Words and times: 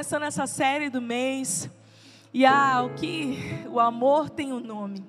começando 0.00 0.22
essa 0.22 0.46
série 0.46 0.88
do 0.88 0.98
mês. 0.98 1.68
E 2.32 2.46
ah, 2.46 2.82
o 2.82 2.94
que 2.94 3.36
o 3.68 3.78
amor 3.78 4.30
tem 4.30 4.50
um 4.50 4.58
nome. 4.58 5.04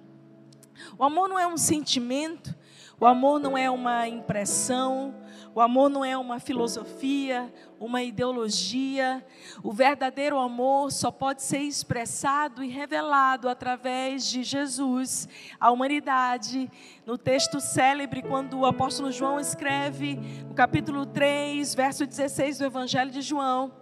O 0.97 1.03
amor 1.05 1.29
não 1.29 1.39
é 1.39 1.47
um 1.47 1.55
sentimento, 1.55 2.53
o 2.99 3.05
amor 3.05 3.39
não 3.39 3.57
é 3.57 3.71
uma 3.71 4.05
impressão, 4.09 5.15
o 5.55 5.61
amor 5.61 5.89
não 5.89 6.03
é 6.03 6.17
uma 6.17 6.41
filosofia, 6.41 7.53
uma 7.79 8.03
ideologia. 8.03 9.25
O 9.63 9.71
verdadeiro 9.71 10.37
amor 10.37 10.91
só 10.91 11.09
pode 11.09 11.41
ser 11.41 11.59
expressado 11.59 12.61
e 12.61 12.67
revelado 12.67 13.47
através 13.47 14.25
de 14.25 14.43
Jesus, 14.43 15.25
a 15.57 15.71
humanidade. 15.71 16.69
No 17.05 17.17
texto 17.17 17.61
célebre, 17.61 18.21
quando 18.21 18.59
o 18.59 18.65
apóstolo 18.65 19.09
João 19.09 19.39
escreve, 19.39 20.15
no 20.49 20.53
capítulo 20.53 21.05
3, 21.05 21.73
verso 21.75 22.05
16 22.05 22.57
do 22.57 22.65
Evangelho 22.65 23.09
de 23.09 23.21
João, 23.21 23.79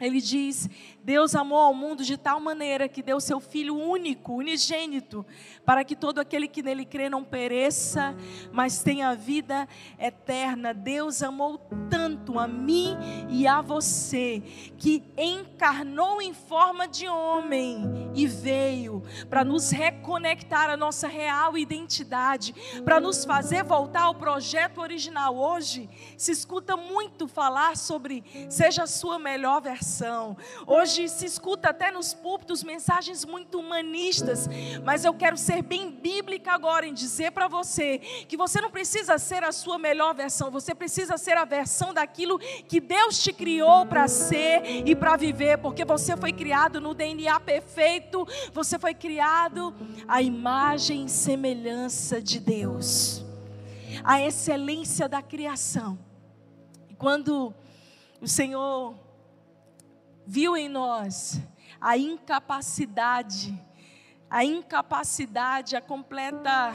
ele 0.00 0.20
diz: 0.20 0.68
Deus 1.02 1.34
amou 1.34 1.58
ao 1.58 1.74
mundo 1.74 2.04
de 2.04 2.16
tal 2.16 2.40
maneira 2.40 2.88
que 2.88 3.02
deu 3.02 3.20
seu 3.20 3.40
Filho 3.40 3.76
único, 3.76 4.34
unigênito, 4.34 5.24
para 5.64 5.84
que 5.84 5.96
todo 5.96 6.18
aquele 6.18 6.46
que 6.46 6.62
nele 6.62 6.84
crê 6.84 7.08
não 7.08 7.24
pereça, 7.24 8.14
mas 8.52 8.82
tenha 8.82 9.14
vida 9.14 9.68
eterna. 9.98 10.74
Deus 10.74 11.22
amou 11.22 11.58
tanto 11.88 12.38
a 12.38 12.46
mim 12.46 12.96
e 13.28 13.46
a 13.46 13.60
você, 13.60 14.42
que 14.76 15.02
encarnou 15.16 16.20
em 16.20 16.34
forma 16.34 16.86
de 16.86 17.08
homem 17.08 18.10
e 18.14 18.26
veio 18.26 19.02
para 19.28 19.44
nos 19.44 19.70
reconectar 19.70 20.68
a 20.70 20.76
nossa 20.76 21.08
real 21.08 21.56
identidade, 21.56 22.54
para 22.84 23.00
nos 23.00 23.24
fazer 23.24 23.64
voltar 23.64 24.02
ao 24.02 24.14
projeto 24.14 24.80
original. 24.80 25.36
Hoje 25.36 25.88
se 26.16 26.32
escuta 26.32 26.76
muito 26.76 27.26
falar 27.26 27.76
sobre 27.76 28.24
seja 28.48 28.84
a 28.84 28.86
sua 28.86 29.18
melhor 29.18 29.60
versão 29.60 30.36
Hoje 30.66 30.99
se 31.08 31.26
escuta 31.26 31.70
até 31.70 31.90
nos 31.90 32.14
púlpitos 32.14 32.62
mensagens 32.62 33.24
muito 33.24 33.58
humanistas, 33.58 34.48
mas 34.84 35.04
eu 35.04 35.14
quero 35.14 35.36
ser 35.36 35.62
bem 35.62 35.90
bíblica 35.90 36.52
agora 36.52 36.86
em 36.86 36.94
dizer 36.94 37.32
para 37.32 37.48
você 37.48 37.98
que 37.98 38.36
você 38.36 38.60
não 38.60 38.70
precisa 38.70 39.18
ser 39.18 39.44
a 39.44 39.52
sua 39.52 39.78
melhor 39.78 40.14
versão, 40.14 40.50
você 40.50 40.74
precisa 40.74 41.16
ser 41.16 41.36
a 41.36 41.44
versão 41.44 41.92
daquilo 41.92 42.38
que 42.38 42.80
Deus 42.80 43.22
te 43.22 43.32
criou 43.32 43.86
para 43.86 44.08
ser 44.08 44.86
e 44.86 44.94
para 44.94 45.16
viver, 45.16 45.58
porque 45.58 45.84
você 45.84 46.16
foi 46.16 46.32
criado 46.32 46.80
no 46.80 46.94
DNA 46.94 47.38
perfeito, 47.40 48.26
você 48.52 48.78
foi 48.78 48.94
criado 48.94 49.74
à 50.08 50.22
imagem 50.22 51.04
e 51.04 51.08
semelhança 51.08 52.20
de 52.20 52.40
Deus. 52.40 53.24
A 54.04 54.20
excelência 54.20 55.08
da 55.08 55.20
criação. 55.20 55.98
E 56.88 56.94
quando 56.94 57.54
o 58.20 58.28
Senhor 58.28 58.94
viu 60.26 60.56
em 60.56 60.68
nós 60.68 61.40
a 61.80 61.96
incapacidade, 61.96 63.58
a 64.28 64.44
incapacidade, 64.44 65.76
a 65.76 65.80
completa 65.80 66.72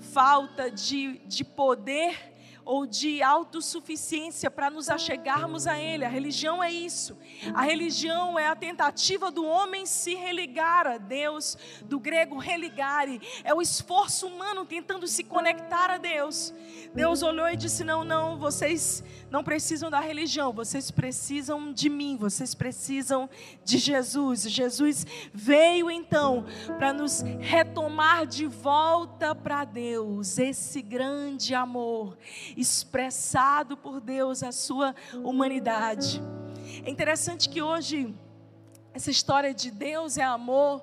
falta 0.00 0.70
de, 0.70 1.18
de 1.26 1.44
poder 1.44 2.31
ou 2.64 2.86
de 2.86 3.22
autossuficiência 3.22 4.50
para 4.50 4.70
nos 4.70 4.88
achegarmos 4.88 5.66
a 5.66 5.78
Ele. 5.78 6.04
A 6.04 6.08
religião 6.08 6.62
é 6.62 6.70
isso. 6.70 7.16
A 7.54 7.62
religião 7.62 8.38
é 8.38 8.48
a 8.48 8.56
tentativa 8.56 9.30
do 9.30 9.44
homem 9.44 9.86
se 9.86 10.14
religar 10.14 10.86
a 10.86 10.98
Deus, 10.98 11.56
do 11.84 11.98
grego 11.98 12.38
religare, 12.38 13.20
é 13.44 13.54
o 13.54 13.62
esforço 13.62 14.26
humano 14.26 14.64
tentando 14.64 15.06
se 15.06 15.24
conectar 15.24 15.90
a 15.90 15.98
Deus. 15.98 16.52
Deus 16.94 17.22
olhou 17.22 17.48
e 17.48 17.56
disse: 17.56 17.84
Não, 17.84 18.04
não, 18.04 18.38
vocês 18.38 19.02
não 19.30 19.42
precisam 19.42 19.90
da 19.90 20.00
religião, 20.00 20.52
vocês 20.52 20.90
precisam 20.90 21.72
de 21.72 21.88
mim, 21.88 22.16
vocês 22.16 22.54
precisam 22.54 23.28
de 23.64 23.78
Jesus. 23.78 24.42
Jesus 24.42 25.06
veio 25.32 25.90
então 25.90 26.44
para 26.76 26.92
nos 26.92 27.22
retomar 27.40 28.26
de 28.26 28.46
volta 28.46 29.34
para 29.34 29.64
Deus, 29.64 30.38
esse 30.38 30.82
grande 30.82 31.54
amor 31.54 32.16
expressado 32.56 33.76
por 33.76 34.00
Deus 34.00 34.42
a 34.42 34.52
sua 34.52 34.94
humanidade. 35.14 36.22
É 36.84 36.90
interessante 36.90 37.48
que 37.48 37.60
hoje 37.60 38.14
essa 38.94 39.10
história 39.10 39.52
de 39.54 39.70
Deus 39.70 40.18
é 40.18 40.22
amor 40.22 40.82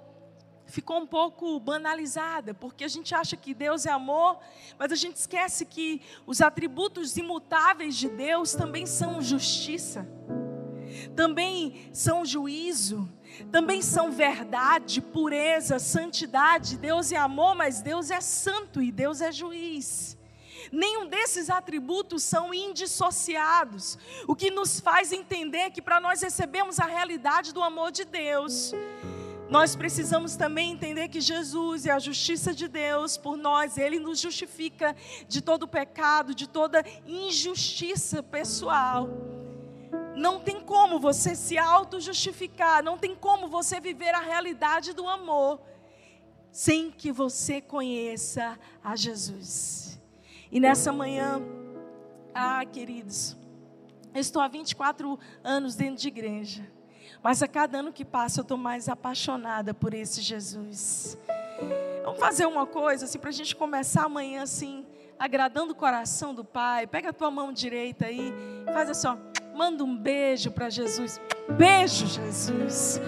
ficou 0.70 1.00
um 1.00 1.08
pouco 1.08 1.60
banalizada, 1.60 2.54
porque 2.54 2.84
a 2.84 2.88
gente 2.88 3.14
acha 3.14 3.36
que 3.36 3.54
Deus 3.54 3.86
é 3.86 3.92
amor, 3.92 4.40
mas 4.78 4.92
a 4.92 4.96
gente 4.96 5.16
esquece 5.16 5.66
que 5.66 6.02
os 6.26 6.42
atributos 6.42 7.18
imutáveis 7.18 7.96
de 7.96 8.08
Deus 8.08 8.54
também 8.54 8.86
são 8.86 9.22
justiça, 9.22 10.08
também 11.16 11.90
são 11.92 12.24
juízo, 12.24 13.10
também 13.52 13.82
são 13.82 14.12
verdade, 14.12 15.02
pureza, 15.02 15.80
santidade. 15.80 16.78
Deus 16.78 17.12
é 17.12 17.18
amor, 17.18 17.56
mas 17.56 17.82
Deus 17.82 18.12
é 18.12 18.22
santo 18.22 18.82
e 18.82 18.92
Deus 18.92 19.22
é 19.22 19.32
juiz. 19.32 20.09
Nenhum 20.72 21.08
desses 21.08 21.50
atributos 21.50 22.24
são 22.24 22.54
indissociados, 22.54 23.98
o 24.28 24.36
que 24.36 24.52
nos 24.52 24.80
faz 24.80 25.12
entender 25.12 25.72
que 25.72 25.82
para 25.82 26.00
nós 26.00 26.22
recebermos 26.22 26.80
a 26.80 26.86
realidade 26.86 27.54
do 27.54 27.64
amor 27.64 27.92
de 27.92 28.06
Deus, 28.06 28.74
nós 29.50 29.76
precisamos 29.76 30.36
também 30.36 30.72
entender 30.72 31.08
que 31.08 31.20
Jesus 31.20 31.88
é 31.88 31.92
a 31.92 31.98
justiça 31.98 32.54
de 32.54 32.68
Deus 32.68 33.18
por 33.18 33.36
nós, 33.36 33.78
Ele 33.78 33.98
nos 33.98 34.20
justifica 34.20 34.96
de 35.28 35.42
todo 35.42 35.68
pecado, 35.68 36.36
de 36.36 36.48
toda 36.48 36.86
injustiça 37.08 38.22
pessoal. 38.22 39.10
Não 40.16 40.40
tem 40.40 40.62
como 40.62 41.00
você 41.00 41.34
se 41.34 41.58
auto-justificar, 41.58 42.84
não 42.84 42.98
tem 42.98 43.16
como 43.16 43.48
você 43.48 43.80
viver 43.80 44.14
a 44.14 44.20
realidade 44.20 44.94
do 44.94 45.08
amor 45.08 45.60
sem 46.52 46.92
que 46.92 47.12
você 47.12 47.62
conheça 47.62 48.60
a 48.84 48.96
Jesus. 48.96 49.79
E 50.52 50.60
nessa 50.60 50.92
manhã, 50.92 51.42
ah, 52.34 52.66
queridos, 52.66 53.38
eu 54.14 54.20
estou 54.20 54.42
há 54.42 54.48
24 54.48 55.20
anos 55.44 55.76
dentro 55.76 55.98
de 55.98 56.08
igreja. 56.08 56.68
Mas 57.22 57.44
a 57.44 57.48
cada 57.48 57.80
ano 57.80 57.94
que 57.94 58.06
passa 58.06 58.40
eu 58.40 58.44
estou 58.44 58.58
mais 58.58 58.90
apaixonada 58.90 59.74
por 59.74 59.94
esse 59.94 60.22
Jesus. 60.22 61.18
Vamos 62.04 62.20
fazer 62.20 62.46
uma 62.46 62.66
coisa 62.66 63.06
assim 63.06 63.20
para 63.20 63.30
a 63.30 63.34
gente 63.34 63.56
começar 63.56 64.06
amanhã 64.06 64.42
assim, 64.42 64.86
agradando 65.20 65.74
o 65.74 65.76
coração 65.76 66.34
do 66.34 66.44
Pai. 66.44 66.88
Pega 66.88 67.10
a 67.10 67.14
tua 67.14 67.30
mão 67.30 67.54
direita 67.54 68.08
aí, 68.08 68.34
faz 68.74 68.90
assim, 68.90 69.08
ó, 69.08 69.18
manda 69.56 69.84
um 69.84 69.96
beijo 69.96 70.50
para 70.50 70.70
Jesus. 70.70 71.22
Beijo, 71.58 72.08
Jesus. 72.08 73.00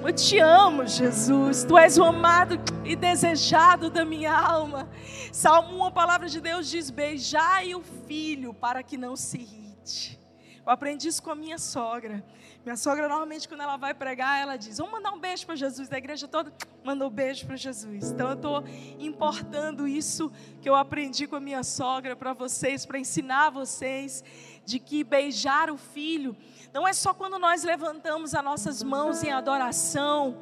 Eu 0.00 0.12
te 0.12 0.38
amo, 0.38 0.86
Jesus. 0.86 1.64
Tu 1.64 1.76
és 1.76 1.98
o 1.98 2.04
amado 2.04 2.54
e 2.84 2.94
desejado 2.94 3.90
da 3.90 4.04
minha 4.04 4.32
alma. 4.32 4.88
Salmo 5.32 5.78
1, 5.78 5.84
a 5.84 5.90
palavra 5.90 6.28
de 6.28 6.40
Deus 6.40 6.70
diz: 6.70 6.88
Beijai 6.88 7.74
o 7.74 7.82
filho 7.82 8.54
para 8.54 8.82
que 8.82 8.96
não 8.96 9.16
se 9.16 9.38
irrite. 9.38 10.18
Eu 10.64 10.72
aprendi 10.72 11.08
isso 11.08 11.22
com 11.22 11.30
a 11.30 11.34
minha 11.34 11.58
sogra. 11.58 12.24
Minha 12.64 12.76
sogra, 12.76 13.08
normalmente, 13.08 13.48
quando 13.48 13.62
ela 13.62 13.76
vai 13.76 13.92
pregar, 13.92 14.40
ela 14.40 14.56
diz: 14.56 14.78
Vamos 14.78 14.92
mandar 14.92 15.12
um 15.12 15.18
beijo 15.18 15.44
para 15.44 15.56
Jesus. 15.56 15.88
Da 15.88 15.98
igreja 15.98 16.28
toda, 16.28 16.52
manda 16.84 17.06
um 17.06 17.10
beijo 17.10 17.46
para 17.46 17.56
Jesus. 17.56 18.12
Então, 18.12 18.28
eu 18.28 18.34
estou 18.34 18.64
importando 18.98 19.88
isso 19.88 20.30
que 20.60 20.68
eu 20.68 20.74
aprendi 20.74 21.26
com 21.26 21.36
a 21.36 21.40
minha 21.40 21.64
sogra 21.64 22.14
para 22.14 22.32
vocês, 22.32 22.86
para 22.86 22.98
ensinar 22.98 23.50
vocês 23.50 24.22
de 24.68 24.78
que 24.78 25.02
beijar 25.02 25.70
o 25.70 25.78
filho 25.78 26.36
não 26.74 26.86
é 26.86 26.92
só 26.92 27.14
quando 27.14 27.38
nós 27.38 27.64
levantamos 27.64 28.34
as 28.34 28.44
nossas 28.44 28.82
mãos 28.82 29.22
em 29.22 29.32
adoração, 29.32 30.36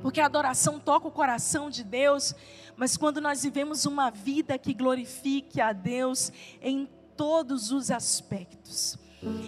porque 0.00 0.20
a 0.20 0.26
adoração 0.26 0.78
toca 0.78 1.08
o 1.08 1.10
coração 1.10 1.68
de 1.68 1.82
Deus, 1.82 2.34
mas 2.76 2.96
quando 2.96 3.20
nós 3.20 3.42
vivemos 3.42 3.84
uma 3.84 4.10
vida 4.10 4.56
que 4.56 4.72
glorifique 4.72 5.60
a 5.60 5.72
Deus 5.72 6.32
em 6.62 6.88
todos 7.16 7.72
os 7.72 7.90
aspectos. 7.90 8.96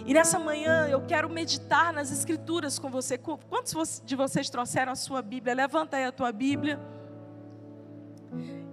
E 0.05 0.13
nessa 0.13 0.37
manhã 0.37 0.89
eu 0.89 1.05
quero 1.05 1.29
meditar 1.29 1.93
nas 1.93 2.11
Escrituras 2.11 2.77
com 2.77 2.91
você. 2.91 3.17
Quantos 3.17 4.01
de 4.05 4.17
vocês 4.17 4.49
trouxeram 4.49 4.91
a 4.91 4.95
sua 4.95 5.21
Bíblia? 5.21 5.55
Levanta 5.55 5.95
aí 5.95 6.03
a 6.03 6.11
tua 6.11 6.33
Bíblia. 6.33 6.77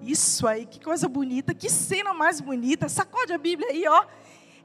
Isso 0.03 0.49
aí, 0.49 0.67
que 0.67 0.81
coisa 0.81 1.09
bonita, 1.09 1.55
que 1.55 1.71
cena 1.71 2.13
mais 2.13 2.41
bonita. 2.41 2.89
Sacode 2.89 3.33
a 3.33 3.39
Bíblia 3.39 3.69
aí, 3.71 3.87
ó. 3.87 4.05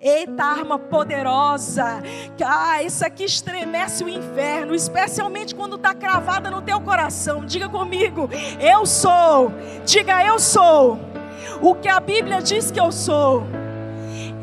Eita, 0.04 0.44
arma 0.44 0.78
poderosa. 0.78 2.04
Ah, 2.44 2.84
isso 2.84 3.06
aqui 3.06 3.24
estremece 3.24 4.04
o 4.04 4.10
inferno, 4.10 4.76
especialmente 4.76 5.56
quando 5.56 5.78
está 5.78 5.94
cravada 5.94 6.52
no 6.52 6.62
teu 6.62 6.82
coração. 6.82 7.46
Diga 7.46 7.70
comigo, 7.70 8.30
eu 8.60 8.86
sou. 8.86 9.54
Diga, 9.86 10.26
eu 10.26 10.38
sou. 10.40 11.00
O 11.62 11.74
que 11.74 11.88
a 11.88 12.02
Bíblia 12.02 12.42
diz 12.42 12.70
que 12.70 12.82
eu 12.82 12.92
sou. 12.92 13.44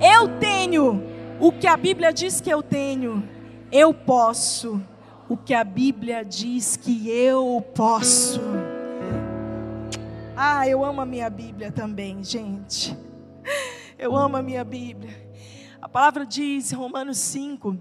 Eu 0.00 0.28
tenho 0.38 1.10
o 1.38 1.52
que 1.52 1.66
a 1.66 1.76
Bíblia 1.76 2.10
diz 2.10 2.40
que 2.40 2.48
eu 2.48 2.62
tenho, 2.62 3.22
eu 3.70 3.92
posso. 3.92 4.80
O 5.28 5.36
que 5.36 5.52
a 5.52 5.62
Bíblia 5.62 6.24
diz 6.24 6.74
que 6.74 7.10
eu 7.10 7.62
posso. 7.74 8.40
Ah, 10.34 10.66
eu 10.66 10.82
amo 10.82 11.02
a 11.02 11.06
minha 11.06 11.28
Bíblia 11.28 11.70
também, 11.70 12.24
gente. 12.24 12.96
Eu 13.98 14.16
amo 14.16 14.38
a 14.38 14.42
minha 14.42 14.64
Bíblia. 14.64 15.29
A 15.82 15.88
palavra 15.88 16.26
diz, 16.26 16.72
Romanos 16.72 17.16
5, 17.18 17.76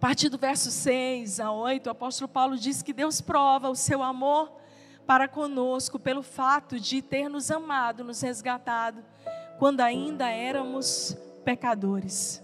partir 0.00 0.28
do 0.28 0.36
verso 0.36 0.72
6 0.72 1.38
a 1.38 1.52
8, 1.52 1.86
o 1.86 1.90
apóstolo 1.90 2.28
Paulo 2.28 2.58
diz 2.58 2.82
que 2.82 2.92
Deus 2.92 3.20
prova 3.20 3.68
o 3.68 3.76
seu 3.76 4.02
amor 4.02 4.52
para 5.06 5.28
conosco 5.28 6.00
pelo 6.00 6.24
fato 6.24 6.80
de 6.80 7.00
ter 7.00 7.28
nos 7.28 7.48
amado, 7.52 8.02
nos 8.02 8.20
resgatado, 8.20 9.04
quando 9.60 9.80
ainda 9.80 10.28
éramos 10.28 11.16
pecadores. 11.44 12.42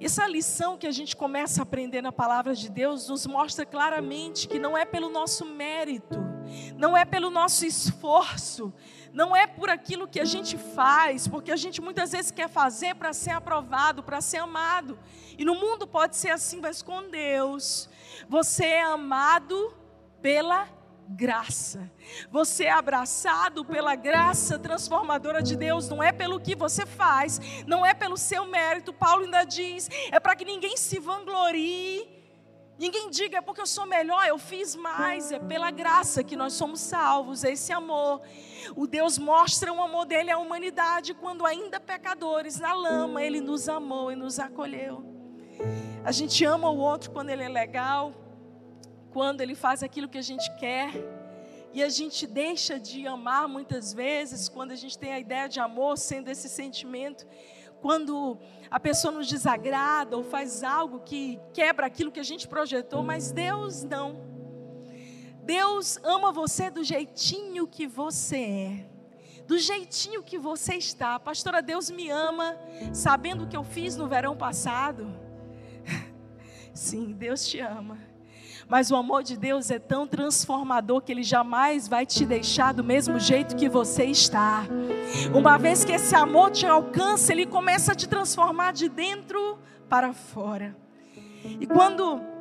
Essa 0.00 0.26
lição 0.26 0.78
que 0.78 0.86
a 0.86 0.90
gente 0.90 1.14
começa 1.14 1.60
a 1.60 1.64
aprender 1.64 2.00
na 2.00 2.10
palavra 2.10 2.54
de 2.54 2.70
Deus 2.70 3.10
nos 3.10 3.26
mostra 3.26 3.66
claramente 3.66 4.48
que 4.48 4.58
não 4.58 4.76
é 4.76 4.86
pelo 4.86 5.10
nosso 5.10 5.44
mérito, 5.44 6.18
não 6.78 6.96
é 6.96 7.04
pelo 7.04 7.30
nosso 7.30 7.66
esforço, 7.66 8.72
não 9.12 9.36
é 9.36 9.46
por 9.46 9.68
aquilo 9.68 10.08
que 10.08 10.18
a 10.18 10.24
gente 10.24 10.56
faz, 10.56 11.28
porque 11.28 11.52
a 11.52 11.56
gente 11.56 11.80
muitas 11.80 12.12
vezes 12.12 12.30
quer 12.30 12.48
fazer 12.48 12.94
para 12.94 13.12
ser 13.12 13.30
aprovado, 13.30 14.02
para 14.02 14.20
ser 14.20 14.38
amado. 14.38 14.98
E 15.38 15.44
no 15.44 15.54
mundo 15.54 15.86
pode 15.86 16.16
ser 16.16 16.30
assim, 16.30 16.60
mas 16.60 16.82
com 16.82 17.08
Deus, 17.10 17.88
você 18.28 18.64
é 18.64 18.82
amado 18.82 19.74
pela 20.20 20.68
graça. 21.08 21.90
Você 22.30 22.64
é 22.64 22.70
abraçado 22.70 23.64
pela 23.64 23.94
graça 23.94 24.58
transformadora 24.58 25.42
de 25.42 25.56
Deus, 25.56 25.88
não 25.88 26.02
é 26.02 26.12
pelo 26.12 26.40
que 26.40 26.54
você 26.54 26.86
faz, 26.86 27.40
não 27.66 27.84
é 27.84 27.92
pelo 27.92 28.16
seu 28.16 28.46
mérito. 28.46 28.92
Paulo 28.92 29.24
ainda 29.24 29.44
diz: 29.44 29.90
é 30.10 30.18
para 30.18 30.34
que 30.34 30.44
ninguém 30.44 30.76
se 30.76 30.98
vanglorie 30.98 32.21
Ninguém 32.82 33.10
diga 33.10 33.38
é 33.38 33.40
porque 33.40 33.60
eu 33.60 33.66
sou 33.66 33.86
melhor, 33.86 34.26
eu 34.26 34.36
fiz 34.36 34.74
mais, 34.74 35.30
é 35.30 35.38
pela 35.38 35.70
graça 35.70 36.24
que 36.24 36.34
nós 36.34 36.54
somos 36.54 36.80
salvos, 36.80 37.44
é 37.44 37.52
esse 37.52 37.72
amor. 37.72 38.20
O 38.74 38.88
Deus 38.88 39.18
mostra 39.18 39.72
o 39.72 39.80
amor 39.80 40.04
dele 40.04 40.32
à 40.32 40.36
humanidade 40.36 41.14
quando 41.14 41.46
ainda 41.46 41.78
pecadores 41.78 42.58
na 42.58 42.74
lama, 42.74 43.22
ele 43.22 43.40
nos 43.40 43.68
amou 43.68 44.10
e 44.10 44.16
nos 44.16 44.40
acolheu. 44.40 45.04
A 46.04 46.10
gente 46.10 46.44
ama 46.44 46.68
o 46.70 46.76
outro 46.76 47.12
quando 47.12 47.30
ele 47.30 47.44
é 47.44 47.48
legal, 47.48 48.12
quando 49.12 49.42
ele 49.42 49.54
faz 49.54 49.84
aquilo 49.84 50.08
que 50.08 50.18
a 50.18 50.22
gente 50.30 50.52
quer. 50.56 50.90
E 51.72 51.84
a 51.84 51.88
gente 51.88 52.26
deixa 52.26 52.80
de 52.80 53.06
amar 53.06 53.46
muitas 53.46 53.94
vezes 53.94 54.48
quando 54.48 54.72
a 54.72 54.76
gente 54.76 54.98
tem 54.98 55.12
a 55.12 55.20
ideia 55.20 55.48
de 55.48 55.60
amor 55.60 55.96
sendo 55.96 56.28
esse 56.28 56.48
sentimento 56.48 57.24
quando 57.82 58.38
a 58.70 58.78
pessoa 58.78 59.12
nos 59.12 59.28
desagrada 59.28 60.16
ou 60.16 60.22
faz 60.22 60.62
algo 60.62 61.00
que 61.00 61.38
quebra 61.52 61.86
aquilo 61.86 62.12
que 62.12 62.20
a 62.20 62.22
gente 62.22 62.46
projetou, 62.46 63.02
mas 63.02 63.32
Deus 63.32 63.82
não. 63.82 64.18
Deus 65.42 65.98
ama 66.04 66.30
você 66.30 66.70
do 66.70 66.84
jeitinho 66.84 67.66
que 67.66 67.84
você 67.84 68.36
é, 68.36 68.86
do 69.48 69.58
jeitinho 69.58 70.22
que 70.22 70.38
você 70.38 70.76
está. 70.76 71.18
Pastora, 71.18 71.60
Deus 71.60 71.90
me 71.90 72.08
ama, 72.08 72.56
sabendo 72.94 73.42
o 73.44 73.48
que 73.48 73.56
eu 73.56 73.64
fiz 73.64 73.96
no 73.96 74.06
verão 74.06 74.36
passado. 74.36 75.12
Sim, 76.72 77.12
Deus 77.12 77.44
te 77.44 77.58
ama. 77.58 77.98
Mas 78.68 78.90
o 78.90 78.96
amor 78.96 79.22
de 79.22 79.36
Deus 79.36 79.70
é 79.70 79.78
tão 79.78 80.06
transformador 80.06 81.00
que 81.00 81.12
ele 81.12 81.22
jamais 81.22 81.88
vai 81.88 82.06
te 82.06 82.24
deixar 82.24 82.72
do 82.72 82.84
mesmo 82.84 83.18
jeito 83.18 83.56
que 83.56 83.68
você 83.68 84.04
está. 84.04 84.64
Uma 85.34 85.58
vez 85.58 85.84
que 85.84 85.92
esse 85.92 86.14
amor 86.14 86.50
te 86.50 86.66
alcança, 86.66 87.32
ele 87.32 87.46
começa 87.46 87.92
a 87.92 87.94
te 87.94 88.08
transformar 88.08 88.72
de 88.72 88.88
dentro 88.88 89.58
para 89.88 90.12
fora. 90.12 90.76
E 91.60 91.66
quando 91.66 92.31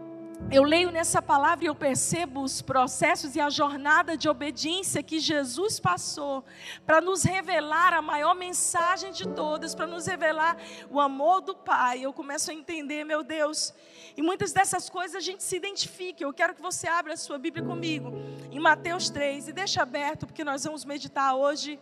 eu 0.49 0.63
leio 0.63 0.91
nessa 0.91 1.21
palavra 1.21 1.63
e 1.63 1.67
eu 1.67 1.75
percebo 1.75 2.41
os 2.41 2.61
processos 2.61 3.35
e 3.35 3.39
a 3.39 3.49
jornada 3.49 4.17
de 4.17 4.27
obediência 4.27 5.03
que 5.03 5.19
Jesus 5.19 5.79
passou 5.79 6.43
para 6.85 6.99
nos 6.99 7.23
revelar 7.23 7.93
a 7.93 8.01
maior 8.01 8.33
mensagem 8.33 9.11
de 9.11 9.27
todas, 9.27 9.75
para 9.75 9.87
nos 9.87 10.07
revelar 10.07 10.57
o 10.89 10.99
amor 10.99 11.41
do 11.41 11.55
Pai. 11.55 12.03
Eu 12.03 12.11
começo 12.11 12.51
a 12.51 12.53
entender, 12.53 13.03
meu 13.03 13.23
Deus, 13.23 13.73
e 14.17 14.21
muitas 14.21 14.51
dessas 14.51 14.89
coisas 14.89 15.15
a 15.15 15.21
gente 15.21 15.43
se 15.43 15.55
identifica. 15.55 16.23
Eu 16.23 16.33
quero 16.33 16.55
que 16.55 16.61
você 16.61 16.87
abra 16.87 17.13
a 17.13 17.17
sua 17.17 17.37
Bíblia 17.37 17.65
comigo 17.65 18.11
em 18.51 18.59
Mateus 18.59 19.09
3 19.09 19.49
e 19.49 19.53
deixa 19.53 19.81
aberto, 19.81 20.25
porque 20.25 20.43
nós 20.43 20.63
vamos 20.63 20.83
meditar 20.83 21.35
hoje 21.35 21.79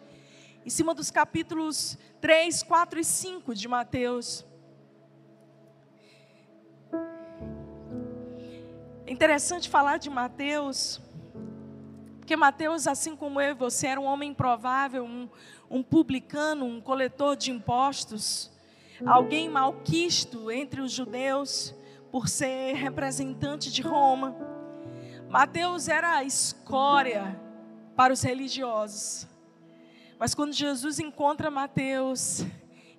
em 0.65 0.69
cima 0.69 0.93
dos 0.93 1.09
capítulos 1.09 1.97
3, 2.21 2.63
4 2.63 2.99
e 2.99 3.03
5 3.03 3.55
de 3.55 3.67
Mateus. 3.67 4.45
Interessante 9.11 9.69
falar 9.69 9.97
de 9.97 10.09
Mateus, 10.09 11.01
porque 12.19 12.35
Mateus, 12.35 12.85
assim 12.87 13.15
como 13.15 13.41
eu 13.41 13.51
e 13.51 13.55
você, 13.55 13.87
era 13.87 13.99
um 13.99 14.05
homem 14.05 14.33
provável, 14.33 15.03
um, 15.03 15.27
um 15.69 15.81
publicano, 15.81 16.63
um 16.65 16.79
coletor 16.79 17.35
de 17.35 17.49
impostos, 17.49 18.51
alguém 19.03 19.49
malquisto 19.49 20.51
entre 20.51 20.79
os 20.79 20.91
judeus, 20.91 21.73
por 22.11 22.27
ser 22.27 22.75
representante 22.75 23.71
de 23.71 23.81
Roma. 23.81 24.35
Mateus 25.27 25.87
era 25.87 26.17
a 26.17 26.23
escória 26.23 27.39
para 27.95 28.13
os 28.13 28.21
religiosos. 28.21 29.27
Mas 30.19 30.35
quando 30.35 30.53
Jesus 30.53 30.99
encontra 30.99 31.49
Mateus, 31.49 32.45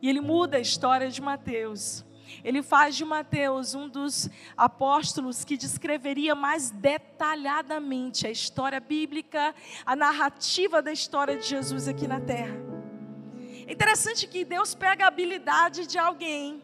e 0.03 0.09
ele 0.09 0.21
muda 0.21 0.56
a 0.56 0.61
história 0.61 1.09
de 1.09 1.21
Mateus, 1.21 2.05
ele 2.44 2.62
faz 2.62 2.97
de 2.97 3.05
Mateus 3.05 3.75
um 3.75 3.88
dos 3.88 4.29
apóstolos 4.56 5.44
que 5.44 5.56
descreveria 5.56 6.35
mais 6.35 6.71
detalhadamente 6.71 8.27
a 8.27 8.31
história 8.31 8.81
bíblica, 8.81 9.55
a 9.85 9.94
narrativa 9.97 10.82
da 10.82 10.93
história 10.93 11.37
de 11.37 11.47
Jesus 11.47 11.88
aqui 11.88 12.06
na 12.06 12.21
terra. 12.21 12.56
É 13.67 13.73
interessante 13.73 14.27
que 14.27 14.44
Deus 14.44 14.75
pega 14.75 15.05
a 15.05 15.09
habilidade 15.09 15.87
de 15.87 15.99
alguém 15.99 16.62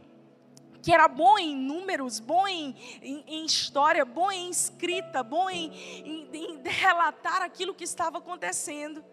que 0.82 0.92
era 0.92 1.08
bom 1.08 1.36
em 1.36 1.52
números, 1.52 2.20
bom 2.20 2.46
em, 2.46 2.76
em, 3.02 3.24
em 3.26 3.44
história, 3.44 4.04
bom 4.04 4.30
em 4.30 4.48
escrita, 4.48 5.20
bom 5.20 5.50
em, 5.50 5.72
em 6.32 6.60
relatar 6.64 7.42
aquilo 7.42 7.74
que 7.74 7.82
estava 7.82 8.18
acontecendo. 8.18 9.04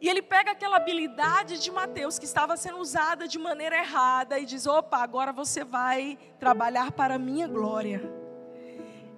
E 0.00 0.08
ele 0.08 0.20
pega 0.20 0.50
aquela 0.50 0.76
habilidade 0.76 1.58
de 1.58 1.70
Mateus 1.70 2.18
que 2.18 2.24
estava 2.24 2.56
sendo 2.56 2.78
usada 2.78 3.26
de 3.26 3.38
maneira 3.38 3.76
errada 3.76 4.38
e 4.38 4.44
diz: 4.44 4.66
opa, 4.66 4.98
agora 4.98 5.32
você 5.32 5.64
vai 5.64 6.18
trabalhar 6.38 6.92
para 6.92 7.14
a 7.14 7.18
minha 7.18 7.48
glória. 7.48 8.02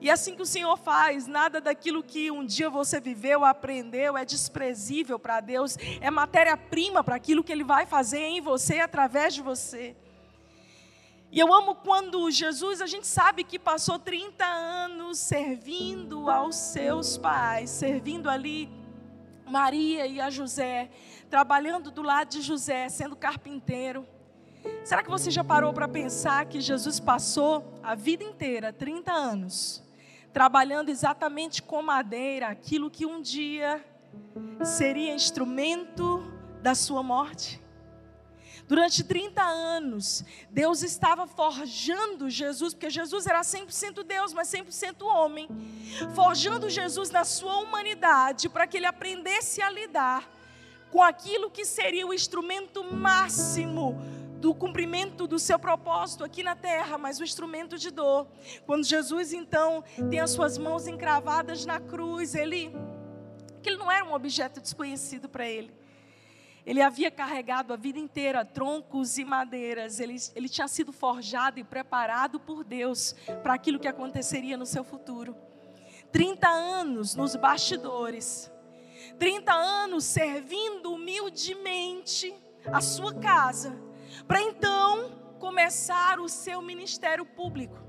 E 0.01 0.09
assim 0.09 0.37
que 0.37 0.43
o 0.43 0.47
Senhor 0.47 0.77
faz, 0.77 1.27
nada 1.27 1.61
daquilo 1.61 2.05
que 2.05 2.31
um 2.31 2.47
dia 2.47 2.71
você 2.71 3.01
viveu, 3.01 3.45
aprendeu, 3.45 4.17
é 4.17 4.25
desprezível 4.25 5.19
para 5.19 5.41
Deus, 5.41 5.77
é 6.01 6.09
matéria-prima 6.09 7.03
para 7.03 7.17
aquilo 7.17 7.43
que 7.43 7.51
Ele 7.51 7.65
vai 7.65 7.85
fazer 7.85 8.21
em 8.21 8.41
você 8.41 8.77
e 8.77 8.81
através 8.81 9.35
de 9.35 9.43
você. 9.43 9.97
E 11.33 11.39
eu 11.41 11.53
amo 11.53 11.75
quando 11.75 12.31
Jesus, 12.31 12.81
a 12.81 12.87
gente 12.87 13.07
sabe 13.07 13.43
que 13.43 13.59
passou 13.59 13.99
30 13.99 14.47
anos 14.47 15.19
servindo 15.19 16.31
aos 16.31 16.55
seus 16.55 17.19
pais, 17.19 17.69
servindo 17.69 18.31
ali 18.31 18.71
Maria 19.49 20.07
e 20.07 20.21
a 20.21 20.31
José, 20.31 20.91
trabalhando 21.31 21.91
do 21.91 22.03
lado 22.03 22.29
de 22.29 22.43
José, 22.43 22.89
sendo 22.89 23.17
carpinteiro. 23.17 24.07
Será 24.85 25.03
que 25.03 25.11
você 25.11 25.31
já 25.31 25.43
parou 25.43 25.73
para 25.73 25.89
pensar 25.89 26.47
que 26.47 26.61
Jesus 26.61 27.01
passou 27.01 27.79
a 27.83 27.95
vida 27.95 28.25
inteira, 28.25 28.73
30 28.73 29.13
anos, 29.13 29.83
trabalhando 30.33 30.89
exatamente 30.89 31.63
com 31.63 31.83
madeira, 31.83 32.49
aquilo 32.49 32.91
que 32.91 33.07
um 33.07 33.21
dia 33.21 33.85
seria 34.65 35.15
instrumento 35.15 36.21
da 36.63 36.75
sua 36.75 37.03
morte? 37.03 37.63
Durante 38.69 39.03
30 39.03 39.43
anos, 39.43 40.23
Deus 40.51 40.83
estava 40.83 41.27
forjando 41.27 42.29
Jesus, 42.29 42.75
porque 42.75 42.91
Jesus 42.91 43.27
era 43.27 43.41
100% 43.41 44.05
Deus, 44.05 44.35
mas 44.35 44.49
100% 44.49 45.07
homem. 45.07 45.49
Forjando 46.15 46.69
Jesus 46.69 47.09
na 47.09 47.25
sua 47.25 47.57
humanidade, 47.61 48.47
para 48.51 48.67
que 48.67 48.77
ele 48.77 48.85
aprendesse 48.85 49.63
a 49.63 49.71
lidar 49.71 50.31
com 50.91 51.03
aquilo 51.03 51.51
que 51.51 51.65
seria 51.65 52.07
o 52.07 52.13
instrumento 52.13 52.85
máximo 52.85 53.99
do 54.39 54.55
cumprimento 54.55 55.27
do 55.27 55.39
seu 55.39 55.59
propósito 55.59 56.23
aqui 56.23 56.43
na 56.43 56.55
terra, 56.55 56.99
mas 56.99 57.19
o 57.19 57.25
instrumento 57.25 57.79
de 57.79 57.91
dor. 57.91 58.27
Quando 58.67 58.85
Jesus 58.85 59.33
então 59.33 59.83
tem 60.11 60.21
as 60.21 60.31
suas 60.31 60.59
mãos 60.59 60.87
encravadas 60.87 61.65
na 61.65 61.81
cruz, 61.81 62.35
ele 62.35 62.71
que 63.63 63.71
ele 63.71 63.79
não 63.79 63.91
era 63.91 64.05
um 64.05 64.13
objeto 64.13 64.61
desconhecido 64.61 65.27
para 65.27 65.49
ele. 65.49 65.73
Ele 66.69 66.83
havia 66.83 67.11
carregado 67.11 67.73
a 67.73 67.77
vida 67.77 67.99
inteira 67.99 68.45
troncos 68.45 69.17
e 69.17 69.25
madeiras. 69.25 70.01
Ele, 70.01 70.17
ele 70.37 70.51
tinha 70.51 70.69
sido 70.69 70.93
forjado 70.93 71.59
e 71.59 71.65
preparado 71.65 72.39
por 72.39 72.63
Deus 72.63 73.17
para 73.43 73.55
aquilo 73.55 73.79
que 73.79 73.89
aconteceria 73.89 74.55
no 74.55 74.67
seu 74.67 74.85
futuro. 74.85 75.35
30 76.13 76.47
anos 76.47 77.15
nos 77.15 77.35
bastidores. 77.35 78.53
30 79.19 79.51
anos 79.51 80.05
servindo 80.05 80.93
humildemente 80.93 82.35
a 82.67 82.83
sua 82.83 83.15
casa. 83.15 83.75
Para 84.27 84.43
então 84.43 85.37
começar 85.39 86.21
o 86.21 86.29
seu 86.29 86.61
ministério 86.61 87.25
público. 87.25 87.88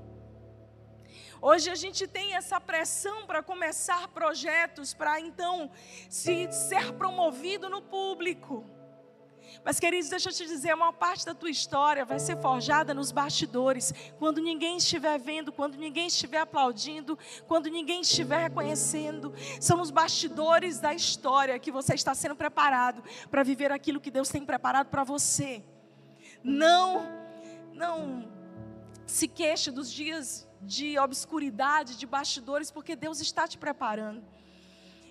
Hoje 1.42 1.70
a 1.70 1.74
gente 1.74 2.06
tem 2.06 2.34
essa 2.34 2.60
pressão 2.60 3.26
para 3.26 3.42
começar 3.42 4.08
projetos, 4.08 4.92
para 4.92 5.18
então 5.18 5.70
se 6.10 6.52
ser 6.52 6.92
promovido 6.92 7.70
no 7.70 7.80
público. 7.80 8.62
Mas, 9.64 9.80
queridos, 9.80 10.10
deixa 10.10 10.28
eu 10.28 10.34
te 10.34 10.46
dizer, 10.46 10.74
uma 10.74 10.92
parte 10.92 11.24
da 11.24 11.34
tua 11.34 11.48
história 11.48 12.04
vai 12.04 12.18
ser 12.18 12.36
forjada 12.36 12.92
nos 12.92 13.10
bastidores, 13.10 13.92
quando 14.18 14.38
ninguém 14.40 14.76
estiver 14.76 15.18
vendo, 15.18 15.50
quando 15.50 15.76
ninguém 15.76 16.08
estiver 16.08 16.40
aplaudindo, 16.40 17.18
quando 17.48 17.70
ninguém 17.70 18.02
estiver 18.02 18.42
reconhecendo. 18.42 19.32
São 19.58 19.78
nos 19.78 19.90
bastidores 19.90 20.78
da 20.78 20.92
história 20.92 21.58
que 21.58 21.72
você 21.72 21.94
está 21.94 22.14
sendo 22.14 22.36
preparado 22.36 23.02
para 23.30 23.42
viver 23.42 23.72
aquilo 23.72 23.98
que 23.98 24.10
Deus 24.10 24.28
tem 24.28 24.44
preparado 24.44 24.88
para 24.88 25.04
você. 25.04 25.64
Não, 26.44 27.06
não 27.72 28.30
se 29.06 29.26
queixe 29.26 29.70
dos 29.70 29.90
dias 29.90 30.49
de 30.60 30.98
obscuridade, 30.98 31.96
de 31.96 32.06
bastidores, 32.06 32.70
porque 32.70 32.94
Deus 32.94 33.20
está 33.20 33.48
te 33.48 33.56
preparando. 33.56 34.22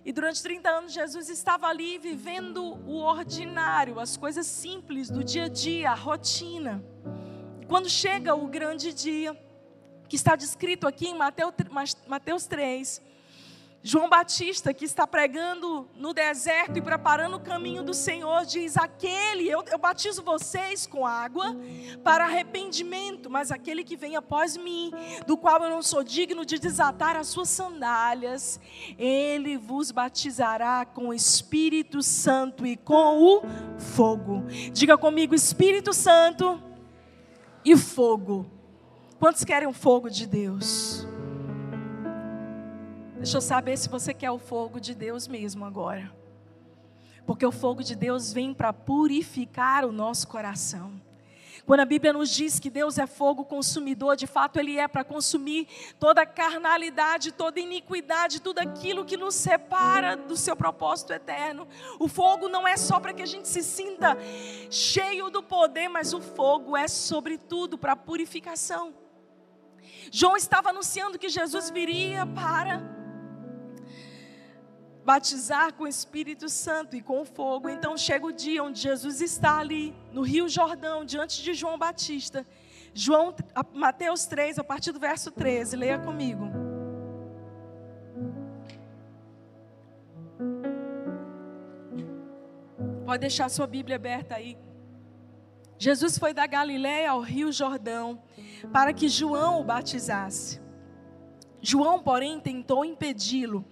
E 0.06 0.12
durante 0.12 0.42
30 0.42 0.70
anos, 0.70 0.94
Jesus 0.94 1.30
estava 1.30 1.68
ali 1.68 1.98
vivendo 1.98 2.64
o 2.88 3.02
ordinário, 3.02 4.00
as 4.00 4.16
coisas 4.16 4.46
simples 4.46 5.10
do 5.10 5.24
dia 5.24 5.46
a 5.46 5.50
dia, 5.50 5.92
a 5.92 5.96
rotina. 5.96 6.84
Quando 7.68 7.90
chega 7.90 8.34
o 8.34 8.48
grande 8.48 8.94
dia, 8.94 9.38
que 10.08 10.16
está 10.16 10.36
descrito 10.36 10.88
aqui 10.88 11.08
em 11.08 11.16
Mateus, 11.16 11.54
Mateus 12.08 12.46
3, 12.48 13.02
João 13.82 14.10
Batista, 14.10 14.74
que 14.74 14.84
está 14.84 15.08
pregando 15.08 15.88
no 15.96 16.14
deserto 16.14 16.78
e 16.78 16.82
preparando 16.82 17.38
o 17.38 17.40
caminho 17.40 17.82
do 17.82 17.94
Senhor, 17.94 18.46
diz: 18.46 18.76
Aquele, 18.76 19.48
eu, 19.50 19.64
eu, 19.72 19.78
batizo 19.78 20.22
vocês 20.22 20.86
com 20.86 21.06
água 21.06 21.56
para 22.04 22.26
arrependimento, 22.26 23.30
mas 23.30 23.52
aquele 23.52 23.86
que 23.86 23.96
vem 23.96 24.18
após 24.18 24.58
mim, 24.58 24.92
do 25.26 25.38
qual 25.38 25.64
eu 25.64 25.70
não 25.70 25.82
sou 25.82 26.04
digno 26.04 26.46
de 26.46 26.60
desatar 26.60 27.16
as 27.16 27.28
suas 27.28 27.48
sandálias, 27.48 28.60
ele 28.98 29.58
vos 29.58 29.92
batizará 29.92 30.86
com 30.86 31.08
o 31.08 31.14
Espírito 31.14 32.04
Santo 32.04 32.66
e 32.66 32.76
com 32.76 33.24
o 33.24 33.42
fogo. 33.80 34.44
Diga 34.74 34.98
comigo: 34.98 35.34
Espírito 35.34 35.94
Santo 35.94 36.62
e 37.64 37.78
fogo. 37.78 38.46
Quantos 39.18 39.46
querem 39.46 39.70
o 39.70 39.74
fogo 39.74 40.10
de 40.10 40.28
Deus? 40.28 41.09
Deixa 43.20 43.36
eu 43.36 43.42
saber 43.42 43.78
se 43.78 43.90
você 43.90 44.14
quer 44.14 44.32
o 44.32 44.40
fogo 44.40 44.80
de 44.80 44.96
Deus 44.96 45.28
mesmo 45.28 45.66
agora. 45.66 46.10
Porque 47.26 47.46
o 47.46 47.52
fogo 47.52 47.84
de 47.84 47.94
Deus 47.94 48.32
vem 48.32 48.54
para 48.54 48.72
purificar 48.72 49.84
o 49.84 49.92
nosso 49.92 50.26
coração. 50.26 51.02
Quando 51.66 51.82
a 51.82 51.86
Bíblia 51.86 52.14
nos 52.14 52.30
diz 52.30 52.62
que 52.62 52.70
Deus 52.70 52.98
é 52.98 53.06
fogo 53.06 53.44
consumidor, 53.44 54.16
de 54.16 54.26
fato 54.26 54.58
Ele 54.58 54.80
é 54.80 54.88
para 54.88 55.04
consumir 55.04 55.68
toda 56.00 56.26
carnalidade, 56.26 57.34
toda 57.34 57.60
iniquidade, 57.60 58.42
tudo 58.42 58.60
aquilo 58.60 59.04
que 59.04 59.18
nos 59.18 59.36
separa 59.36 60.16
do 60.16 60.38
seu 60.38 60.56
propósito 60.56 61.12
eterno. 61.12 61.68
O 62.00 62.08
fogo 62.08 62.48
não 62.48 62.66
é 62.66 62.78
só 62.78 63.02
para 63.02 63.14
que 63.14 63.22
a 63.22 63.28
gente 63.28 63.50
se 63.50 63.62
sinta 63.62 64.18
cheio 64.72 65.30
do 65.30 65.44
poder, 65.44 65.90
mas 65.90 66.14
o 66.14 66.22
fogo 66.22 66.76
é, 66.76 66.88
sobretudo, 66.88 67.78
para 67.78 67.98
purificação. 67.98 68.94
João 70.10 70.38
estava 70.38 70.70
anunciando 70.70 71.20
que 71.20 71.28
Jesus 71.28 71.70
viria 71.70 72.26
para 72.26 72.99
batizar 75.06 75.74
com 75.74 75.84
o 75.84 75.88
Espírito 75.88 76.50
Santo 76.50 76.96
e 76.96 77.02
com 77.02 77.26
fogo. 77.26 77.70
Então 77.70 77.98
chega 77.98 78.26
o 78.26 78.32
dia 78.32 78.64
onde 78.64 78.80
Jesus 78.80 79.22
está 79.22 79.60
ali 79.60 79.96
no 80.12 80.22
Rio 80.22 80.48
Jordão, 80.48 81.04
diante 81.04 81.42
de 81.42 81.54
João 81.54 81.78
Batista. 81.78 82.46
João, 82.94 83.36
Mateus 83.74 84.26
3, 84.26 84.60
a 84.60 84.64
partir 84.64 84.92
do 84.92 85.00
verso 85.00 85.32
13, 85.32 85.76
leia 85.76 86.00
comigo. 86.00 86.50
Pode 93.06 93.22
deixar 93.22 93.50
sua 93.50 93.66
Bíblia 93.66 93.96
aberta 93.96 94.36
aí. 94.36 94.58
Jesus 95.78 96.18
foi 96.18 96.34
da 96.34 96.46
Galiléia 96.46 97.12
ao 97.12 97.22
Rio 97.22 97.52
Jordão 97.52 98.22
para 98.72 98.94
que 98.94 99.08
João 99.08 99.62
o 99.62 99.64
batizasse. 99.64 100.62
João, 101.62 102.04
porém, 102.04 102.40
tentou 102.40 102.84
impedi-lo. 102.86 103.66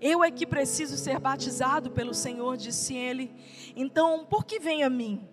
Eu 0.00 0.22
é 0.22 0.30
que 0.30 0.46
preciso 0.46 0.96
ser 0.96 1.18
batizado 1.18 1.90
pelo 1.90 2.14
Senhor, 2.14 2.56
disse 2.56 2.94
ele. 2.94 3.32
Então, 3.76 4.24
por 4.24 4.44
que 4.44 4.58
vem 4.58 4.82
a 4.82 4.90
mim? 4.90 5.26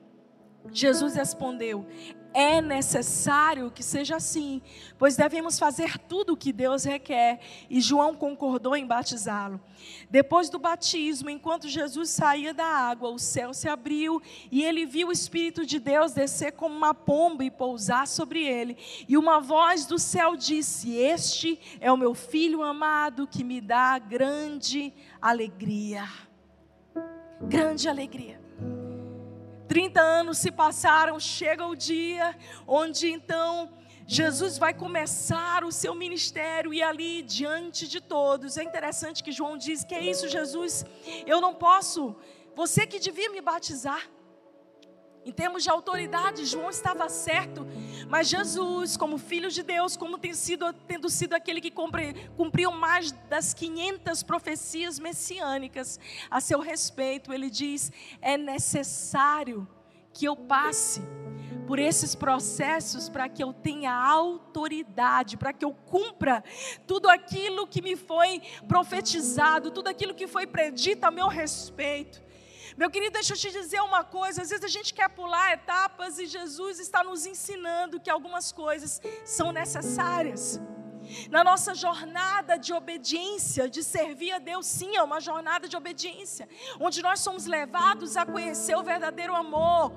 Jesus 0.72 1.16
respondeu: 1.16 1.86
é 2.34 2.62
necessário 2.62 3.72
que 3.72 3.84
seja 3.84 4.16
assim, 4.16 4.62
pois 4.98 5.16
devemos 5.16 5.60
fazer 5.60 5.98
tudo 5.98 6.34
o 6.34 6.38
que 6.38 6.54
Deus 6.54 6.84
requer. 6.84 7.40
E 7.70 7.82
João 7.82 8.16
concordou 8.16 8.76
em 8.76 8.86
batizá-lo. 8.86 9.60
Depois 10.10 10.50
do 10.50 10.60
batismo, 10.60 11.30
enquanto 11.30 11.68
Jesus 11.68 12.10
saía 12.10 12.54
da 12.54 12.66
água, 12.66 13.10
o 13.10 13.20
céu 13.20 13.54
se 13.54 13.68
abriu 13.68 14.22
e 14.52 14.64
ele 14.64 14.86
viu 14.86 15.10
o 15.10 15.12
Espírito 15.12 15.66
de 15.66 15.80
Deus 15.80 16.14
descer 16.14 16.54
como 16.54 16.76
uma 16.76 16.94
pomba 16.94 17.44
e 17.44 17.52
pousar 17.52 18.08
sobre 18.08 18.46
ele. 18.46 18.78
E 19.08 19.18
uma 19.18 19.40
voz 19.40 19.86
do 19.86 19.98
céu 19.98 20.36
disse: 20.36 20.96
Este 20.96 21.60
é 21.80 21.92
o 21.92 21.98
meu 21.98 22.14
filho 22.14 22.64
amado 22.64 23.28
que 23.28 23.44
me 23.44 23.60
dá 23.60 23.98
grande 24.00 24.94
alegria. 25.22 26.08
Grande 27.42 27.90
alegria. 27.90 28.40
30 29.72 30.02
anos 30.02 30.38
se 30.38 30.52
passaram, 30.52 31.18
chega 31.18 31.66
o 31.66 31.78
dia 31.78 32.38
onde 32.68 33.10
então 33.10 33.72
Jesus 34.06 34.58
vai 34.58 34.74
começar 34.74 35.64
o 35.64 35.72
seu 35.72 35.96
ministério 35.96 36.74
e 36.74 36.84
ali 36.84 37.22
diante 37.22 37.88
de 37.88 38.02
todos. 38.02 38.58
É 38.58 38.64
interessante 38.64 39.24
que 39.24 39.32
João 39.32 39.58
diz: 39.58 39.86
Que 39.86 39.96
é 39.96 40.04
isso, 40.04 40.28
Jesus? 40.28 40.84
Eu 41.26 41.40
não 41.40 41.54
posso. 41.54 42.14
Você 42.54 42.86
que 42.86 43.00
devia 43.00 43.30
me 43.30 43.40
batizar. 43.40 44.04
Em 45.24 45.32
termos 45.32 45.62
de 45.64 45.70
autoridade, 45.70 46.46
João 46.46 46.70
estava 46.70 47.08
certo, 47.08 47.68
mas 48.10 48.28
Jesus, 48.28 48.98
como 48.98 49.20
filho 49.20 49.52
de 49.52 49.62
Deus, 49.62 49.96
como 49.96 50.18
tem 50.18 50.34
sido, 50.34 50.74
tendo 50.88 51.10
sido 51.10 51.34
aquele 51.34 51.62
que 51.62 51.72
cumpriu 51.72 52.72
mais 52.72 53.12
das 53.30 53.54
500 53.54 54.24
profecias 54.24 54.98
messiânicas 54.98 56.00
a 56.30 56.42
seu 56.42 56.60
respeito, 56.60 57.32
ele 57.32 57.52
diz: 57.52 57.92
é 58.20 58.36
necessário 58.36 59.68
que 60.12 60.26
eu 60.26 60.36
passe 60.36 61.02
por 61.68 61.78
esses 61.78 62.16
processos 62.16 63.08
para 63.08 63.30
que 63.30 63.44
eu 63.44 63.54
tenha 63.54 63.94
autoridade, 63.94 65.38
para 65.38 65.54
que 65.54 65.64
eu 65.64 65.72
cumpra 65.72 66.44
tudo 66.88 67.08
aquilo 67.08 67.68
que 67.68 67.82
me 67.82 67.96
foi 67.96 68.42
profetizado, 68.68 69.70
tudo 69.70 69.88
aquilo 69.88 70.16
que 70.16 70.28
foi 70.28 70.48
predito 70.48 71.06
a 71.06 71.12
meu 71.12 71.28
respeito. 71.28 72.31
Meu 72.78 72.90
querido, 72.90 73.14
deixa 73.14 73.34
eu 73.34 73.38
te 73.38 73.52
dizer 73.52 73.82
uma 73.82 74.04
coisa: 74.04 74.42
às 74.42 74.50
vezes 74.50 74.64
a 74.64 74.68
gente 74.68 74.94
quer 74.94 75.10
pular 75.10 75.54
etapas 75.54 76.20
e 76.20 76.26
Jesus 76.26 76.80
está 76.80 77.04
nos 77.04 77.26
ensinando 77.26 78.00
que 78.00 78.10
algumas 78.10 78.52
coisas 78.52 79.02
são 79.26 79.52
necessárias. 79.52 80.60
Na 81.30 81.44
nossa 81.44 81.74
jornada 81.74 82.58
de 82.58 82.74
obediência, 82.74 83.70
de 83.70 83.84
servir 83.84 84.32
a 84.32 84.40
Deus, 84.40 84.66
sim, 84.66 84.96
é 84.96 85.04
uma 85.04 85.20
jornada 85.20 85.68
de 85.68 85.76
obediência, 85.76 86.48
onde 86.80 87.02
nós 87.02 87.20
somos 87.20 87.46
levados 87.46 88.16
a 88.16 88.26
conhecer 88.26 88.76
o 88.76 88.84
verdadeiro 88.84 89.36
amor, 89.36 89.92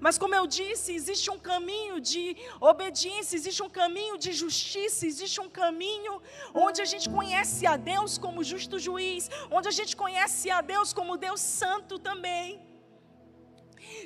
mas 0.00 0.18
como 0.18 0.34
eu 0.34 0.46
disse, 0.46 0.92
existe 1.00 1.30
um 1.30 1.38
caminho 1.38 2.00
de 2.00 2.36
obediência, 2.60 3.36
existe 3.36 3.62
um 3.62 3.70
caminho 3.70 4.16
de 4.18 4.32
justiça, 4.32 5.06
existe 5.06 5.40
um 5.40 5.48
caminho 5.48 6.20
onde 6.54 6.80
a 6.82 6.84
gente 6.84 7.08
conhece 7.08 7.66
a 7.66 7.76
Deus 7.76 8.18
como 8.18 8.44
justo 8.44 8.78
juiz, 8.78 9.30
onde 9.50 9.68
a 9.68 9.76
gente 9.80 9.96
conhece 9.96 10.50
a 10.50 10.60
Deus 10.60 10.92
como 10.92 11.16
Deus 11.16 11.40
santo 11.40 11.98
também. 11.98 12.60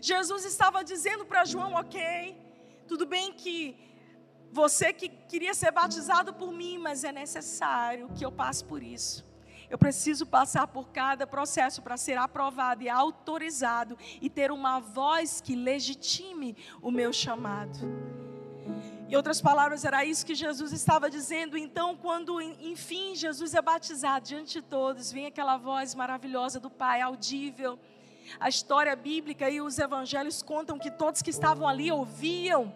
Jesus 0.00 0.44
estava 0.44 0.84
dizendo 0.84 1.24
para 1.24 1.44
João, 1.44 1.74
ok, 1.74 2.00
tudo 2.86 3.06
bem 3.06 3.32
que 3.32 3.58
você 4.52 4.92
que 4.92 5.08
queria 5.08 5.54
ser 5.54 5.70
batizado 5.70 6.32
por 6.34 6.52
mim, 6.52 6.78
mas 6.78 7.04
é 7.04 7.12
necessário 7.12 8.10
que 8.16 8.24
eu 8.24 8.32
passe 8.32 8.64
por 8.64 8.82
isso. 8.82 9.25
Eu 9.68 9.78
preciso 9.78 10.26
passar 10.26 10.66
por 10.66 10.88
cada 10.88 11.26
processo 11.26 11.82
para 11.82 11.96
ser 11.96 12.16
aprovado 12.18 12.82
e 12.82 12.88
autorizado 12.88 13.98
e 14.20 14.30
ter 14.30 14.50
uma 14.50 14.80
voz 14.80 15.40
que 15.40 15.56
legitime 15.56 16.56
o 16.80 16.90
meu 16.90 17.12
chamado. 17.12 17.78
Em 19.08 19.14
outras 19.14 19.40
palavras, 19.40 19.84
era 19.84 20.04
isso 20.04 20.26
que 20.26 20.34
Jesus 20.34 20.72
estava 20.72 21.08
dizendo. 21.08 21.56
Então, 21.56 21.96
quando 21.96 22.40
enfim 22.40 23.14
Jesus 23.14 23.54
é 23.54 23.62
batizado 23.62 24.26
diante 24.26 24.54
de 24.54 24.62
todos, 24.62 25.12
vem 25.12 25.26
aquela 25.26 25.56
voz 25.56 25.94
maravilhosa 25.94 26.58
do 26.58 26.68
Pai, 26.68 27.00
audível. 27.00 27.78
A 28.40 28.48
história 28.48 28.94
bíblica 28.96 29.48
e 29.48 29.60
os 29.60 29.78
evangelhos 29.78 30.42
contam 30.42 30.78
que 30.78 30.90
todos 30.90 31.22
que 31.22 31.30
estavam 31.30 31.68
ali 31.68 31.92
ouviam 31.92 32.74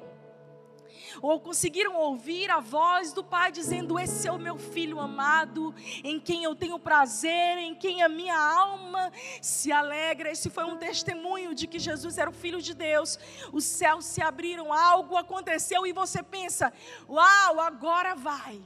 ou 1.21 1.41
conseguiram 1.41 1.97
ouvir 1.97 2.51
a 2.51 2.61
voz 2.61 3.13
do 3.13 3.23
Pai 3.23 3.51
dizendo: 3.51 3.99
Esse 3.99 4.29
é 4.29 4.33
o 4.33 4.39
meu 4.39 4.59
filho 4.59 5.01
amado, 5.01 5.75
em 6.05 6.19
quem 6.21 6.45
eu 6.45 6.55
tenho 6.55 6.79
prazer, 6.79 7.59
em 7.59 7.75
quem 7.75 8.03
a 8.03 8.09
minha 8.09 8.39
alma 8.39 9.13
se 9.41 9.73
alegra. 9.73 10.31
Esse 10.31 10.51
foi 10.51 10.65
um 10.65 10.77
testemunho 10.77 11.55
de 11.55 11.67
que 11.67 11.79
Jesus 11.79 12.19
era 12.19 12.31
o 12.31 12.35
Filho 12.35 12.61
de 12.61 12.75
Deus. 12.75 13.19
Os 13.53 13.65
céus 13.65 14.05
se 14.05 14.23
abriram, 14.23 14.73
algo 14.73 15.17
aconteceu 15.17 15.87
e 15.87 15.93
você 15.93 16.23
pensa: 16.23 16.73
Uau, 17.09 17.61
agora 17.61 18.15
vai. 18.15 18.61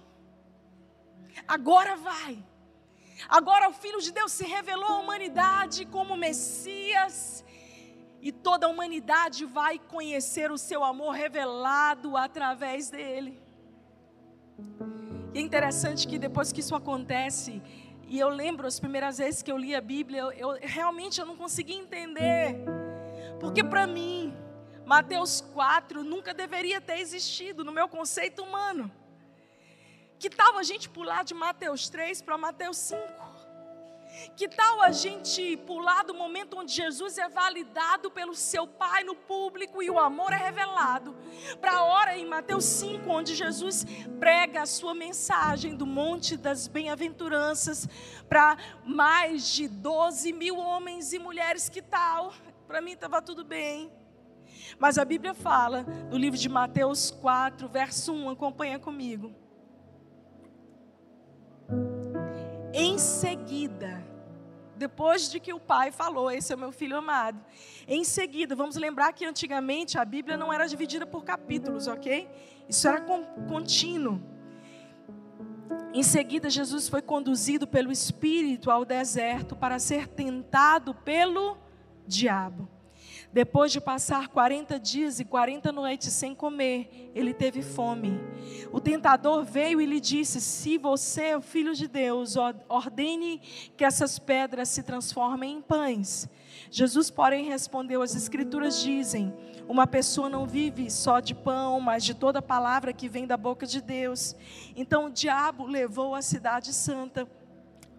Agora 1.46 1.96
vai. 1.96 2.38
Agora 3.28 3.68
o 3.68 3.72
Filho 3.72 4.00
de 4.00 4.12
Deus 4.12 4.32
se 4.32 4.44
revelou 4.44 4.88
à 4.88 4.98
humanidade 4.98 5.86
como 5.86 6.16
Messias 6.16 7.43
e 8.24 8.32
toda 8.32 8.66
a 8.66 8.70
humanidade 8.70 9.44
vai 9.44 9.78
conhecer 9.78 10.50
o 10.50 10.56
seu 10.56 10.82
amor 10.82 11.10
revelado 11.10 12.16
através 12.16 12.88
dele. 12.88 13.38
E 15.34 15.38
é 15.38 15.42
interessante 15.42 16.08
que 16.08 16.18
depois 16.18 16.50
que 16.50 16.60
isso 16.60 16.74
acontece, 16.74 17.60
e 18.08 18.18
eu 18.18 18.30
lembro 18.30 18.66
as 18.66 18.80
primeiras 18.80 19.18
vezes 19.18 19.42
que 19.42 19.52
eu 19.52 19.58
li 19.58 19.74
a 19.74 19.80
Bíblia, 19.80 20.20
eu, 20.20 20.32
eu 20.32 20.58
realmente 20.62 21.20
eu 21.20 21.26
não 21.26 21.36
conseguia 21.36 21.76
entender. 21.76 22.56
Porque 23.38 23.62
para 23.62 23.86
mim, 23.86 24.34
Mateus 24.86 25.42
4 25.52 26.02
nunca 26.02 26.32
deveria 26.32 26.80
ter 26.80 27.00
existido 27.00 27.62
no 27.62 27.72
meu 27.72 27.90
conceito 27.90 28.42
humano. 28.42 28.90
Que 30.18 30.30
tal 30.30 30.56
a 30.56 30.62
gente 30.62 30.88
pular 30.88 31.24
de 31.24 31.34
Mateus 31.34 31.90
3 31.90 32.22
para 32.22 32.38
Mateus 32.38 32.78
5? 32.78 33.33
Que 34.36 34.48
tal 34.48 34.82
a 34.82 34.90
gente 34.90 35.56
pular 35.58 36.02
do 36.04 36.14
momento 36.14 36.58
onde 36.58 36.72
Jesus 36.72 37.18
é 37.18 37.28
validado 37.28 38.10
pelo 38.10 38.34
seu 38.34 38.66
Pai 38.66 39.04
no 39.04 39.14
público 39.14 39.82
e 39.82 39.90
o 39.90 39.98
amor 39.98 40.32
é 40.32 40.36
revelado, 40.36 41.14
para 41.60 41.72
a 41.72 41.84
hora 41.84 42.16
em 42.16 42.26
Mateus 42.26 42.64
5, 42.64 43.08
onde 43.08 43.34
Jesus 43.34 43.84
prega 44.18 44.62
a 44.62 44.66
sua 44.66 44.94
mensagem 44.94 45.76
do 45.76 45.86
Monte 45.86 46.36
das 46.36 46.66
Bem-aventuranças 46.66 47.88
para 48.28 48.56
mais 48.84 49.52
de 49.52 49.68
12 49.68 50.32
mil 50.32 50.58
homens 50.58 51.12
e 51.12 51.18
mulheres? 51.18 51.68
Que 51.68 51.82
tal? 51.82 52.32
Para 52.66 52.80
mim 52.80 52.92
estava 52.92 53.20
tudo 53.20 53.44
bem. 53.44 53.92
Mas 54.78 54.98
a 54.98 55.04
Bíblia 55.04 55.34
fala, 55.34 55.82
no 56.10 56.16
livro 56.16 56.38
de 56.38 56.48
Mateus 56.48 57.10
4, 57.10 57.68
verso 57.68 58.12
1, 58.12 58.30
acompanha 58.30 58.78
comigo. 58.78 59.43
Em 62.76 62.98
seguida, 62.98 64.04
depois 64.76 65.30
de 65.30 65.38
que 65.38 65.52
o 65.52 65.60
pai 65.60 65.92
falou: 65.92 66.28
Esse 66.28 66.52
é 66.52 66.56
o 66.56 66.58
meu 66.58 66.72
filho 66.72 66.96
amado. 66.96 67.38
Em 67.86 68.02
seguida, 68.02 68.56
vamos 68.56 68.74
lembrar 68.74 69.12
que 69.12 69.24
antigamente 69.24 69.96
a 69.96 70.04
Bíblia 70.04 70.36
não 70.36 70.52
era 70.52 70.66
dividida 70.66 71.06
por 71.06 71.22
capítulos, 71.22 71.86
ok? 71.86 72.28
Isso 72.68 72.88
era 72.88 73.00
contínuo. 73.48 74.20
Em 75.92 76.02
seguida, 76.02 76.50
Jesus 76.50 76.88
foi 76.88 77.00
conduzido 77.00 77.64
pelo 77.64 77.92
Espírito 77.92 78.72
ao 78.72 78.84
deserto 78.84 79.54
para 79.54 79.78
ser 79.78 80.08
tentado 80.08 80.92
pelo 80.92 81.56
diabo. 82.04 82.68
Depois 83.34 83.72
de 83.72 83.80
passar 83.80 84.28
40 84.28 84.78
dias 84.78 85.18
e 85.18 85.24
40 85.24 85.72
noites 85.72 86.12
sem 86.12 86.36
comer, 86.36 87.10
ele 87.16 87.34
teve 87.34 87.62
fome. 87.62 88.16
O 88.70 88.78
tentador 88.78 89.44
veio 89.44 89.80
e 89.80 89.86
lhe 89.86 89.98
disse: 89.98 90.40
Se 90.40 90.78
você 90.78 91.30
é 91.30 91.36
o 91.36 91.40
filho 91.40 91.74
de 91.74 91.88
Deus, 91.88 92.36
ordene 92.68 93.40
que 93.76 93.84
essas 93.84 94.20
pedras 94.20 94.68
se 94.68 94.84
transformem 94.84 95.56
em 95.56 95.60
pães. 95.60 96.28
Jesus, 96.70 97.10
porém, 97.10 97.46
respondeu: 97.46 98.02
As 98.02 98.14
Escrituras 98.14 98.80
dizem: 98.80 99.34
Uma 99.66 99.84
pessoa 99.84 100.28
não 100.28 100.46
vive 100.46 100.88
só 100.88 101.18
de 101.18 101.34
pão, 101.34 101.80
mas 101.80 102.04
de 102.04 102.14
toda 102.14 102.40
palavra 102.40 102.92
que 102.92 103.08
vem 103.08 103.26
da 103.26 103.36
boca 103.36 103.66
de 103.66 103.80
Deus. 103.80 104.36
Então 104.76 105.06
o 105.06 105.10
diabo 105.10 105.66
levou 105.66 106.14
a 106.14 106.22
cidade 106.22 106.72
santa 106.72 107.28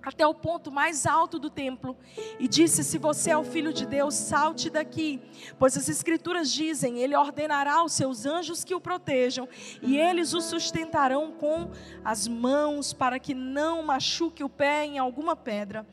até 0.06 0.26
o 0.26 0.36
ponto 0.36 0.72
mais 0.72 1.08
alto 1.08 1.40
do 1.40 1.50
templo 1.50 1.98
e 2.40 2.48
disse: 2.48 2.84
Se 2.84 3.00
você 3.00 3.32
é 3.32 3.38
o 3.38 3.44
filho 3.44 3.74
de 3.74 3.88
Deus, 3.88 4.14
salte 4.14 4.70
daqui, 4.70 5.20
pois 5.58 5.76
as 5.76 5.90
Escrituras 5.90 6.52
dizem: 6.52 7.00
Ele 7.00 7.16
ordenará 7.16 7.74
aos 7.76 7.94
seus 7.94 8.26
anjos 8.26 8.64
que 8.64 8.76
o 8.76 8.80
protejam 8.80 9.50
e 9.82 9.98
eles 9.98 10.34
o 10.34 10.42
sustentarão 10.42 11.32
com 11.32 11.72
as 12.04 12.28
mãos 12.28 12.94
para 12.94 13.20
que 13.20 13.34
não 13.34 13.82
machuque 13.82 14.44
o 14.44 14.50
pé 14.50 14.86
em 14.86 15.00
alguma 15.00 15.36
pedra. 15.36 15.86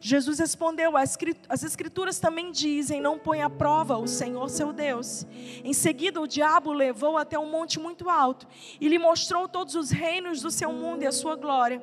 Jesus 0.00 0.38
respondeu: 0.38 0.96
As 0.96 1.62
Escrituras 1.62 2.18
também 2.18 2.50
dizem: 2.50 3.02
Não 3.02 3.18
põe 3.18 3.42
à 3.42 3.50
prova 3.50 3.98
o 3.98 4.08
Senhor 4.08 4.48
seu 4.48 4.72
Deus. 4.72 5.26
Em 5.62 5.74
seguida, 5.74 6.20
o 6.22 6.26
diabo 6.26 6.70
o 6.70 6.72
levou 6.72 7.18
até 7.18 7.38
um 7.38 7.50
monte 7.50 7.78
muito 7.78 8.08
alto 8.08 8.46
e 8.80 8.88
lhe 8.88 8.98
mostrou 8.98 9.46
todos 9.46 9.74
os 9.74 9.90
reinos 9.90 10.40
do 10.40 10.50
seu 10.50 10.72
mundo 10.72 11.02
e 11.02 11.06
a 11.06 11.12
sua 11.12 11.36
glória 11.36 11.82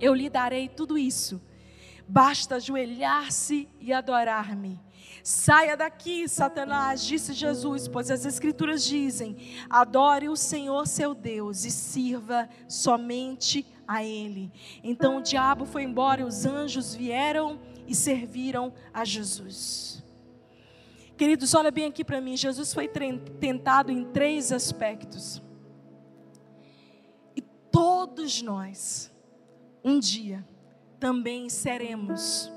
eu 0.00 0.14
lhe 0.14 0.28
darei 0.28 0.68
tudo 0.68 0.96
isso. 0.96 1.40
Basta 2.06 2.56
ajoelhar-se 2.56 3.68
e 3.80 3.92
adorar-me. 3.92 4.80
Saia 5.22 5.76
daqui, 5.76 6.26
Satanás, 6.26 7.04
disse 7.04 7.34
Jesus, 7.34 7.86
pois 7.86 8.10
as 8.10 8.24
Escrituras 8.24 8.84
dizem: 8.84 9.36
adore 9.68 10.28
o 10.28 10.36
Senhor 10.36 10.86
seu 10.86 11.14
Deus 11.14 11.64
e 11.64 11.70
sirva 11.70 12.48
somente 12.66 13.66
a 13.86 14.02
Ele. 14.02 14.50
Então 14.82 15.18
o 15.18 15.22
diabo 15.22 15.66
foi 15.66 15.82
embora 15.82 16.22
e 16.22 16.24
os 16.24 16.46
anjos 16.46 16.94
vieram 16.94 17.60
e 17.86 17.94
serviram 17.94 18.72
a 18.92 19.04
Jesus. 19.04 20.02
Queridos, 21.16 21.52
olha 21.52 21.70
bem 21.70 21.86
aqui 21.86 22.04
para 22.04 22.20
mim: 22.20 22.36
Jesus 22.36 22.72
foi 22.72 22.88
tentado 22.88 23.90
em 23.90 24.04
três 24.04 24.52
aspectos. 24.52 25.42
E 27.34 27.42
todos 27.42 28.40
nós, 28.40 29.10
um 29.88 29.98
dia 29.98 30.46
também 31.00 31.48
seremos. 31.48 32.52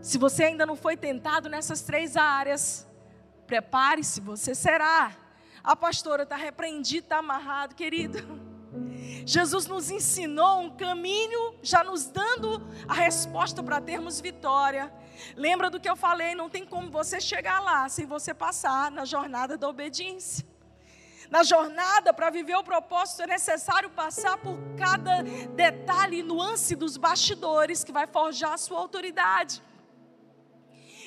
Se 0.00 0.16
você 0.16 0.44
ainda 0.44 0.64
não 0.64 0.74
foi 0.74 0.96
tentado 0.96 1.48
nessas 1.48 1.82
três 1.82 2.16
áreas, 2.16 2.88
prepare-se, 3.46 4.20
você 4.20 4.54
será. 4.54 5.14
A 5.62 5.76
pastora 5.76 6.22
está 6.22 6.36
repreendida, 6.36 7.04
está 7.04 7.18
amarrado, 7.18 7.74
querido. 7.74 8.18
Jesus 9.26 9.66
nos 9.66 9.90
ensinou 9.90 10.60
um 10.60 10.70
caminho, 10.70 11.54
já 11.62 11.84
nos 11.84 12.06
dando 12.06 12.66
a 12.86 12.94
resposta 12.94 13.62
para 13.62 13.80
termos 13.80 14.18
vitória. 14.18 14.90
Lembra 15.36 15.68
do 15.68 15.78
que 15.78 15.90
eu 15.90 15.96
falei? 15.96 16.34
Não 16.34 16.48
tem 16.48 16.64
como 16.64 16.90
você 16.90 17.20
chegar 17.20 17.60
lá 17.60 17.86
sem 17.88 18.06
você 18.06 18.32
passar 18.32 18.90
na 18.90 19.04
jornada 19.04 19.58
da 19.58 19.68
obediência. 19.68 20.47
Na 21.30 21.42
jornada, 21.42 22.12
para 22.12 22.30
viver 22.30 22.56
o 22.56 22.64
propósito, 22.64 23.22
é 23.22 23.26
necessário 23.26 23.90
passar 23.90 24.38
por 24.38 24.58
cada 24.78 25.22
detalhe 25.54 26.20
e 26.20 26.22
nuance 26.22 26.74
dos 26.74 26.96
bastidores 26.96 27.84
que 27.84 27.92
vai 27.92 28.06
forjar 28.06 28.52
a 28.54 28.58
sua 28.58 28.78
autoridade. 28.78 29.62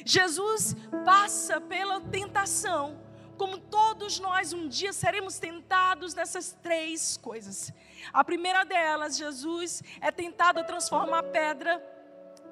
Jesus 0.06 0.76
passa 1.06 1.60
pela 1.60 2.00
tentação, 2.02 3.00
como 3.38 3.58
todos 3.58 4.20
nós 4.20 4.54
um 4.54 4.68
dia 4.68 4.94
seremos 4.94 5.40
tentados 5.40 6.14
nessas 6.14 6.52
três 6.62 7.18
coisas. 7.18 7.74
A 8.14 8.24
primeira 8.24 8.64
delas, 8.64 9.18
Jesus 9.18 9.82
é 10.00 10.12
tentado 10.12 10.60
a 10.60 10.64
transformar 10.64 11.24
pedra 11.24 11.82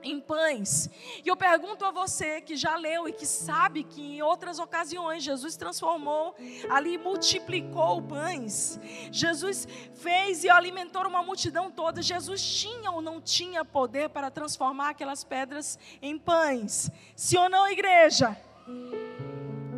em 0.04 0.20
pães. 0.20 0.90
E 1.24 1.28
eu 1.28 1.36
pergunto 1.36 1.86
a 1.86 1.92
você 1.92 2.42
que 2.42 2.56
já 2.56 2.76
leu 2.76 3.08
e 3.08 3.14
que 3.14 3.26
sabe 3.26 3.84
que 3.84 4.02
em 4.02 4.22
outras 4.22 4.60
ocasiões 4.60 5.24
Jesus 5.24 5.56
transformou, 5.56 6.36
ali 6.70 6.98
multiplicou 6.98 8.02
pães. 8.02 8.80
Jesus 9.12 9.68
fez 9.94 10.44
e 10.44 10.50
alimentou 10.50 11.06
uma 11.08 11.24
multidão 11.24 11.72
toda. 11.72 12.02
Jesus 12.02 12.42
tinha 12.42 12.92
ou 12.92 13.02
não 13.02 13.22
tinha 13.22 13.66
poder 13.66 14.10
para 14.10 14.32
transformar 14.32 14.90
aquelas 14.90 15.24
pedras 15.24 15.78
em 16.02 16.18
pães? 16.18 16.90
Sim 17.16 17.38
ou 17.38 17.50
não, 17.50 17.68
igreja? 17.68 18.38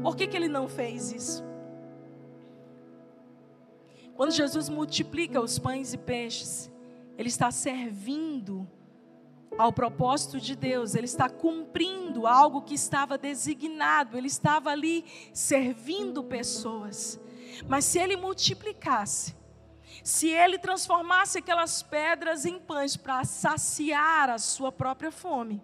Por 0.02 0.16
que, 0.16 0.28
que 0.28 0.36
ele 0.36 0.48
não 0.48 0.68
fez 0.68 1.12
isso? 1.12 1.44
Quando 4.16 4.32
Jesus 4.32 4.70
multiplica 4.70 5.42
os 5.42 5.58
pães 5.58 5.94
e 5.94 5.98
peixes, 5.98 6.72
ele 7.18 7.30
está 7.30 7.50
servindo 7.52 8.68
ao 9.58 9.72
propósito 9.72 10.40
de 10.40 10.56
Deus, 10.56 10.96
ele 10.96 11.06
está 11.06 11.30
cumprindo 11.30 12.26
algo 12.26 12.62
que 12.62 12.74
estava 12.74 13.18
designado, 13.18 14.18
ele 14.18 14.28
estava 14.28 14.70
ali 14.70 15.06
servindo 15.34 16.24
pessoas. 16.24 17.20
Mas 17.68 17.86
se 17.86 18.00
ele 18.00 18.16
multiplicasse, 18.16 19.36
se 20.04 20.30
ele 20.30 20.58
transformasse 20.58 21.38
aquelas 21.38 21.84
pedras 21.84 22.46
em 22.46 22.60
pães 22.60 22.96
para 22.96 23.24
saciar 23.24 24.30
a 24.30 24.38
sua 24.38 24.72
própria 24.72 25.12
fome, 25.12 25.62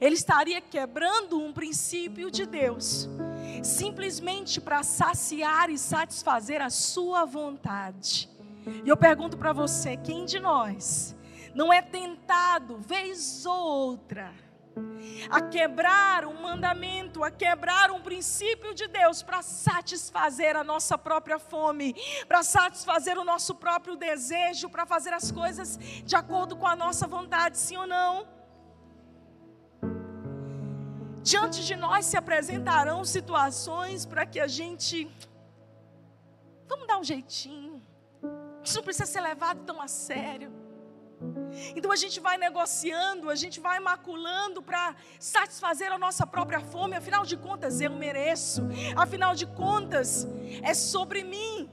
ele 0.00 0.14
estaria 0.14 0.60
quebrando 0.60 1.40
um 1.40 1.52
princípio 1.52 2.30
de 2.30 2.46
Deus, 2.46 3.08
simplesmente 3.62 4.60
para 4.60 4.82
saciar 4.82 5.70
e 5.70 5.78
satisfazer 5.78 6.60
a 6.60 6.70
sua 6.70 7.24
vontade. 7.24 8.28
E 8.84 8.88
eu 8.88 8.96
pergunto 8.96 9.38
para 9.38 9.52
você: 9.52 9.96
quem 9.96 10.24
de 10.24 10.38
nós 10.38 11.16
não 11.54 11.72
é 11.72 11.82
tentado, 11.82 12.78
vez 12.78 13.44
ou 13.46 13.56
outra, 13.56 14.32
a 15.30 15.40
quebrar 15.40 16.24
um 16.24 16.40
mandamento, 16.40 17.24
a 17.24 17.30
quebrar 17.30 17.90
um 17.90 18.00
princípio 18.00 18.74
de 18.74 18.86
Deus 18.86 19.22
para 19.22 19.42
satisfazer 19.42 20.56
a 20.56 20.64
nossa 20.64 20.96
própria 20.96 21.38
fome, 21.38 21.94
para 22.26 22.42
satisfazer 22.42 23.18
o 23.18 23.24
nosso 23.24 23.54
próprio 23.54 23.96
desejo, 23.96 24.68
para 24.68 24.86
fazer 24.86 25.12
as 25.12 25.30
coisas 25.30 25.78
de 26.04 26.16
acordo 26.16 26.56
com 26.56 26.66
a 26.66 26.76
nossa 26.76 27.06
vontade, 27.06 27.58
sim 27.58 27.76
ou 27.76 27.86
não? 27.86 28.26
Diante 31.22 31.64
de 31.64 31.76
nós 31.76 32.06
se 32.06 32.16
apresentarão 32.16 33.04
situações 33.04 34.06
para 34.06 34.24
que 34.24 34.40
a 34.40 34.46
gente. 34.46 35.10
Vamos 36.66 36.86
dar 36.86 36.98
um 36.98 37.04
jeitinho. 37.04 37.82
Isso 38.62 38.76
não 38.76 38.82
precisa 38.82 39.06
ser 39.06 39.20
levado 39.20 39.64
tão 39.64 39.80
a 39.82 39.88
sério. 39.88 40.59
Então 41.76 41.92
a 41.92 41.96
gente 41.96 42.18
vai 42.20 42.36
negociando, 42.38 43.28
a 43.30 43.34
gente 43.34 43.60
vai 43.60 43.78
maculando 43.80 44.62
para 44.62 44.94
satisfazer 45.18 45.92
a 45.92 45.98
nossa 45.98 46.26
própria 46.26 46.60
fome. 46.60 46.96
Afinal 46.96 47.24
de 47.24 47.36
contas, 47.36 47.80
eu 47.80 47.92
mereço. 47.92 48.62
Afinal 48.96 49.34
de 49.34 49.46
contas, 49.46 50.26
é 50.62 50.72
sobre 50.74 51.22
mim. 51.22 51.68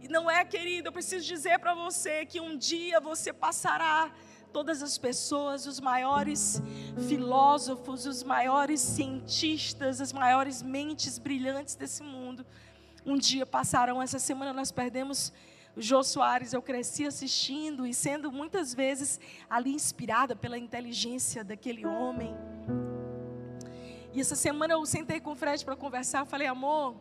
E 0.00 0.08
não 0.08 0.30
é, 0.30 0.44
querido, 0.44 0.88
eu 0.88 0.92
preciso 0.92 1.26
dizer 1.26 1.58
para 1.58 1.74
você 1.74 2.24
que 2.26 2.40
um 2.40 2.56
dia 2.56 3.00
você 3.00 3.32
passará 3.32 4.10
todas 4.52 4.82
as 4.82 4.98
pessoas, 4.98 5.66
os 5.66 5.78
maiores 5.78 6.60
filósofos, 7.08 8.06
os 8.06 8.22
maiores 8.22 8.80
cientistas, 8.80 10.00
as 10.00 10.12
maiores 10.12 10.62
mentes 10.62 11.18
brilhantes 11.18 11.76
desse 11.76 12.02
mundo, 12.02 12.44
um 13.06 13.16
dia 13.16 13.46
passarão. 13.46 14.02
Essa 14.02 14.18
semana 14.18 14.52
nós 14.52 14.72
perdemos 14.72 15.32
o 15.76 15.80
Jô 15.80 16.02
Soares, 16.02 16.52
eu 16.52 16.60
cresci 16.60 17.06
assistindo 17.06 17.86
e 17.86 17.94
sendo 17.94 18.32
muitas 18.32 18.74
vezes 18.74 19.20
ali 19.48 19.72
inspirada 19.72 20.34
pela 20.34 20.58
inteligência 20.58 21.44
daquele 21.44 21.86
homem. 21.86 22.34
E 24.12 24.20
essa 24.20 24.34
semana 24.34 24.74
eu 24.74 24.84
sentei 24.84 25.20
com 25.20 25.32
o 25.32 25.36
Fred 25.36 25.64
para 25.64 25.76
conversar, 25.76 26.24
falei, 26.24 26.48
amor, 26.48 26.96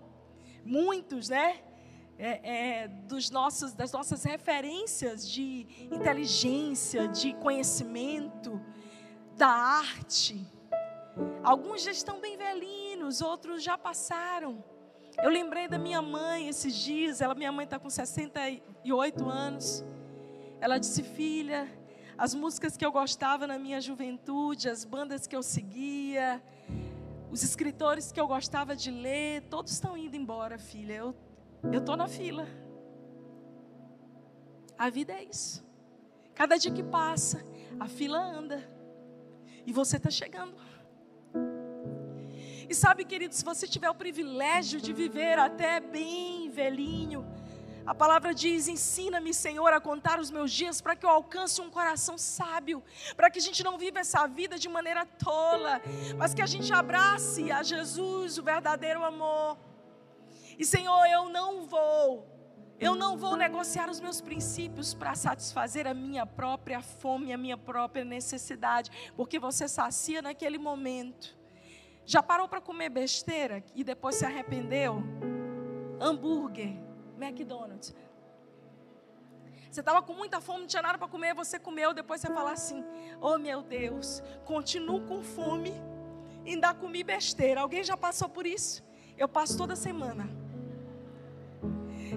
muitos, 0.63 1.29
né? 1.29 1.61
É, 2.21 2.81
é, 2.81 2.87
dos 2.87 3.29
nossos, 3.29 3.73
das 3.73 3.93
nossas 3.93 4.23
referências 4.23 5.27
de 5.27 5.65
inteligência, 5.89 7.07
de 7.07 7.33
conhecimento, 7.35 8.61
da 9.37 9.47
arte. 9.47 10.45
Alguns 11.41 11.81
já 11.81 11.91
estão 11.91 12.19
bem 12.19 12.37
velhinhos, 12.37 13.21
outros 13.21 13.63
já 13.63 13.77
passaram. 13.77 14.61
Eu 15.21 15.29
lembrei 15.29 15.67
da 15.67 15.77
minha 15.77 16.01
mãe 16.01 16.47
esses 16.47 16.73
dias, 16.73 17.19
ela, 17.19 17.35
minha 17.35 17.51
mãe 17.51 17.65
está 17.65 17.77
com 17.77 17.89
68 17.89 19.27
anos. 19.27 19.83
Ela 20.61 20.77
disse, 20.77 21.03
filha, 21.03 21.67
as 22.17 22.33
músicas 22.33 22.77
que 22.77 22.85
eu 22.85 22.91
gostava 22.91 23.45
na 23.45 23.59
minha 23.59 23.81
juventude, 23.81 24.69
as 24.69 24.85
bandas 24.85 25.27
que 25.27 25.35
eu 25.35 25.43
seguia, 25.43 26.41
os 27.29 27.43
escritores 27.43 28.13
que 28.13 28.19
eu 28.19 28.27
gostava 28.27 28.75
de 28.75 28.89
ler, 28.89 29.41
todos 29.49 29.73
estão 29.73 29.97
indo 29.97 30.15
embora, 30.15 30.57
filha. 30.57 30.95
Eu 30.95 31.15
estou 31.79 31.97
na 31.97 32.07
fila. 32.07 32.47
A 34.77 34.89
vida 34.89 35.11
é 35.11 35.25
isso. 35.25 35.65
Cada 36.33 36.55
dia 36.55 36.71
que 36.71 36.83
passa, 36.83 37.45
a 37.77 37.89
fila 37.89 38.19
anda. 38.19 38.63
E 39.65 39.73
você 39.73 39.97
está 39.97 40.09
chegando. 40.09 40.55
E 42.69 42.75
sabe, 42.75 43.03
querido, 43.03 43.33
se 43.33 43.43
você 43.43 43.67
tiver 43.67 43.89
o 43.89 43.95
privilégio 43.95 44.79
de 44.79 44.93
viver 44.93 45.39
até 45.39 45.79
bem 45.79 46.51
velhinho, 46.51 47.25
a 47.83 47.95
palavra 47.95 48.31
diz: 48.31 48.67
Ensina-me, 48.67 49.33
Senhor, 49.33 49.73
a 49.73 49.81
contar 49.81 50.19
os 50.19 50.29
meus 50.29 50.51
dias 50.51 50.79
para 50.79 50.95
que 50.95 51.03
eu 51.03 51.09
alcance 51.09 51.59
um 51.59 51.71
coração 51.71 52.15
sábio, 52.15 52.83
para 53.15 53.31
que 53.31 53.39
a 53.39 53.41
gente 53.41 53.63
não 53.63 53.75
viva 53.75 53.97
essa 53.97 54.27
vida 54.27 54.59
de 54.59 54.69
maneira 54.69 55.03
tola, 55.03 55.81
mas 56.15 56.35
que 56.35 56.43
a 56.43 56.45
gente 56.45 56.71
abrace 56.71 57.51
a 57.51 57.63
Jesus, 57.63 58.37
o 58.37 58.43
verdadeiro 58.43 59.03
amor. 59.03 59.57
E 60.59 60.63
Senhor, 60.63 61.03
eu 61.07 61.27
não 61.29 61.65
vou, 61.65 62.27
eu 62.79 62.93
não 62.93 63.17
vou 63.17 63.35
negociar 63.35 63.89
os 63.89 63.99
meus 63.99 64.21
princípios 64.21 64.93
para 64.93 65.15
satisfazer 65.15 65.87
a 65.87 65.95
minha 65.95 66.27
própria 66.27 66.83
fome, 66.83 67.33
a 67.33 67.37
minha 67.37 67.57
própria 67.57 68.05
necessidade, 68.05 68.91
porque 69.15 69.39
você 69.39 69.67
sacia 69.67 70.21
naquele 70.21 70.59
momento. 70.59 71.38
Já 72.13 72.23
parou 72.23 72.47
para 72.47 72.59
comer 72.59 72.89
besteira 72.89 73.63
e 73.75 73.83
depois 73.83 74.15
se 74.15 74.25
arrependeu? 74.25 75.03
Hambúrguer, 76.01 76.73
McDonald's. 77.21 77.93
Você 79.69 79.81
estava 79.81 80.01
com 80.01 80.15
muita 80.15 80.41
fome, 80.41 80.61
não 80.61 80.67
tinha 80.67 80.81
nada 80.81 80.97
para 80.97 81.07
comer, 81.07 81.35
você 81.35 81.59
comeu, 81.59 81.93
depois 81.93 82.19
você 82.19 82.33
fala 82.33 82.51
assim: 82.51 82.83
Oh 83.21 83.37
meu 83.37 83.61
Deus, 83.61 84.23
continuo 84.43 85.01
com 85.01 85.21
fome, 85.21 85.71
ainda 86.43 86.73
comi 86.73 87.03
besteira. 87.03 87.61
Alguém 87.61 87.83
já 87.83 87.95
passou 87.95 88.27
por 88.27 88.47
isso? 88.47 88.83
Eu 89.15 89.29
passo 89.29 89.55
toda 89.55 89.75
semana. 89.75 90.27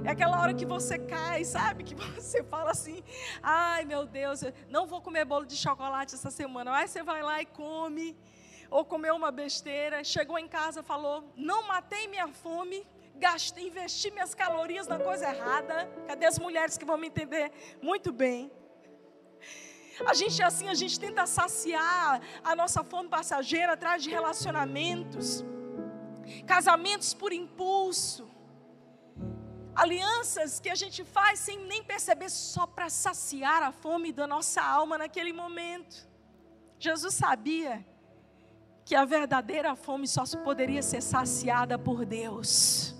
É 0.07 0.11
aquela 0.12 0.40
hora 0.40 0.55
que 0.55 0.64
você 0.64 0.98
cai, 0.98 1.44
sabe? 1.44 1.85
Que 1.85 1.94
você 2.16 2.42
fala 2.42 2.70
assim: 2.70 3.05
ai 3.42 3.85
meu 3.85 4.07
Deus, 4.07 4.42
não 4.70 4.87
vou 4.87 5.02
comer 5.02 5.26
bolo 5.26 5.44
de 5.44 5.55
chocolate 5.55 6.14
essa 6.14 6.31
semana. 6.31 6.74
Aí 6.74 6.88
você 6.88 7.02
vai 7.02 7.22
lá 7.22 7.42
e 7.42 7.44
come 7.44 8.16
ou 8.72 8.85
comeu 8.92 9.14
uma 9.14 9.30
besteira, 9.30 10.02
chegou 10.02 10.38
em 10.38 10.48
casa, 10.48 10.82
falou: 10.82 11.16
"Não 11.37 11.61
matei 11.72 12.04
minha 12.08 12.28
fome, 12.28 12.78
gastei, 13.26 13.68
investi 13.68 14.11
minhas 14.11 14.35
calorias 14.35 14.87
na 14.92 14.98
coisa 14.98 15.28
errada". 15.35 15.76
Cadê 16.08 16.26
as 16.26 16.38
mulheres 16.38 16.78
que 16.78 16.88
vão 16.90 16.98
me 17.02 17.08
entender 17.12 17.52
muito 17.90 18.11
bem? 18.11 18.50
A 20.06 20.14
gente 20.14 20.40
é 20.40 20.46
assim, 20.50 20.68
a 20.68 20.78
gente 20.82 20.98
tenta 20.98 21.26
saciar 21.26 22.20
a 22.42 22.56
nossa 22.56 22.82
fome 22.82 23.08
passageira 23.11 23.74
atrás 23.74 24.02
de 24.02 24.08
relacionamentos, 24.08 25.44
casamentos 26.46 27.12
por 27.12 27.30
impulso, 27.30 28.24
alianças 29.74 30.58
que 30.58 30.70
a 30.70 30.74
gente 30.74 31.04
faz 31.04 31.38
sem 31.40 31.58
nem 31.72 31.82
perceber, 31.85 32.30
só 32.30 32.66
para 32.66 32.88
saciar 32.88 33.62
a 33.62 33.70
fome 33.70 34.12
da 34.12 34.26
nossa 34.26 34.62
alma 34.62 34.96
naquele 34.96 35.32
momento. 35.32 35.96
Jesus 36.78 37.14
sabia 37.14 37.74
que 38.85 38.95
a 38.95 39.05
verdadeira 39.05 39.77
fome 39.77 40.07
só 40.07 40.25
poderia 40.45 40.83
ser 40.83 41.01
saciada 41.01 41.79
por 41.79 42.05
Deus. 42.05 42.95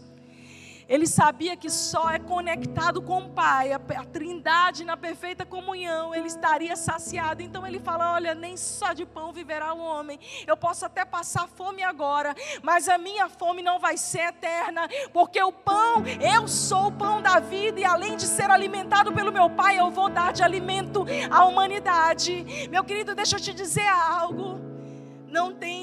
Ele 0.89 1.07
sabia 1.07 1.57
que 1.57 1.71
só 1.71 2.11
é 2.11 2.19
conectado 2.19 3.01
com 3.01 3.19
o 3.19 3.31
Pai, 3.31 3.73
a, 3.73 3.77
a, 3.77 4.05
Trindade 4.05 4.85
na 4.85 4.95
perfeita 4.95 5.47
comunhão, 5.47 6.15
ele 6.15 6.27
estaria 6.27 6.77
saciado. 6.77 7.41
Então 7.41 7.67
ele 7.67 7.79
fala: 7.79 8.13
Olha, 8.13 8.35
nem 8.35 8.59
só 8.59 8.93
de 8.93 9.07
pão 9.07 9.33
viverá 9.33 9.73
o 9.73 9.79
homem. 9.79 10.21
Eu 10.47 10.55
posso 10.55 10.85
até 10.85 11.05
passar 11.05 11.49
fome 11.49 11.83
agora, 11.83 12.35
mas 12.63 12.91
a 12.91 12.99
minha 12.99 13.29
fome 13.29 13.63
não 13.63 13.79
vai 13.79 13.97
ser 13.97 14.29
eterna, 14.29 14.87
porque 15.15 15.43
o 15.43 15.51
pão, 15.51 16.03
eu 16.21 16.47
sou 16.47 16.89
o 16.89 16.93
pão 16.93 17.23
da 17.23 17.41
vida, 17.41 17.81
e 17.81 17.85
além 17.87 18.17
de 18.17 18.27
ser 18.27 18.51
alimentado 18.51 19.13
pelo 19.13 19.33
meu 19.33 19.49
Pai, 19.49 19.79
eu 19.79 19.91
vou 19.91 20.11
dar 20.11 20.33
de 20.33 20.43
alimento 20.43 21.07
à 21.31 21.45
humanidade. 21.47 22.69
Meu 22.71 22.85
querido, 22.85 23.15
deixa 23.15 23.37
eu 23.37 23.41
te 23.41 23.55
dizer 23.55 23.89
algo. 23.89 24.72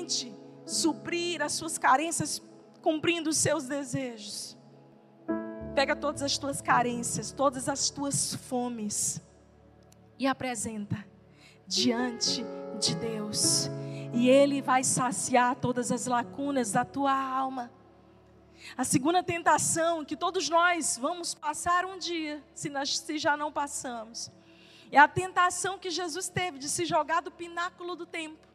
Não 0.10 0.16
tente 0.16 0.36
suprir 0.66 1.42
as 1.42 1.54
suas 1.54 1.78
carências 1.78 2.42
cumprindo 2.82 3.30
os 3.30 3.38
seus 3.38 3.68
desejos. 3.68 4.58
Pega 5.76 5.96
todas 5.96 6.24
as 6.24 6.36
tuas 6.36 6.62
carências, 6.62 7.32
todas 7.32 7.70
as 7.70 7.92
tuas 7.92 8.34
fomes 8.34 9.22
e 10.18 10.26
apresenta 10.26 11.06
diante 11.68 12.44
de 12.80 12.96
Deus. 12.96 13.70
E 14.12 14.28
Ele 14.28 14.64
vai 14.64 14.84
saciar 14.84 15.56
todas 15.56 15.92
as 15.92 16.08
lacunas 16.08 16.72
da 16.72 16.84
tua 16.84 17.14
alma. 17.14 17.72
A 18.76 18.84
segunda 18.84 19.22
tentação 19.22 20.04
que 20.04 20.18
todos 20.18 20.50
nós 20.50 20.98
vamos 21.00 21.36
passar 21.36 21.86
um 21.86 22.00
dia, 22.00 22.44
se, 22.56 22.68
nós, 22.68 22.98
se 22.98 23.20
já 23.20 23.38
não 23.38 23.52
passamos, 23.52 24.32
é 24.92 24.98
a 24.98 25.08
tentação 25.08 25.78
que 25.78 25.92
Jesus 25.92 26.28
teve 26.30 26.58
de 26.58 26.68
se 26.68 26.84
jogar 26.84 27.22
do 27.22 27.32
pináculo 27.32 27.96
do 27.96 28.08
templo. 28.08 28.49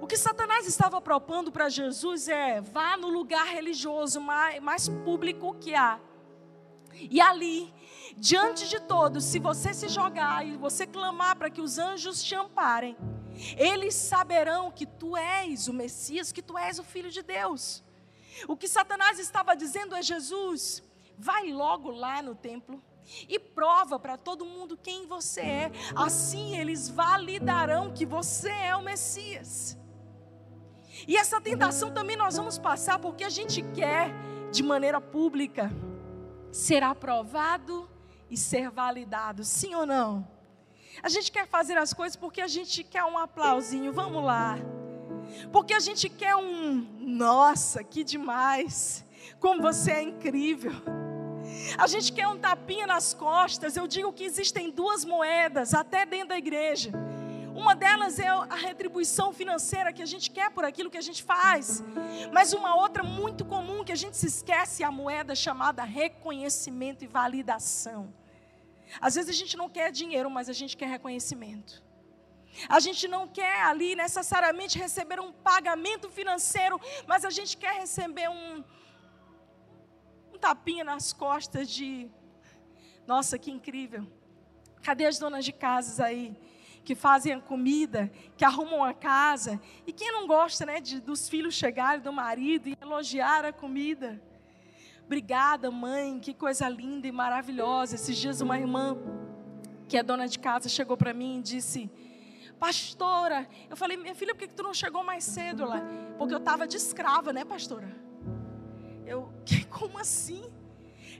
O 0.00 0.06
que 0.06 0.16
Satanás 0.16 0.66
estava 0.66 1.00
propondo 1.00 1.50
para 1.50 1.68
Jesus 1.68 2.28
é: 2.28 2.60
vá 2.60 2.96
no 2.96 3.08
lugar 3.08 3.46
religioso 3.46 4.20
mais, 4.20 4.62
mais 4.62 4.88
público 4.88 5.54
que 5.54 5.74
há. 5.74 5.98
E 6.94 7.20
ali, 7.20 7.72
diante 8.16 8.68
de 8.68 8.78
todos, 8.80 9.24
se 9.24 9.38
você 9.38 9.72
se 9.72 9.88
jogar 9.88 10.46
e 10.46 10.56
você 10.56 10.86
clamar 10.86 11.36
para 11.36 11.48
que 11.48 11.60
os 11.60 11.78
anjos 11.78 12.22
te 12.22 12.34
amparem, 12.34 12.96
eles 13.56 13.94
saberão 13.94 14.70
que 14.70 14.84
tu 14.84 15.16
és 15.16 15.68
o 15.68 15.72
Messias, 15.72 16.30
que 16.30 16.42
tu 16.42 16.58
és 16.58 16.78
o 16.78 16.84
Filho 16.84 17.10
de 17.10 17.22
Deus. 17.22 17.82
O 18.46 18.56
que 18.56 18.68
Satanás 18.68 19.18
estava 19.18 19.54
dizendo 19.54 19.96
é: 19.96 20.02
Jesus, 20.02 20.82
vai 21.18 21.50
logo 21.50 21.90
lá 21.90 22.20
no 22.20 22.34
templo 22.34 22.82
e 23.28 23.38
prova 23.38 23.98
para 23.98 24.16
todo 24.16 24.44
mundo 24.44 24.76
quem 24.76 25.06
você 25.06 25.40
é. 25.40 25.72
Assim 25.94 26.56
eles 26.56 26.88
validarão 26.88 27.92
que 27.92 28.06
você 28.06 28.50
é 28.50 28.76
o 28.76 28.82
Messias. 28.82 29.78
E 31.06 31.16
essa 31.16 31.40
tentação 31.40 31.90
também 31.90 32.16
nós 32.16 32.36
vamos 32.36 32.58
passar 32.58 32.98
porque 32.98 33.24
a 33.24 33.30
gente 33.30 33.62
quer, 33.62 34.12
de 34.50 34.62
maneira 34.62 35.00
pública, 35.00 35.70
ser 36.50 36.82
aprovado 36.82 37.88
e 38.30 38.36
ser 38.36 38.70
validado, 38.70 39.44
sim 39.44 39.74
ou 39.74 39.86
não? 39.86 40.28
A 41.02 41.08
gente 41.08 41.32
quer 41.32 41.46
fazer 41.46 41.76
as 41.78 41.92
coisas 41.92 42.16
porque 42.16 42.40
a 42.40 42.46
gente 42.46 42.84
quer 42.84 43.04
um 43.04 43.16
aplausinho, 43.16 43.92
vamos 43.92 44.22
lá. 44.22 44.56
Porque 45.50 45.72
a 45.72 45.80
gente 45.80 46.08
quer 46.08 46.36
um, 46.36 46.86
nossa, 47.00 47.82
que 47.82 48.04
demais, 48.04 49.04
como 49.40 49.62
você 49.62 49.92
é 49.92 50.02
incrível. 50.02 50.72
A 51.78 51.86
gente 51.86 52.12
quer 52.12 52.26
um 52.26 52.38
tapinha 52.38 52.86
nas 52.86 53.14
costas. 53.14 53.76
Eu 53.76 53.86
digo 53.86 54.12
que 54.12 54.24
existem 54.24 54.70
duas 54.70 55.04
moedas, 55.04 55.74
até 55.74 56.04
dentro 56.04 56.28
da 56.28 56.38
igreja. 56.38 56.90
Uma 57.54 57.74
delas 57.74 58.18
é 58.18 58.28
a 58.28 58.54
retribuição 58.54 59.32
financeira 59.32 59.92
que 59.92 60.02
a 60.02 60.06
gente 60.06 60.30
quer 60.30 60.50
por 60.50 60.64
aquilo 60.64 60.90
que 60.90 60.96
a 60.96 61.02
gente 61.02 61.22
faz. 61.22 61.82
Mas 62.32 62.52
uma 62.52 62.74
outra 62.76 63.02
muito 63.02 63.44
comum 63.44 63.84
que 63.84 63.92
a 63.92 63.96
gente 63.96 64.16
se 64.16 64.26
esquece 64.26 64.82
é 64.82 64.86
a 64.86 64.90
moeda 64.90 65.34
chamada 65.34 65.84
reconhecimento 65.84 67.04
e 67.04 67.06
validação. 67.06 68.12
Às 69.00 69.14
vezes 69.14 69.30
a 69.30 69.38
gente 69.38 69.56
não 69.56 69.68
quer 69.68 69.90
dinheiro, 69.92 70.30
mas 70.30 70.48
a 70.48 70.52
gente 70.52 70.76
quer 70.76 70.88
reconhecimento. 70.88 71.82
A 72.68 72.80
gente 72.80 73.08
não 73.08 73.26
quer 73.26 73.62
ali 73.62 73.94
necessariamente 73.94 74.78
receber 74.78 75.20
um 75.20 75.32
pagamento 75.32 76.10
financeiro, 76.10 76.80
mas 77.06 77.24
a 77.24 77.30
gente 77.30 77.56
quer 77.56 77.74
receber 77.80 78.28
um, 78.28 78.62
tapinha 80.42 80.82
nas 80.82 81.12
costas 81.12 81.70
de, 81.70 82.10
nossa, 83.06 83.38
que 83.38 83.48
incrível. 83.48 84.04
Cadê 84.82 85.06
as 85.06 85.16
donas 85.16 85.44
de 85.44 85.52
casas 85.52 86.00
aí? 86.00 86.36
Que 86.84 86.96
fazem 86.96 87.32
a 87.32 87.40
comida, 87.40 88.10
que 88.36 88.44
arrumam 88.44 88.82
a 88.82 88.92
casa. 88.92 89.60
E 89.86 89.92
quem 89.92 90.10
não 90.10 90.26
gosta, 90.26 90.66
né, 90.66 90.80
de, 90.80 91.00
dos 91.00 91.28
filhos 91.28 91.54
chegarem, 91.54 92.00
do 92.00 92.12
marido 92.12 92.68
e 92.68 92.76
elogiar 92.82 93.44
a 93.44 93.52
comida? 93.52 94.20
Obrigada, 95.06 95.70
mãe, 95.70 96.18
que 96.18 96.34
coisa 96.34 96.68
linda 96.68 97.06
e 97.06 97.12
maravilhosa. 97.12 97.94
Esses 97.94 98.16
dias 98.16 98.40
uma 98.40 98.58
irmã, 98.58 98.98
que 99.88 99.96
é 99.96 100.02
dona 100.02 100.26
de 100.26 100.40
casa, 100.40 100.68
chegou 100.68 100.96
para 100.96 101.14
mim 101.14 101.38
e 101.38 101.42
disse: 101.42 101.88
Pastora, 102.58 103.48
eu 103.70 103.76
falei, 103.76 103.96
minha 103.96 104.14
filha, 104.14 104.34
por 104.34 104.40
que 104.40 104.54
tu 104.54 104.64
não 104.64 104.74
chegou 104.74 105.04
mais 105.04 105.22
cedo 105.22 105.64
lá? 105.64 105.80
Porque 106.18 106.34
eu 106.34 106.38
estava 106.38 106.66
de 106.66 106.76
escrava, 106.76 107.32
né, 107.32 107.44
pastora? 107.44 108.02
Eu, 109.12 109.30
como 109.68 109.98
assim? 109.98 110.42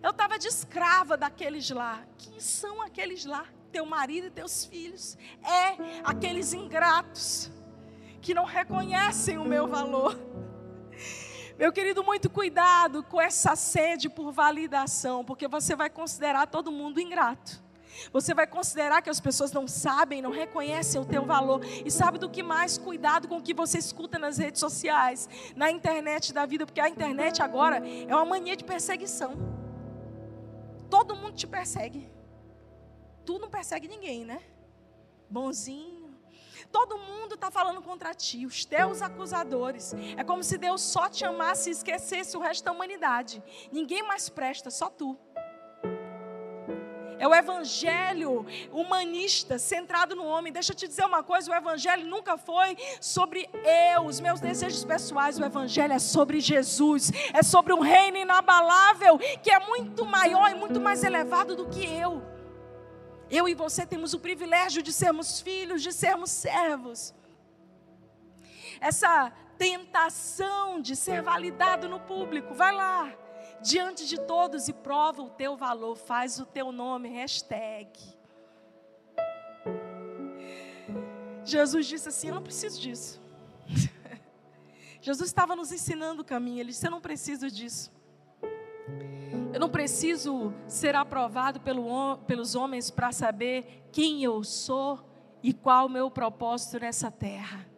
Eu 0.02 0.10
estava 0.10 0.38
de 0.38 0.48
escrava 0.48 1.14
daqueles 1.14 1.68
lá. 1.70 2.02
Quem 2.16 2.40
são 2.40 2.80
aqueles 2.80 3.26
lá? 3.26 3.44
Teu 3.70 3.84
marido 3.84 4.28
e 4.28 4.30
teus 4.30 4.64
filhos. 4.64 5.16
É 5.42 5.76
aqueles 6.02 6.54
ingratos 6.54 7.50
que 8.22 8.32
não 8.32 8.44
reconhecem 8.44 9.36
o 9.36 9.44
meu 9.44 9.68
valor. 9.68 10.18
Meu 11.58 11.70
querido, 11.70 12.02
muito 12.02 12.30
cuidado 12.30 13.04
com 13.04 13.20
essa 13.20 13.54
sede 13.54 14.08
por 14.08 14.32
validação, 14.32 15.22
porque 15.22 15.46
você 15.46 15.76
vai 15.76 15.90
considerar 15.90 16.46
todo 16.46 16.72
mundo 16.72 16.98
ingrato. 16.98 17.62
Você 18.12 18.34
vai 18.34 18.46
considerar 18.46 19.02
que 19.02 19.10
as 19.10 19.20
pessoas 19.20 19.52
não 19.52 19.66
sabem, 19.66 20.22
não 20.22 20.30
reconhecem 20.30 21.00
o 21.00 21.04
teu 21.04 21.24
valor. 21.24 21.64
E 21.64 21.90
sabe 21.90 22.18
do 22.18 22.28
que 22.28 22.42
mais? 22.42 22.78
Cuidado 22.78 23.28
com 23.28 23.38
o 23.38 23.42
que 23.42 23.54
você 23.54 23.78
escuta 23.78 24.18
nas 24.18 24.38
redes 24.38 24.60
sociais, 24.60 25.28
na 25.54 25.70
internet 25.70 26.32
da 26.32 26.46
vida, 26.46 26.66
porque 26.66 26.80
a 26.80 26.88
internet 26.88 27.42
agora 27.42 27.82
é 27.86 28.14
uma 28.14 28.24
mania 28.24 28.56
de 28.56 28.64
perseguição. 28.64 29.34
Todo 30.90 31.16
mundo 31.16 31.34
te 31.34 31.46
persegue. 31.46 32.10
Tu 33.24 33.38
não 33.38 33.48
persegue 33.48 33.88
ninguém, 33.88 34.24
né? 34.24 34.42
Bonzinho. 35.30 36.02
Todo 36.70 36.98
mundo 36.98 37.34
está 37.34 37.50
falando 37.50 37.82
contra 37.82 38.14
ti, 38.14 38.46
os 38.46 38.64
teus 38.64 39.02
acusadores. 39.02 39.94
É 40.16 40.24
como 40.24 40.42
se 40.42 40.56
Deus 40.56 40.80
só 40.80 41.08
te 41.08 41.24
amasse 41.24 41.68
e 41.68 41.72
esquecesse 41.72 42.36
o 42.36 42.40
resto 42.40 42.64
da 42.64 42.72
humanidade. 42.72 43.42
Ninguém 43.70 44.02
mais 44.02 44.28
presta, 44.28 44.70
só 44.70 44.88
tu. 44.88 45.18
É 47.22 47.28
o 47.28 47.32
evangelho 47.32 48.44
humanista, 48.72 49.56
centrado 49.56 50.16
no 50.16 50.24
homem. 50.24 50.52
Deixa 50.52 50.72
eu 50.72 50.76
te 50.76 50.88
dizer 50.88 51.04
uma 51.04 51.22
coisa: 51.22 51.48
o 51.48 51.54
evangelho 51.54 52.04
nunca 52.04 52.36
foi 52.36 52.76
sobre 53.00 53.48
eu, 53.94 54.06
os 54.06 54.18
meus 54.18 54.40
desejos 54.40 54.84
pessoais. 54.84 55.38
O 55.38 55.44
evangelho 55.44 55.92
é 55.92 56.00
sobre 56.00 56.40
Jesus, 56.40 57.12
é 57.32 57.40
sobre 57.40 57.72
um 57.72 57.78
reino 57.78 58.16
inabalável 58.16 59.20
que 59.40 59.52
é 59.52 59.60
muito 59.60 60.04
maior 60.04 60.50
e 60.50 60.56
muito 60.56 60.80
mais 60.80 61.04
elevado 61.04 61.54
do 61.54 61.68
que 61.68 61.86
eu. 61.86 62.24
Eu 63.30 63.48
e 63.48 63.54
você 63.54 63.86
temos 63.86 64.12
o 64.14 64.18
privilégio 64.18 64.82
de 64.82 64.92
sermos 64.92 65.40
filhos, 65.40 65.80
de 65.80 65.92
sermos 65.92 66.28
servos. 66.28 67.14
Essa 68.80 69.32
tentação 69.56 70.80
de 70.80 70.96
ser 70.96 71.22
validado 71.22 71.88
no 71.88 72.00
público, 72.00 72.52
vai 72.52 72.74
lá 72.74 73.21
diante 73.62 74.06
de 74.06 74.20
todos 74.20 74.68
e 74.68 74.72
prova 74.72 75.22
o 75.22 75.30
teu 75.30 75.56
valor, 75.56 75.96
faz 75.96 76.38
o 76.38 76.44
teu 76.44 76.72
nome, 76.72 77.08
hashtag. 77.08 77.90
Jesus 81.44 81.86
disse 81.86 82.08
assim: 82.08 82.28
Eu 82.28 82.34
não 82.34 82.42
preciso 82.42 82.80
disso. 82.80 83.20
Jesus 85.00 85.28
estava 85.28 85.56
nos 85.56 85.72
ensinando 85.72 86.22
o 86.22 86.24
caminho, 86.24 86.60
ele 86.60 86.70
disse: 86.70 86.86
Eu 86.86 86.90
não 86.90 87.00
preciso 87.00 87.50
disso. 87.50 87.90
Eu 89.52 89.60
não 89.60 89.68
preciso 89.68 90.52
ser 90.66 90.94
aprovado 90.94 91.60
pelo, 91.60 92.16
pelos 92.26 92.54
homens 92.54 92.90
para 92.90 93.12
saber 93.12 93.86
quem 93.92 94.24
eu 94.24 94.42
sou 94.42 95.06
e 95.42 95.52
qual 95.52 95.86
o 95.86 95.90
meu 95.90 96.10
propósito 96.10 96.80
nessa 96.80 97.10
terra. 97.10 97.68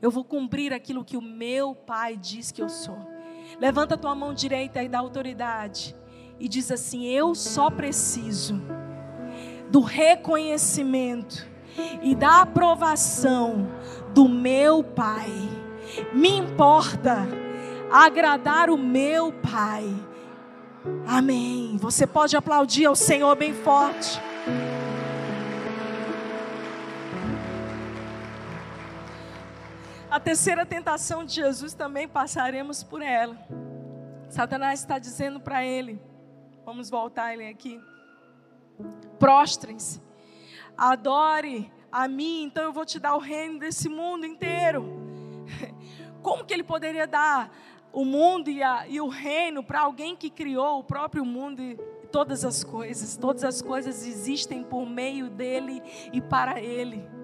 Eu 0.00 0.10
vou 0.10 0.24
cumprir 0.24 0.72
aquilo 0.72 1.04
que 1.04 1.16
o 1.16 1.22
meu 1.22 1.74
Pai 1.74 2.16
diz 2.16 2.52
que 2.52 2.62
eu 2.62 2.68
sou. 2.68 3.17
Levanta 3.60 3.94
a 3.94 3.98
tua 3.98 4.14
mão 4.14 4.34
direita 4.34 4.82
e 4.82 4.88
dá 4.88 4.98
autoridade. 4.98 5.94
E 6.38 6.48
diz 6.48 6.70
assim: 6.70 7.06
Eu 7.06 7.34
só 7.34 7.70
preciso 7.70 8.60
do 9.70 9.80
reconhecimento 9.80 11.46
e 12.02 12.14
da 12.14 12.42
aprovação 12.42 13.68
do 14.12 14.28
meu 14.28 14.82
Pai. 14.82 15.30
Me 16.12 16.30
importa 16.30 17.26
agradar 17.90 18.70
o 18.70 18.76
meu 18.76 19.32
Pai. 19.32 19.84
Amém. 21.06 21.76
Você 21.78 22.06
pode 22.06 22.36
aplaudir 22.36 22.86
ao 22.86 22.96
Senhor 22.96 23.34
bem 23.36 23.52
forte. 23.52 24.20
A 30.10 30.18
terceira 30.18 30.64
tentação 30.64 31.22
de 31.22 31.34
Jesus 31.34 31.74
também 31.74 32.08
passaremos 32.08 32.82
por 32.82 33.02
ela. 33.02 33.36
Satanás 34.30 34.80
está 34.80 34.98
dizendo 34.98 35.38
para 35.38 35.62
ele: 35.62 36.00
vamos 36.64 36.88
voltar 36.88 37.34
ele 37.34 37.46
aqui. 37.46 37.78
Prostrem-se, 39.18 40.00
adore 40.74 41.70
a 41.92 42.08
mim, 42.08 42.44
então 42.44 42.64
eu 42.64 42.72
vou 42.72 42.86
te 42.86 42.98
dar 42.98 43.16
o 43.16 43.18
reino 43.18 43.58
desse 43.58 43.88
mundo 43.88 44.24
inteiro. 44.24 44.86
Como 46.22 46.44
que 46.44 46.54
ele 46.54 46.64
poderia 46.64 47.06
dar 47.06 47.54
o 47.92 48.02
mundo 48.02 48.48
e, 48.48 48.62
a, 48.62 48.88
e 48.88 49.00
o 49.02 49.08
reino 49.08 49.62
para 49.62 49.80
alguém 49.80 50.16
que 50.16 50.30
criou 50.30 50.78
o 50.78 50.84
próprio 50.84 51.24
mundo 51.24 51.60
e 51.60 51.76
todas 52.10 52.46
as 52.46 52.64
coisas? 52.64 53.14
Todas 53.18 53.44
as 53.44 53.60
coisas 53.60 54.06
existem 54.06 54.62
por 54.62 54.86
meio 54.86 55.28
dele 55.28 55.82
e 56.14 56.20
para 56.20 56.62
ele. 56.62 57.17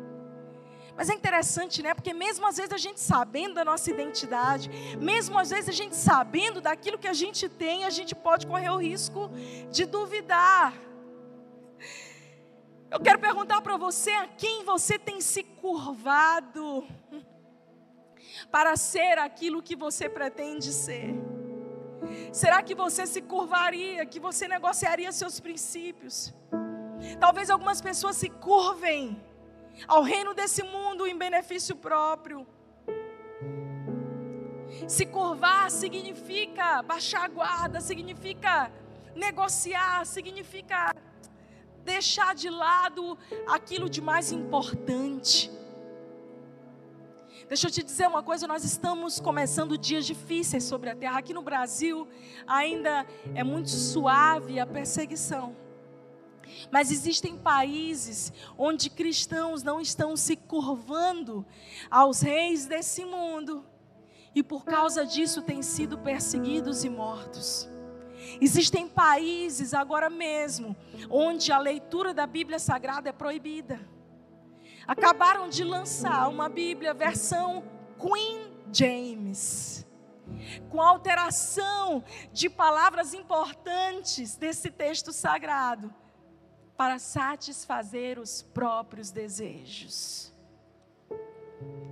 Mas 0.97 1.11
é 1.11 1.15
interessante, 1.15 1.83
né? 1.83 1.93
Porque 1.93 2.13
mesmo 2.13 2.47
às 2.47 2.57
vezes 2.57 2.73
a 2.73 2.79
gente 2.79 3.01
sabendo 3.01 3.55
da 3.55 3.65
nossa 3.65 3.91
identidade, 3.91 4.71
mesmo 4.99 5.39
às 5.39 5.51
vezes 5.51 5.69
a 5.69 5.73
gente 5.73 5.97
sabendo 5.97 6.61
daquilo 6.61 6.99
que 6.99 7.09
a 7.09 7.13
gente 7.13 7.49
tem, 7.49 7.85
a 7.85 7.91
gente 7.91 8.15
pode 8.15 8.47
correr 8.47 8.71
o 8.71 8.77
risco 8.77 9.31
de 9.71 9.85
duvidar. 9.85 10.73
Eu 12.91 13.01
quero 13.01 13.19
perguntar 13.19 13.61
para 13.61 13.77
você 13.77 14.11
a 14.13 14.29
quem 14.29 14.65
você 14.65 14.97
tem 14.97 15.21
se 15.21 15.43
curvado 15.43 16.87
para 18.53 18.77
ser 18.77 19.19
aquilo 19.19 19.61
que 19.61 19.75
você 19.75 20.09
pretende 20.09 20.73
ser. 20.73 21.13
Será 22.33 22.63
que 22.63 22.75
você 22.75 23.05
se 23.05 23.21
curvaria, 23.21 24.07
que 24.07 24.21
você 24.21 24.47
negociaria 24.47 25.11
seus 25.11 25.41
princípios? 25.41 26.33
Talvez 27.19 27.51
algumas 27.51 27.81
pessoas 27.81 28.17
se 28.17 28.29
curvem 28.29 29.21
ao 29.87 30.03
reino 30.03 30.35
desse 30.35 30.63
mundo 30.63 31.07
em 31.07 31.17
benefício 31.17 31.77
próprio. 31.77 32.47
Se 34.89 35.07
curvar 35.07 35.71
significa 35.71 36.83
baixar 36.83 37.25
a 37.25 37.29
guarda, 37.29 37.81
significa 37.81 38.71
negociar, 39.15 40.05
significa 40.05 40.95
deixar 41.85 42.35
de 42.35 42.51
lado 42.51 43.17
aquilo 43.47 43.89
de 43.89 44.01
mais 44.01 44.33
importante. 44.33 45.51
Deixa 47.49 47.67
eu 47.67 47.71
te 47.71 47.83
dizer 47.83 48.07
uma 48.09 48.23
coisa, 48.23 48.47
nós 48.47 48.65
estamos 48.65 49.21
começando 49.21 49.77
dias 49.77 50.07
difíceis 50.07 50.65
sobre 50.65 50.89
a 50.89 50.97
terra. 50.97 51.19
Aqui 51.19 51.35
no 51.35 51.43
Brasil 51.43 52.09
ainda 52.47 53.07
é 53.35 53.45
muito 53.45 53.69
suave 53.69 54.59
a 54.59 54.67
perseguição. 54.67 55.55
Mas 56.71 56.91
existem 56.91 57.37
países 57.37 58.33
onde 58.57 58.91
cristãos 58.91 59.63
não 59.63 59.81
estão 59.81 60.17
se 60.17 60.37
curvando 60.37 61.45
aos 61.91 62.21
reis 62.21 62.67
desse 62.67 63.05
mundo 63.05 63.65
e 64.35 64.43
por 64.43 64.65
causa 64.65 65.07
disso 65.07 65.43
têm 65.43 65.63
sido 65.63 65.99
perseguidos 65.99 66.85
e 66.85 66.91
mortos. 66.91 67.69
Existem 68.41 68.89
países 68.89 69.75
agora 69.75 70.11
mesmo 70.11 70.77
onde 71.11 71.53
a 71.53 71.59
leitura 71.59 72.13
da 72.13 72.27
Bíblia 72.27 72.59
Sagrada 72.59 73.11
é 73.11 73.13
proibida. 73.13 73.81
Acabaram 74.87 75.49
de 75.49 75.63
lançar 75.63 76.29
uma 76.29 76.49
Bíblia 76.49 76.93
versão 76.93 77.65
Queen 77.99 78.53
James, 78.73 79.87
com 80.69 80.81
alteração 80.81 82.05
de 82.33 82.51
palavras 82.51 83.15
importantes 83.15 84.37
desse 84.37 84.71
texto 84.71 85.13
sagrado 85.13 85.95
para 86.77 86.99
satisfazer 86.99 88.19
os 88.19 88.43
próprios 88.43 89.11
desejos. 89.11 90.33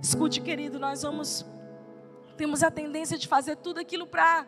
Escute, 0.01 0.41
querido, 0.41 0.79
nós 0.79 1.03
vamos 1.03 1.45
temos 2.35 2.63
a 2.63 2.71
tendência 2.71 3.17
de 3.17 3.27
fazer 3.27 3.55
tudo 3.57 3.79
aquilo 3.79 4.07
para 4.07 4.47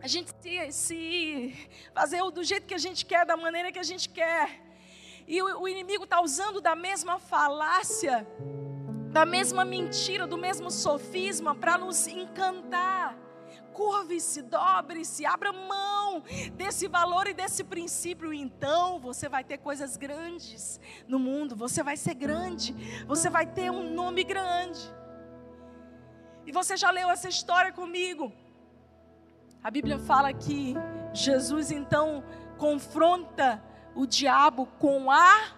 a 0.00 0.06
gente 0.06 0.30
se, 0.40 0.72
se 0.72 1.68
fazer 1.92 2.22
do 2.30 2.42
jeito 2.42 2.66
que 2.66 2.74
a 2.74 2.78
gente 2.78 3.04
quer, 3.04 3.26
da 3.26 3.36
maneira 3.36 3.72
que 3.72 3.78
a 3.78 3.82
gente 3.82 4.08
quer. 4.08 4.60
E 5.26 5.42
o, 5.42 5.62
o 5.62 5.68
inimigo 5.68 6.04
está 6.04 6.22
usando 6.22 6.60
da 6.60 6.74
mesma 6.74 7.18
falácia, 7.18 8.26
da 9.12 9.26
mesma 9.26 9.64
mentira, 9.64 10.26
do 10.26 10.38
mesmo 10.38 10.70
sofisma 10.70 11.54
para 11.54 11.76
nos 11.76 12.06
encantar. 12.06 13.27
Curve-se, 13.78 14.42
dobre-se, 14.42 15.24
abra 15.24 15.52
mão 15.52 16.24
desse 16.54 16.88
valor 16.88 17.28
e 17.28 17.32
desse 17.32 17.62
princípio. 17.62 18.34
Então 18.34 18.98
você 18.98 19.28
vai 19.28 19.44
ter 19.44 19.58
coisas 19.58 19.96
grandes 19.96 20.80
no 21.06 21.16
mundo. 21.16 21.54
Você 21.54 21.80
vai 21.80 21.96
ser 21.96 22.14
grande. 22.14 22.72
Você 23.06 23.30
vai 23.30 23.46
ter 23.46 23.70
um 23.70 23.94
nome 23.94 24.24
grande. 24.24 24.80
E 26.44 26.50
você 26.50 26.76
já 26.76 26.90
leu 26.90 27.08
essa 27.08 27.28
história 27.28 27.70
comigo. 27.70 28.32
A 29.62 29.70
Bíblia 29.70 29.96
fala 30.00 30.32
que 30.32 30.74
Jesus 31.12 31.70
então 31.70 32.24
confronta 32.56 33.62
o 33.94 34.06
diabo 34.06 34.66
com 34.80 35.08
a 35.08 35.52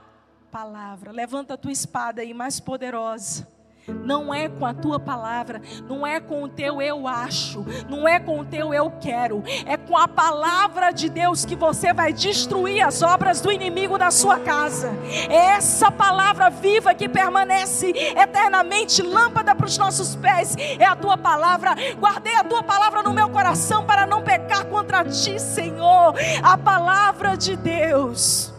palavra. 0.50 1.10
Levanta 1.10 1.54
a 1.54 1.56
tua 1.56 1.72
espada 1.72 2.20
aí 2.20 2.34
mais 2.34 2.60
poderosa 2.60 3.49
não 3.88 4.32
é 4.32 4.48
com 4.48 4.64
a 4.66 4.74
tua 4.74 4.98
palavra, 4.98 5.60
não 5.88 6.06
é 6.06 6.20
com 6.20 6.42
o 6.42 6.48
teu 6.48 6.80
eu 6.80 7.06
acho, 7.06 7.64
não 7.88 8.06
é 8.06 8.18
com 8.18 8.40
o 8.40 8.44
teu 8.44 8.72
eu 8.72 8.90
quero, 9.00 9.42
é 9.66 9.76
com 9.76 9.96
a 9.96 10.06
palavra 10.06 10.90
de 10.90 11.08
Deus 11.08 11.44
que 11.44 11.56
você 11.56 11.92
vai 11.92 12.12
destruir 12.12 12.82
as 12.82 13.02
obras 13.02 13.40
do 13.40 13.50
inimigo 13.50 13.98
da 13.98 14.10
sua 14.10 14.38
casa. 14.38 14.92
É 15.28 15.50
essa 15.50 15.90
palavra 15.90 16.50
viva 16.50 16.94
que 16.94 17.08
permanece 17.08 17.90
eternamente, 17.90 19.02
lâmpada 19.02 19.54
para 19.54 19.66
os 19.66 19.78
nossos 19.78 20.14
pés, 20.16 20.56
é 20.78 20.84
a 20.84 20.96
tua 20.96 21.16
palavra. 21.16 21.74
Guardei 21.98 22.34
a 22.36 22.44
tua 22.44 22.62
palavra 22.62 23.02
no 23.02 23.12
meu 23.12 23.28
coração 23.28 23.84
para 23.84 24.06
não 24.06 24.22
pecar 24.22 24.64
contra 24.66 25.04
ti, 25.04 25.38
Senhor. 25.38 26.14
A 26.42 26.56
palavra 26.56 27.36
de 27.36 27.56
Deus. 27.56 28.52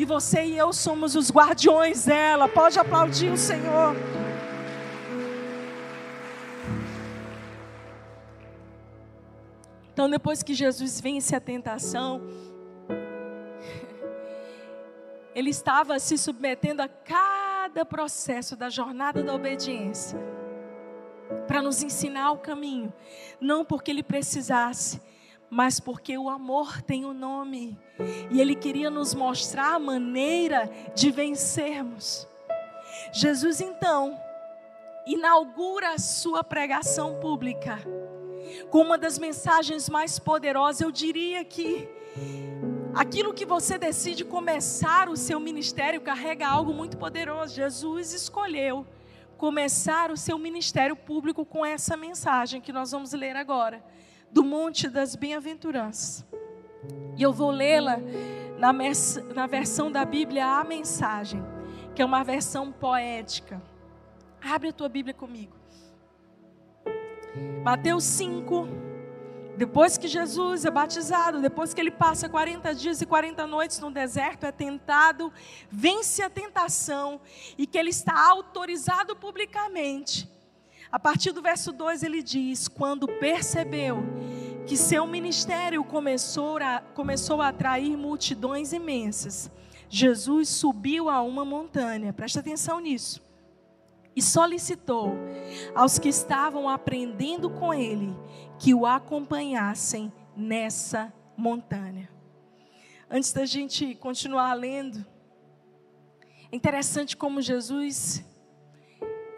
E 0.00 0.04
você 0.06 0.46
e 0.46 0.56
eu 0.56 0.72
somos 0.72 1.14
os 1.14 1.30
guardiões 1.30 2.06
dela. 2.06 2.48
Pode 2.48 2.78
aplaudir 2.78 3.30
o 3.30 3.36
Senhor. 3.36 3.94
Então, 9.92 10.08
depois 10.08 10.42
que 10.42 10.54
Jesus 10.54 11.02
vence 11.02 11.36
a 11.36 11.40
tentação, 11.40 12.22
ele 15.36 15.50
estava 15.50 15.98
se 15.98 16.16
submetendo 16.16 16.80
a 16.80 16.88
cada 16.88 17.84
processo 17.84 18.56
da 18.56 18.70
jornada 18.70 19.22
da 19.22 19.34
obediência 19.34 20.18
para 21.46 21.60
nos 21.60 21.82
ensinar 21.82 22.32
o 22.32 22.38
caminho, 22.38 22.90
não 23.38 23.66
porque 23.66 23.90
ele 23.90 24.02
precisasse, 24.02 24.98
mas 25.50 25.80
porque 25.80 26.16
o 26.16 26.28
amor 26.28 26.80
tem 26.82 27.04
um 27.04 27.12
nome 27.12 27.76
e 28.30 28.40
ele 28.40 28.54
queria 28.54 28.88
nos 28.88 29.14
mostrar 29.14 29.74
a 29.74 29.78
maneira 29.78 30.70
de 30.94 31.10
vencermos. 31.10 32.26
Jesus 33.12 33.60
então 33.60 34.18
inaugura 35.06 35.94
a 35.94 35.98
sua 35.98 36.44
pregação 36.44 37.18
pública 37.18 37.78
com 38.70 38.82
uma 38.82 38.98
das 38.98 39.18
mensagens 39.18 39.88
mais 39.88 40.18
poderosas, 40.18 40.80
eu 40.80 40.90
diria 40.90 41.44
que 41.44 41.88
aquilo 42.94 43.34
que 43.34 43.44
você 43.44 43.78
decide 43.78 44.24
começar 44.24 45.08
o 45.08 45.16
seu 45.16 45.38
ministério 45.38 46.00
carrega 46.00 46.48
algo 46.48 46.72
muito 46.72 46.96
poderoso. 46.96 47.54
Jesus 47.54 48.12
escolheu 48.12 48.86
começar 49.36 50.10
o 50.10 50.16
seu 50.16 50.38
ministério 50.38 50.96
público 50.96 51.44
com 51.44 51.64
essa 51.64 51.96
mensagem 51.96 52.60
que 52.60 52.72
nós 52.72 52.90
vamos 52.90 53.12
ler 53.12 53.36
agora 53.36 53.82
do 54.30 54.44
Monte 54.44 54.88
das 54.88 55.14
Bem-aventuranças. 55.16 56.24
E 57.16 57.22
eu 57.22 57.32
vou 57.32 57.50
lê-la 57.50 57.98
na, 58.58 58.72
na 59.34 59.46
versão 59.46 59.90
da 59.90 60.04
Bíblia, 60.04 60.46
a 60.46 60.64
mensagem, 60.64 61.42
que 61.94 62.02
é 62.02 62.04
uma 62.04 62.22
versão 62.22 62.70
poética. 62.70 63.62
Abre 64.40 64.68
a 64.68 64.72
tua 64.72 64.88
Bíblia 64.88 65.14
comigo. 65.14 65.56
Mateus 67.62 68.04
5. 68.04 68.68
Depois 69.56 69.98
que 69.98 70.08
Jesus 70.08 70.64
é 70.64 70.70
batizado, 70.70 71.42
depois 71.42 71.74
que 71.74 71.80
ele 71.80 71.90
passa 71.90 72.30
40 72.30 72.74
dias 72.74 73.02
e 73.02 73.06
40 73.06 73.46
noites 73.46 73.78
no 73.78 73.90
deserto, 73.90 74.44
é 74.44 74.52
tentado, 74.52 75.30
vence 75.70 76.22
a 76.22 76.30
tentação 76.30 77.20
e 77.58 77.66
que 77.66 77.76
ele 77.76 77.90
está 77.90 78.30
autorizado 78.30 79.14
publicamente 79.14 80.26
a 80.92 80.98
partir 80.98 81.32
do 81.32 81.40
verso 81.42 81.72
2 81.72 82.02
ele 82.02 82.22
diz: 82.22 82.68
Quando 82.68 83.06
percebeu 83.06 84.02
que 84.66 84.76
seu 84.76 85.06
ministério 85.06 85.84
começou 85.84 86.58
a, 86.58 86.80
começou 86.94 87.40
a 87.40 87.48
atrair 87.48 87.96
multidões 87.96 88.72
imensas, 88.72 89.50
Jesus 89.88 90.48
subiu 90.48 91.08
a 91.08 91.20
uma 91.22 91.44
montanha, 91.44 92.12
presta 92.12 92.40
atenção 92.40 92.80
nisso, 92.80 93.22
e 94.14 94.22
solicitou 94.22 95.14
aos 95.74 95.98
que 95.98 96.08
estavam 96.08 96.68
aprendendo 96.68 97.50
com 97.50 97.72
ele 97.72 98.14
que 98.58 98.74
o 98.74 98.86
acompanhassem 98.86 100.12
nessa 100.36 101.12
montanha. 101.36 102.08
Antes 103.10 103.32
da 103.32 103.44
gente 103.44 103.94
continuar 103.96 104.54
lendo, 104.54 105.04
é 106.52 106.56
interessante 106.56 107.16
como 107.16 107.40
Jesus 107.40 108.24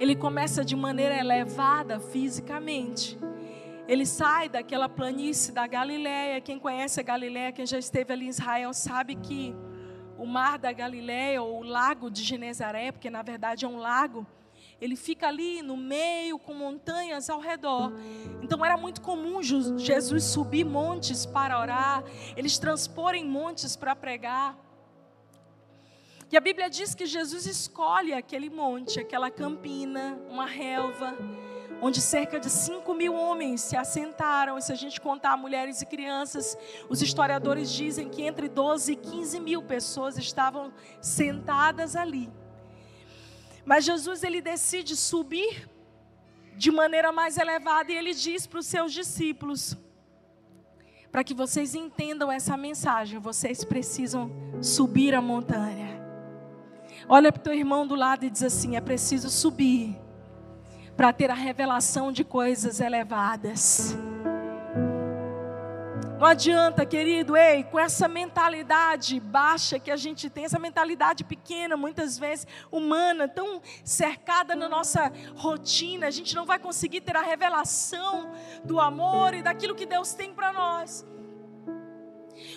ele 0.02 0.16
começa 0.16 0.64
de 0.64 0.74
maneira 0.74 1.16
elevada 1.16 2.00
fisicamente. 2.00 3.16
Ele 3.86 4.04
sai 4.04 4.48
daquela 4.48 4.88
planície 4.88 5.52
da 5.52 5.64
Galileia. 5.64 6.40
Quem 6.40 6.58
conhece 6.58 6.98
a 6.98 7.04
Galileia, 7.04 7.52
quem 7.52 7.64
já 7.64 7.78
esteve 7.78 8.12
ali 8.12 8.26
em 8.26 8.30
Israel, 8.30 8.74
sabe 8.74 9.14
que 9.14 9.54
o 10.18 10.26
mar 10.26 10.58
da 10.58 10.72
Galileia, 10.72 11.40
ou 11.40 11.60
o 11.60 11.62
lago 11.62 12.10
de 12.10 12.24
Genezaré, 12.24 12.90
porque 12.90 13.08
na 13.08 13.22
verdade 13.22 13.64
é 13.64 13.68
um 13.68 13.76
lago, 13.76 14.26
ele 14.80 14.96
fica 14.96 15.28
ali 15.28 15.62
no 15.62 15.76
meio 15.76 16.36
com 16.36 16.52
montanhas 16.52 17.30
ao 17.30 17.38
redor. 17.38 17.92
Então 18.42 18.64
era 18.64 18.76
muito 18.76 19.00
comum 19.00 19.40
Jesus 19.40 20.24
subir 20.24 20.64
montes 20.64 21.24
para 21.24 21.60
orar, 21.60 22.02
eles 22.36 22.58
transporem 22.58 23.24
montes 23.24 23.76
para 23.76 23.94
pregar. 23.94 24.58
E 26.32 26.36
a 26.36 26.40
Bíblia 26.40 26.70
diz 26.70 26.94
que 26.94 27.04
Jesus 27.04 27.44
escolhe 27.44 28.14
aquele 28.14 28.48
monte, 28.48 28.98
aquela 28.98 29.30
campina, 29.30 30.18
uma 30.30 30.46
relva, 30.46 31.14
onde 31.78 32.00
cerca 32.00 32.40
de 32.40 32.48
5 32.48 32.94
mil 32.94 33.14
homens 33.14 33.60
se 33.60 33.76
assentaram. 33.76 34.56
E 34.56 34.62
se 34.62 34.72
a 34.72 34.74
gente 34.74 34.98
contar 34.98 35.36
mulheres 35.36 35.82
e 35.82 35.86
crianças, 35.86 36.56
os 36.88 37.02
historiadores 37.02 37.70
dizem 37.70 38.08
que 38.08 38.22
entre 38.22 38.48
12 38.48 38.92
e 38.92 38.96
15 38.96 39.40
mil 39.40 39.62
pessoas 39.62 40.16
estavam 40.16 40.72
sentadas 41.02 41.94
ali. 41.94 42.32
Mas 43.62 43.84
Jesus 43.84 44.24
ele 44.24 44.40
decide 44.40 44.96
subir 44.96 45.68
de 46.56 46.70
maneira 46.70 47.12
mais 47.12 47.36
elevada 47.36 47.92
e 47.92 47.94
ele 47.94 48.14
diz 48.14 48.46
para 48.46 48.60
os 48.60 48.66
seus 48.66 48.90
discípulos: 48.94 49.76
para 51.10 51.22
que 51.22 51.34
vocês 51.34 51.74
entendam 51.74 52.32
essa 52.32 52.56
mensagem, 52.56 53.18
vocês 53.18 53.62
precisam 53.64 54.30
subir 54.62 55.14
a 55.14 55.20
montanha. 55.20 55.81
Olha 57.14 57.30
para 57.30 57.40
o 57.40 57.42
teu 57.42 57.52
irmão 57.52 57.86
do 57.86 57.94
lado 57.94 58.24
e 58.24 58.30
diz 58.30 58.42
assim: 58.42 58.74
é 58.74 58.80
preciso 58.80 59.28
subir 59.28 60.00
para 60.96 61.12
ter 61.12 61.30
a 61.30 61.34
revelação 61.34 62.10
de 62.10 62.24
coisas 62.24 62.80
elevadas. 62.80 63.94
Não 66.18 66.26
adianta, 66.26 66.86
querido, 66.86 67.36
ei, 67.36 67.64
com 67.64 67.78
essa 67.78 68.08
mentalidade 68.08 69.20
baixa 69.20 69.78
que 69.78 69.90
a 69.90 69.96
gente 69.96 70.30
tem, 70.30 70.46
essa 70.46 70.58
mentalidade 70.58 71.22
pequena, 71.22 71.76
muitas 71.76 72.16
vezes 72.16 72.46
humana, 72.70 73.28
tão 73.28 73.60
cercada 73.84 74.56
na 74.56 74.66
nossa 74.66 75.12
rotina, 75.36 76.06
a 76.06 76.10
gente 76.10 76.34
não 76.34 76.46
vai 76.46 76.58
conseguir 76.58 77.02
ter 77.02 77.14
a 77.14 77.20
revelação 77.20 78.32
do 78.64 78.80
amor 78.80 79.34
e 79.34 79.42
daquilo 79.42 79.74
que 79.74 79.84
Deus 79.84 80.14
tem 80.14 80.32
para 80.32 80.50
nós. 80.50 81.06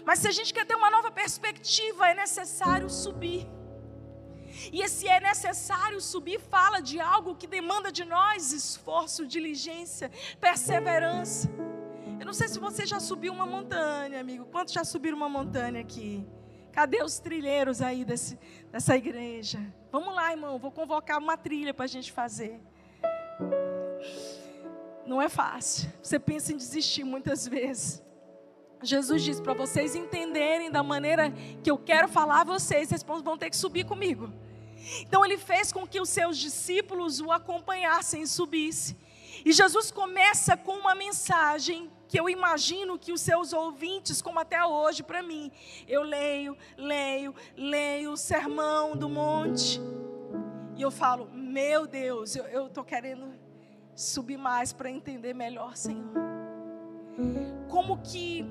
Mas 0.05 0.19
se 0.19 0.29
a 0.29 0.31
gente 0.31 0.53
quer 0.53 0.65
ter 0.65 0.75
uma 0.75 0.89
nova 0.89 1.11
perspectiva, 1.11 2.07
é 2.07 2.13
necessário 2.13 2.89
subir. 2.89 3.45
E 4.71 4.81
esse 4.81 5.07
é 5.07 5.19
necessário 5.19 5.99
subir 6.01 6.39
fala 6.39 6.81
de 6.81 6.99
algo 6.99 7.35
que 7.35 7.47
demanda 7.47 7.91
de 7.91 8.05
nós 8.05 8.51
esforço, 8.51 9.25
diligência, 9.25 10.11
perseverança. 10.39 11.49
Eu 12.19 12.25
não 12.25 12.33
sei 12.33 12.47
se 12.47 12.59
você 12.59 12.85
já 12.85 12.99
subiu 12.99 13.33
uma 13.33 13.45
montanha, 13.45 14.19
amigo. 14.19 14.45
Quantos 14.45 14.73
já 14.73 14.83
subiram 14.83 15.17
uma 15.17 15.29
montanha 15.29 15.81
aqui? 15.81 16.25
Cadê 16.71 17.01
os 17.03 17.19
trilheiros 17.19 17.81
aí 17.81 18.03
desse, 18.03 18.37
dessa 18.71 18.95
igreja? 18.95 19.59
Vamos 19.91 20.13
lá, 20.13 20.31
irmão. 20.31 20.57
Vou 20.57 20.71
convocar 20.71 21.19
uma 21.19 21.37
trilha 21.37 21.73
para 21.73 21.85
a 21.85 21.87
gente 21.87 22.11
fazer. 22.11 22.59
Não 25.05 25.21
é 25.21 25.29
fácil. 25.29 25.91
Você 26.01 26.19
pensa 26.19 26.51
em 26.51 26.57
desistir 26.57 27.03
muitas 27.03 27.47
vezes. 27.47 28.03
Jesus 28.81 29.23
diz 29.23 29.39
para 29.39 29.53
vocês 29.53 29.95
entenderem 29.95 30.69
da 30.69 30.83
maneira 30.83 31.31
que 31.63 31.69
eu 31.69 31.77
quero 31.77 32.07
falar 32.07 32.41
a 32.41 32.43
vocês, 32.43 32.89
vocês 32.89 33.03
vão 33.03 33.37
ter 33.37 33.49
que 33.49 33.55
subir 33.55 33.85
comigo. 33.85 34.31
Então 35.01 35.25
ele 35.25 35.37
fez 35.37 35.71
com 35.71 35.85
que 35.87 35.99
os 35.99 36.09
seus 36.09 36.37
discípulos 36.37 37.19
o 37.19 37.31
acompanhassem 37.31 38.21
e 38.21 38.27
subissem. 38.27 38.97
E 39.43 39.51
Jesus 39.51 39.91
começa 39.91 40.55
com 40.57 40.73
uma 40.73 40.95
mensagem 40.95 41.91
que 42.07 42.19
eu 42.19 42.29
imagino 42.29 42.97
que 42.97 43.11
os 43.11 43.21
seus 43.21 43.53
ouvintes, 43.53 44.21
como 44.21 44.39
até 44.39 44.63
hoje 44.65 45.03
para 45.03 45.21
mim, 45.21 45.51
eu 45.87 46.01
leio, 46.03 46.57
leio, 46.77 47.33
leio 47.57 48.11
o 48.11 48.17
sermão 48.17 48.95
do 48.95 49.09
monte, 49.09 49.81
e 50.75 50.81
eu 50.81 50.91
falo, 50.91 51.29
meu 51.31 51.87
Deus, 51.87 52.35
eu 52.35 52.67
estou 52.67 52.83
querendo 52.83 53.33
subir 53.95 54.37
mais 54.37 54.73
para 54.73 54.89
entender 54.89 55.33
melhor, 55.33 55.75
Senhor. 55.75 56.11
Como 57.69 57.97
que 58.01 58.45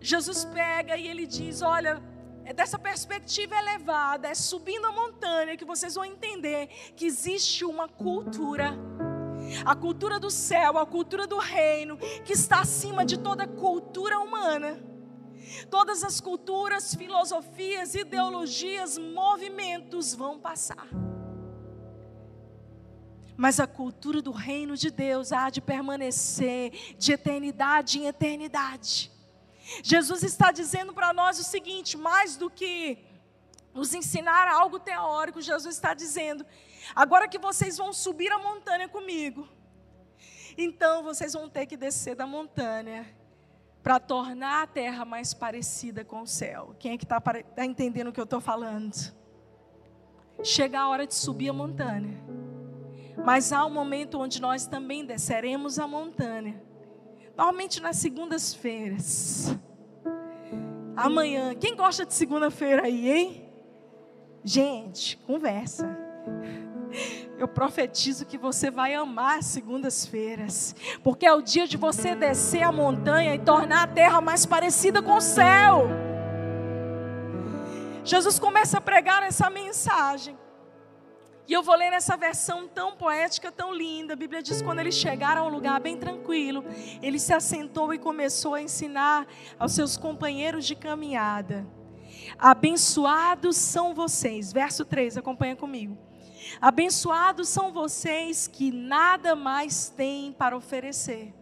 Jesus 0.00 0.44
pega 0.44 0.96
e 0.96 1.06
ele 1.06 1.26
diz: 1.26 1.62
Olha, 1.62 2.02
é 2.44 2.52
dessa 2.52 2.78
perspectiva 2.78 3.56
elevada, 3.56 4.28
é 4.28 4.34
subindo 4.34 4.86
a 4.86 4.92
montanha 4.92 5.56
que 5.56 5.64
vocês 5.64 5.94
vão 5.94 6.04
entender 6.04 6.68
que 6.96 7.06
existe 7.06 7.64
uma 7.64 7.88
cultura 7.88 8.78
a 9.64 9.74
cultura 9.74 10.20
do 10.20 10.30
céu, 10.30 10.78
a 10.78 10.86
cultura 10.86 11.26
do 11.26 11.38
reino, 11.38 11.96
que 12.24 12.32
está 12.32 12.60
acima 12.60 13.04
de 13.04 13.18
toda 13.18 13.46
cultura 13.46 14.18
humana. 14.18 14.80
Todas 15.68 16.04
as 16.04 16.20
culturas, 16.20 16.94
filosofias, 16.94 17.94
ideologias, 17.94 18.96
movimentos 18.96 20.14
vão 20.14 20.38
passar. 20.38 20.88
Mas 23.36 23.58
a 23.58 23.66
cultura 23.66 24.20
do 24.20 24.30
reino 24.30 24.76
de 24.76 24.90
Deus 24.90 25.32
há 25.32 25.48
de 25.48 25.60
permanecer 25.60 26.94
de 26.98 27.12
eternidade 27.12 27.98
em 27.98 28.06
eternidade. 28.06 29.10
Jesus 29.82 30.22
está 30.22 30.52
dizendo 30.52 30.92
para 30.92 31.12
nós 31.12 31.38
o 31.38 31.44
seguinte: 31.44 31.96
mais 31.96 32.36
do 32.36 32.50
que 32.50 32.98
nos 33.74 33.94
ensinar 33.94 34.48
algo 34.48 34.78
teórico, 34.78 35.40
Jesus 35.40 35.74
está 35.76 35.94
dizendo 35.94 36.44
Agora 36.94 37.28
que 37.28 37.38
vocês 37.38 37.76
vão 37.76 37.92
subir 37.92 38.32
a 38.32 38.38
montanha 38.38 38.88
comigo, 38.88 39.48
então 40.56 41.02
vocês 41.02 41.32
vão 41.32 41.48
ter 41.48 41.66
que 41.66 41.76
descer 41.76 42.16
da 42.16 42.26
montanha 42.26 43.06
para 43.82 43.98
tornar 43.98 44.62
a 44.62 44.66
terra 44.66 45.04
mais 45.04 45.32
parecida 45.32 46.04
com 46.04 46.22
o 46.22 46.26
céu. 46.26 46.74
Quem 46.78 46.92
é 46.92 46.98
que 46.98 47.04
está 47.04 47.20
tá 47.20 47.64
entendendo 47.64 48.08
o 48.08 48.12
que 48.12 48.20
eu 48.20 48.24
estou 48.24 48.40
falando? 48.40 48.94
Chega 50.42 50.80
a 50.80 50.88
hora 50.88 51.06
de 51.06 51.14
subir 51.14 51.50
a 51.50 51.52
montanha. 51.52 52.18
Mas 53.24 53.52
há 53.52 53.64
um 53.64 53.70
momento 53.70 54.18
onde 54.18 54.40
nós 54.40 54.66
também 54.66 55.04
desceremos 55.04 55.78
a 55.78 55.86
montanha. 55.86 56.60
Normalmente 57.40 57.80
nas 57.80 57.96
segundas-feiras. 57.96 59.56
Amanhã. 60.94 61.54
Quem 61.54 61.74
gosta 61.74 62.04
de 62.04 62.12
segunda-feira 62.12 62.82
aí, 62.82 63.10
hein? 63.10 63.50
Gente, 64.44 65.16
conversa. 65.16 65.88
Eu 67.38 67.48
profetizo 67.48 68.26
que 68.26 68.36
você 68.36 68.70
vai 68.70 68.92
amar 68.92 69.42
segundas-feiras, 69.42 70.76
porque 71.02 71.24
é 71.24 71.32
o 71.32 71.40
dia 71.40 71.66
de 71.66 71.78
você 71.78 72.14
descer 72.14 72.62
a 72.62 72.70
montanha 72.70 73.34
e 73.34 73.38
tornar 73.38 73.84
a 73.84 73.86
terra 73.86 74.20
mais 74.20 74.44
parecida 74.44 75.00
com 75.00 75.14
o 75.14 75.20
céu. 75.22 75.88
Jesus 78.04 78.38
começa 78.38 78.76
a 78.76 78.82
pregar 78.82 79.22
essa 79.22 79.48
mensagem. 79.48 80.36
E 81.50 81.52
eu 81.52 81.64
vou 81.64 81.74
ler 81.74 81.90
nessa 81.90 82.16
versão 82.16 82.68
tão 82.68 82.94
poética, 82.94 83.50
tão 83.50 83.74
linda. 83.74 84.12
A 84.12 84.16
Bíblia 84.16 84.40
diz: 84.40 84.62
quando 84.62 84.78
eles 84.78 84.94
chegaram 84.94 85.42
a 85.42 85.46
um 85.48 85.50
lugar 85.50 85.80
bem 85.80 85.96
tranquilo, 85.96 86.64
ele 87.02 87.18
se 87.18 87.32
assentou 87.32 87.92
e 87.92 87.98
começou 87.98 88.54
a 88.54 88.62
ensinar 88.62 89.26
aos 89.58 89.72
seus 89.72 89.96
companheiros 89.96 90.64
de 90.64 90.76
caminhada. 90.76 91.66
Abençoados 92.38 93.56
são 93.56 93.92
vocês. 93.92 94.52
Verso 94.52 94.84
3, 94.84 95.16
acompanha 95.16 95.56
comigo. 95.56 95.98
Abençoados 96.60 97.48
são 97.48 97.72
vocês 97.72 98.46
que 98.46 98.70
nada 98.70 99.34
mais 99.34 99.88
têm 99.88 100.32
para 100.32 100.56
oferecer. 100.56 101.34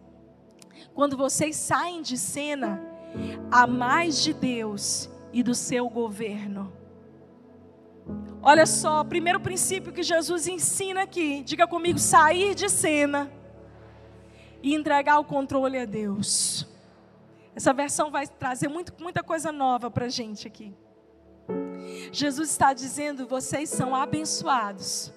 Quando 0.95 1.15
vocês 1.15 1.55
saem 1.55 2.01
de 2.01 2.17
cena, 2.17 2.81
há 3.51 3.67
mais 3.67 4.23
de 4.23 4.33
Deus 4.33 5.07
e 5.31 5.43
do 5.43 5.53
seu 5.53 5.87
governo. 5.87 6.78
Olha 8.41 8.65
só, 8.65 9.03
primeiro 9.03 9.39
princípio 9.39 9.91
que 9.91 10.01
Jesus 10.01 10.47
ensina 10.47 11.03
aqui, 11.03 11.43
diga 11.43 11.67
comigo, 11.67 11.99
sair 11.99 12.55
de 12.55 12.69
cena 12.69 13.31
e 14.63 14.73
entregar 14.73 15.19
o 15.19 15.25
controle 15.25 15.77
a 15.77 15.85
Deus. 15.85 16.67
Essa 17.55 17.73
versão 17.73 18.09
vai 18.09 18.25
trazer 18.25 18.67
muito, 18.67 18.93
muita 18.99 19.21
coisa 19.21 19.51
nova 19.51 19.91
para 19.91 20.05
a 20.05 20.09
gente 20.09 20.47
aqui. 20.47 20.73
Jesus 22.11 22.49
está 22.49 22.73
dizendo: 22.73 23.27
vocês 23.27 23.69
são 23.69 23.95
abençoados. 23.95 25.11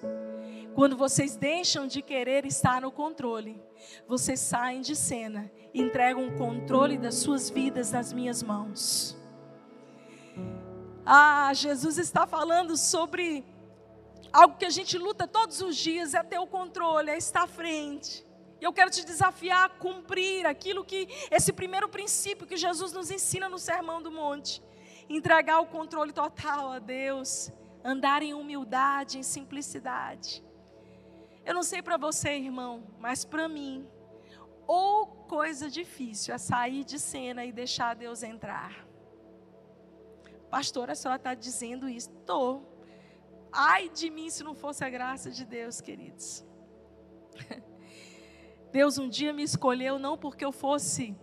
Quando 0.73 0.97
vocês 0.97 1.35
deixam 1.35 1.85
de 1.85 2.01
querer 2.01 2.45
estar 2.45 2.81
no 2.81 2.91
controle, 2.91 3.61
vocês 4.07 4.39
saem 4.39 4.81
de 4.81 4.95
cena 4.95 5.51
e 5.73 5.81
entregam 5.81 6.27
o 6.27 6.35
controle 6.35 6.97
das 6.97 7.15
suas 7.15 7.49
vidas 7.49 7.91
nas 7.91 8.11
minhas 8.11 8.41
mãos. 8.41 9.15
Ah, 11.05 11.53
Jesus 11.53 11.97
está 11.97 12.25
falando 12.25 12.77
sobre 12.77 13.45
algo 14.31 14.57
que 14.57 14.65
a 14.65 14.69
gente 14.69 14.97
luta 14.97 15.27
todos 15.27 15.61
os 15.61 15.75
dias, 15.75 16.13
é 16.13 16.23
ter 16.23 16.39
o 16.39 16.47
controle, 16.47 17.09
é 17.11 17.17
estar 17.17 17.43
à 17.43 17.47
frente. 17.47 18.25
E 18.61 18.63
eu 18.63 18.71
quero 18.71 18.89
te 18.89 19.05
desafiar 19.05 19.65
a 19.65 19.69
cumprir 19.69 20.45
aquilo 20.45 20.85
que, 20.85 21.07
esse 21.29 21.51
primeiro 21.51 21.89
princípio 21.89 22.47
que 22.47 22.55
Jesus 22.55 22.93
nos 22.93 23.11
ensina 23.11 23.49
no 23.49 23.59
Sermão 23.59 24.01
do 24.01 24.11
Monte 24.11 24.63
entregar 25.09 25.59
o 25.59 25.65
controle 25.65 26.13
total 26.13 26.71
a 26.71 26.79
Deus, 26.79 27.51
andar 27.83 28.23
em 28.23 28.33
humildade, 28.33 29.19
em 29.19 29.23
simplicidade. 29.23 30.41
Eu 31.45 31.53
não 31.53 31.63
sei 31.63 31.81
para 31.81 31.97
você, 31.97 32.37
irmão, 32.37 32.87
mas 32.97 33.25
para 33.25 33.49
mim, 33.49 33.85
ou 34.65 35.05
coisa 35.27 35.69
difícil 35.69 36.33
é 36.33 36.37
sair 36.37 36.85
de 36.85 36.97
cena 36.97 37.43
e 37.43 37.51
deixar 37.51 37.95
Deus 37.95 38.23
entrar. 38.23 38.92
Pastora, 40.53 40.91
a 40.91 40.95
senhora 40.95 41.17
está 41.17 41.33
dizendo 41.33 41.89
isso? 41.89 42.11
Estou. 42.11 42.77
Ai 43.51 43.89
de 43.89 44.11
mim 44.11 44.29
se 44.29 44.43
não 44.43 44.53
fosse 44.53 44.85
a 44.85 44.89
graça 44.89 45.31
de 45.31 45.45
Deus, 45.45 45.81
queridos. 45.81 46.45
Deus 48.71 48.99
um 48.99 49.09
dia 49.09 49.33
me 49.33 49.41
escolheu 49.41 49.97
não 49.97 50.15
porque 50.15 50.45
eu 50.45 50.51
fosse 50.51 51.17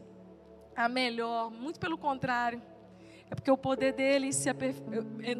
a 0.74 0.88
melhor, 0.88 1.48
muito 1.48 1.78
pelo 1.78 1.96
contrário. 1.96 2.60
É 3.30 3.34
porque 3.36 3.52
o 3.52 3.56
poder 3.56 3.92
dele 3.92 4.32
se, 4.32 4.50
aperfei 4.50 4.82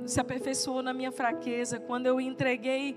se 0.07 0.21
aperfeiçoou 0.21 0.85
na 0.85 0.95
minha 0.95 1.11
fraqueza. 1.11 1.81
Quando 1.81 2.07
eu 2.07 2.21
entreguei 2.21 2.97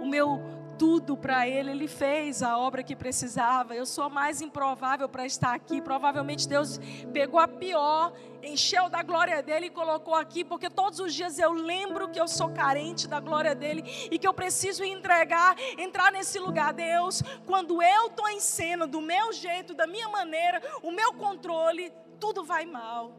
o 0.00 0.06
meu 0.06 0.40
tudo 0.80 1.14
para 1.14 1.46
Ele, 1.46 1.72
Ele 1.72 1.86
fez 1.86 2.42
a 2.42 2.56
obra 2.56 2.82
que 2.82 2.96
precisava. 2.96 3.74
Eu 3.74 3.84
sou 3.84 4.04
a 4.04 4.08
mais 4.08 4.40
improvável 4.40 5.06
para 5.10 5.26
estar 5.26 5.52
aqui. 5.52 5.78
Provavelmente 5.78 6.48
Deus 6.48 6.80
pegou 7.12 7.38
a 7.38 7.46
pior, 7.46 8.14
encheu 8.42 8.88
da 8.88 9.02
glória 9.02 9.42
dele 9.42 9.66
e 9.66 9.70
colocou 9.70 10.14
aqui, 10.14 10.42
porque 10.42 10.70
todos 10.70 10.98
os 10.98 11.12
dias 11.12 11.38
eu 11.38 11.52
lembro 11.52 12.08
que 12.08 12.18
eu 12.18 12.26
sou 12.26 12.48
carente 12.48 13.06
da 13.06 13.20
glória 13.20 13.54
dele 13.54 13.84
e 14.10 14.18
que 14.18 14.26
eu 14.26 14.32
preciso 14.32 14.82
entregar, 14.82 15.54
entrar 15.76 16.10
nesse 16.10 16.38
lugar. 16.38 16.72
Deus, 16.72 17.22
quando 17.44 17.82
eu 17.82 18.06
estou 18.06 18.30
em 18.30 18.40
cena, 18.40 18.86
do 18.86 19.02
meu 19.02 19.34
jeito, 19.34 19.74
da 19.74 19.86
minha 19.86 20.08
maneira, 20.08 20.62
o 20.82 20.90
meu 20.90 21.12
controle, 21.12 21.92
tudo 22.18 22.42
vai 22.42 22.64
mal. 22.64 23.12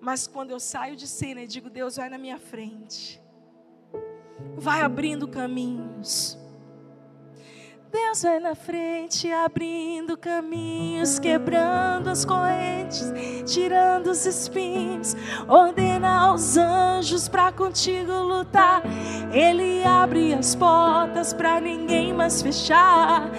Mas 0.00 0.26
quando 0.26 0.52
eu 0.52 0.58
saio 0.58 0.96
de 0.96 1.06
cena 1.06 1.42
e 1.42 1.46
digo, 1.46 1.68
Deus 1.68 1.96
vai 1.96 2.08
na 2.08 2.16
minha 2.16 2.38
frente, 2.38 3.20
vai 4.56 4.82
abrindo 4.82 5.28
caminhos. 5.28 6.38
Deus 7.90 8.22
vai 8.22 8.38
na 8.38 8.54
frente, 8.54 9.32
abrindo 9.32 10.14
caminhos, 10.14 11.18
quebrando 11.18 12.08
as 12.10 12.22
correntes, 12.22 13.12
tirando 13.46 14.08
os 14.08 14.26
espinhos, 14.26 15.16
ordena 15.48 16.26
aos 16.26 16.58
anjos 16.58 17.28
para 17.28 17.50
contigo 17.50 18.12
lutar. 18.12 18.82
Ele 19.32 19.82
abre 19.84 20.34
as 20.34 20.54
portas 20.54 21.32
para 21.32 21.60
ninguém 21.60 22.12
mais 22.12 22.42
fechar. 22.42 23.30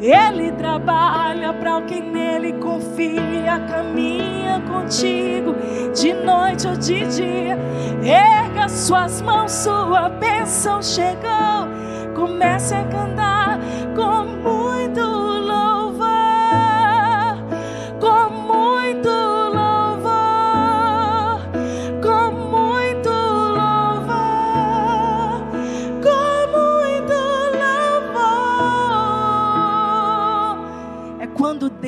Ele 0.00 0.52
trabalha 0.52 1.52
para 1.52 1.82
quem 1.82 2.02
nele 2.02 2.52
confia, 2.54 3.58
caminha 3.68 4.62
contigo 4.68 5.56
de 5.92 6.12
noite 6.14 6.68
ou 6.68 6.76
de 6.76 7.04
dia. 7.06 7.58
Erga 8.04 8.68
suas 8.68 9.20
mãos, 9.20 9.50
sua 9.50 10.08
bênção 10.08 10.80
chegou. 10.80 11.66
Comece 12.14 12.74
a 12.74 12.84
cantar 12.84 13.58
com 13.96 14.24
muito 14.24 15.27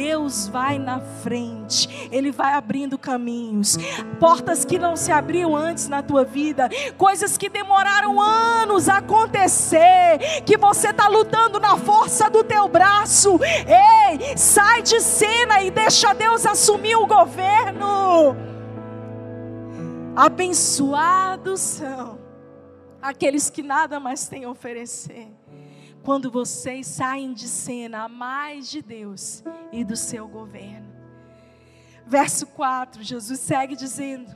Deus 0.00 0.48
vai 0.48 0.78
na 0.78 0.98
frente, 0.98 2.08
Ele 2.10 2.32
vai 2.32 2.54
abrindo 2.54 2.96
caminhos, 2.96 3.76
portas 4.18 4.64
que 4.64 4.78
não 4.78 4.96
se 4.96 5.12
abriam 5.12 5.54
antes 5.54 5.88
na 5.88 6.02
tua 6.02 6.24
vida, 6.24 6.70
coisas 6.96 7.36
que 7.36 7.50
demoraram 7.50 8.18
anos 8.18 8.88
a 8.88 8.96
acontecer, 8.96 10.42
que 10.46 10.56
você 10.56 10.88
está 10.88 11.06
lutando 11.06 11.60
na 11.60 11.76
força 11.76 12.30
do 12.30 12.42
teu 12.42 12.66
braço. 12.66 13.38
Ei, 13.44 14.38
sai 14.38 14.80
de 14.80 15.02
cena 15.02 15.60
e 15.60 15.70
deixa 15.70 16.14
Deus 16.14 16.46
assumir 16.46 16.96
o 16.96 17.06
governo. 17.06 18.34
Abençoados 20.16 21.60
são 21.60 22.18
aqueles 23.02 23.50
que 23.50 23.62
nada 23.62 24.00
mais 24.00 24.26
têm 24.28 24.46
a 24.46 24.50
oferecer 24.50 25.28
quando 26.02 26.30
vocês 26.30 26.86
saem 26.86 27.32
de 27.32 27.46
cena 27.48 28.04
a 28.04 28.08
mais 28.08 28.70
de 28.70 28.82
Deus 28.82 29.42
e 29.72 29.84
do 29.84 29.96
seu 29.96 30.26
governo. 30.26 30.88
Verso 32.06 32.46
4, 32.46 33.02
Jesus 33.02 33.38
segue 33.40 33.76
dizendo: 33.76 34.34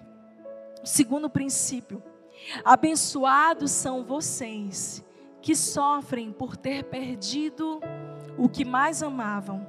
segundo 0.84 1.28
princípio, 1.28 2.02
abençoados 2.64 3.70
são 3.70 4.04
vocês 4.04 5.02
que 5.40 5.54
sofrem 5.54 6.32
por 6.32 6.56
ter 6.56 6.84
perdido 6.84 7.80
o 8.38 8.48
que 8.48 8.64
mais 8.64 9.02
amavam. 9.02 9.66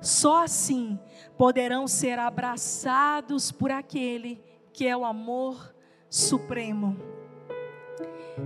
Só 0.00 0.44
assim 0.44 0.98
poderão 1.36 1.86
ser 1.86 2.18
abraçados 2.18 3.52
por 3.52 3.70
aquele 3.70 4.42
que 4.72 4.86
é 4.86 4.96
o 4.96 5.04
amor 5.04 5.74
supremo. 6.08 7.19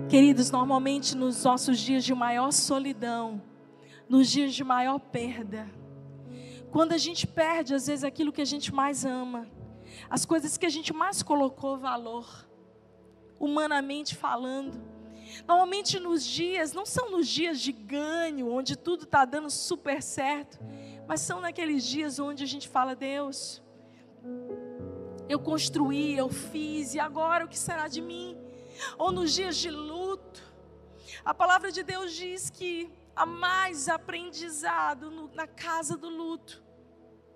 Queridos, 0.08 0.50
normalmente 0.50 1.16
nos 1.16 1.44
nossos 1.44 1.78
dias 1.78 2.04
de 2.04 2.14
maior 2.14 2.52
solidão, 2.52 3.42
nos 4.08 4.28
dias 4.30 4.54
de 4.54 4.64
maior 4.64 4.98
perda, 4.98 5.68
quando 6.70 6.92
a 6.92 6.98
gente 6.98 7.26
perde, 7.26 7.74
às 7.74 7.86
vezes, 7.86 8.02
aquilo 8.02 8.32
que 8.32 8.42
a 8.42 8.44
gente 8.44 8.74
mais 8.74 9.04
ama, 9.04 9.46
as 10.10 10.24
coisas 10.24 10.56
que 10.58 10.66
a 10.66 10.70
gente 10.70 10.92
mais 10.92 11.22
colocou 11.22 11.78
valor, 11.78 12.48
humanamente 13.38 14.14
falando, 14.14 14.82
normalmente 15.46 16.00
nos 16.00 16.24
dias, 16.24 16.72
não 16.72 16.84
são 16.84 17.10
nos 17.10 17.28
dias 17.28 17.60
de 17.60 17.70
ganho, 17.70 18.50
onde 18.50 18.76
tudo 18.76 19.04
está 19.04 19.24
dando 19.24 19.50
super 19.50 20.02
certo, 20.02 20.58
mas 21.06 21.20
são 21.20 21.40
naqueles 21.40 21.84
dias 21.84 22.18
onde 22.18 22.42
a 22.42 22.46
gente 22.46 22.68
fala, 22.68 22.96
Deus, 22.96 23.62
eu 25.28 25.38
construí, 25.38 26.16
eu 26.16 26.28
fiz, 26.28 26.94
e 26.94 26.98
agora 26.98 27.44
o 27.44 27.48
que 27.48 27.58
será 27.58 27.86
de 27.86 28.00
mim? 28.00 28.43
Ou 28.98 29.12
nos 29.12 29.32
dias 29.32 29.56
de 29.56 29.70
luto. 29.70 30.42
A 31.24 31.32
palavra 31.32 31.70
de 31.70 31.82
Deus 31.82 32.12
diz 32.12 32.50
que 32.50 32.90
há 33.14 33.24
mais 33.24 33.88
aprendizado 33.88 35.10
no, 35.10 35.28
na 35.34 35.46
casa 35.46 35.96
do 35.96 36.08
luto. 36.08 36.62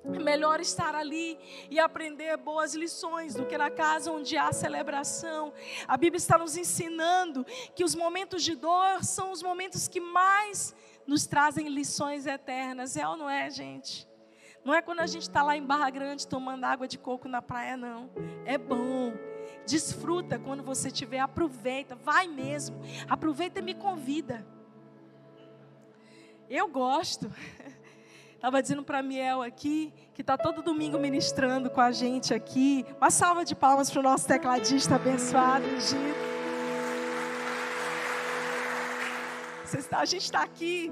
É 0.05 0.19
melhor 0.19 0.61
estar 0.61 0.95
ali 0.95 1.39
e 1.71 1.79
aprender 1.79 2.37
boas 2.37 2.75
lições 2.75 3.35
do 3.35 3.45
que 3.45 3.59
na 3.59 3.71
casa 3.71 4.11
onde 4.11 4.37
há 4.37 4.53
celebração. 4.53 5.53
A 5.87 5.97
Bíblia 5.97 6.19
está 6.19 6.39
nos 6.39 6.57
ensinando 6.57 7.45
que 7.75 7.85
os 7.85 7.95
momentos 7.95 8.43
de 8.43 8.55
dor 8.55 9.05
são 9.05 9.33
os 9.33 9.43
momentos 9.43 9.89
que 9.89 10.01
mais 10.01 10.75
nos 11.07 11.27
trazem 11.27 11.69
lições 11.69 12.27
eternas. 12.27 12.97
É 12.97 13.07
ou 13.07 13.17
não 13.17 13.29
é, 13.29 13.51
gente? 13.51 14.09
Não 14.65 14.73
é 14.75 14.81
quando 14.81 15.01
a 15.01 15.07
gente 15.07 15.23
está 15.23 15.43
lá 15.43 15.57
em 15.57 15.65
Barra 15.65 15.91
Grande 15.91 16.27
tomando 16.27 16.65
água 16.65 16.87
de 16.87 16.99
coco 16.99 17.29
na 17.29 17.43
praia, 17.43 17.77
não. 17.77 18.11
É 18.45 18.57
bom. 18.57 19.13
Desfruta 19.67 20.39
quando 20.39 20.63
você 20.63 20.91
tiver, 20.91 21.19
aproveita, 21.19 21.95
vai 21.95 22.27
mesmo. 22.27 22.81
Aproveita 23.09 23.59
e 23.59 23.63
me 23.63 23.75
convida. 23.75 24.47
Eu 26.49 26.69
gosto. 26.69 27.31
Estava 28.35 28.63
dizendo 28.63 28.85
para 28.85 29.03
Miel 29.03 29.43
aqui, 29.43 29.93
que 30.15 30.21
está 30.21 30.39
todo 30.39 30.63
domingo 30.63 30.97
ministrando 30.97 31.69
com 31.69 31.81
a 31.81 31.91
gente 31.91 32.33
aqui. 32.33 32.87
Uma 32.97 33.11
salva 33.11 33.45
de 33.45 33.55
palmas 33.55 33.91
para 33.91 33.99
o 33.99 34.03
nosso 34.03 34.29
tecladista 34.29 34.95
abençoado, 34.95 35.67
ungido. 35.67 36.39
A 39.91 40.05
gente 40.05 40.23
está 40.23 40.43
aqui. 40.43 40.91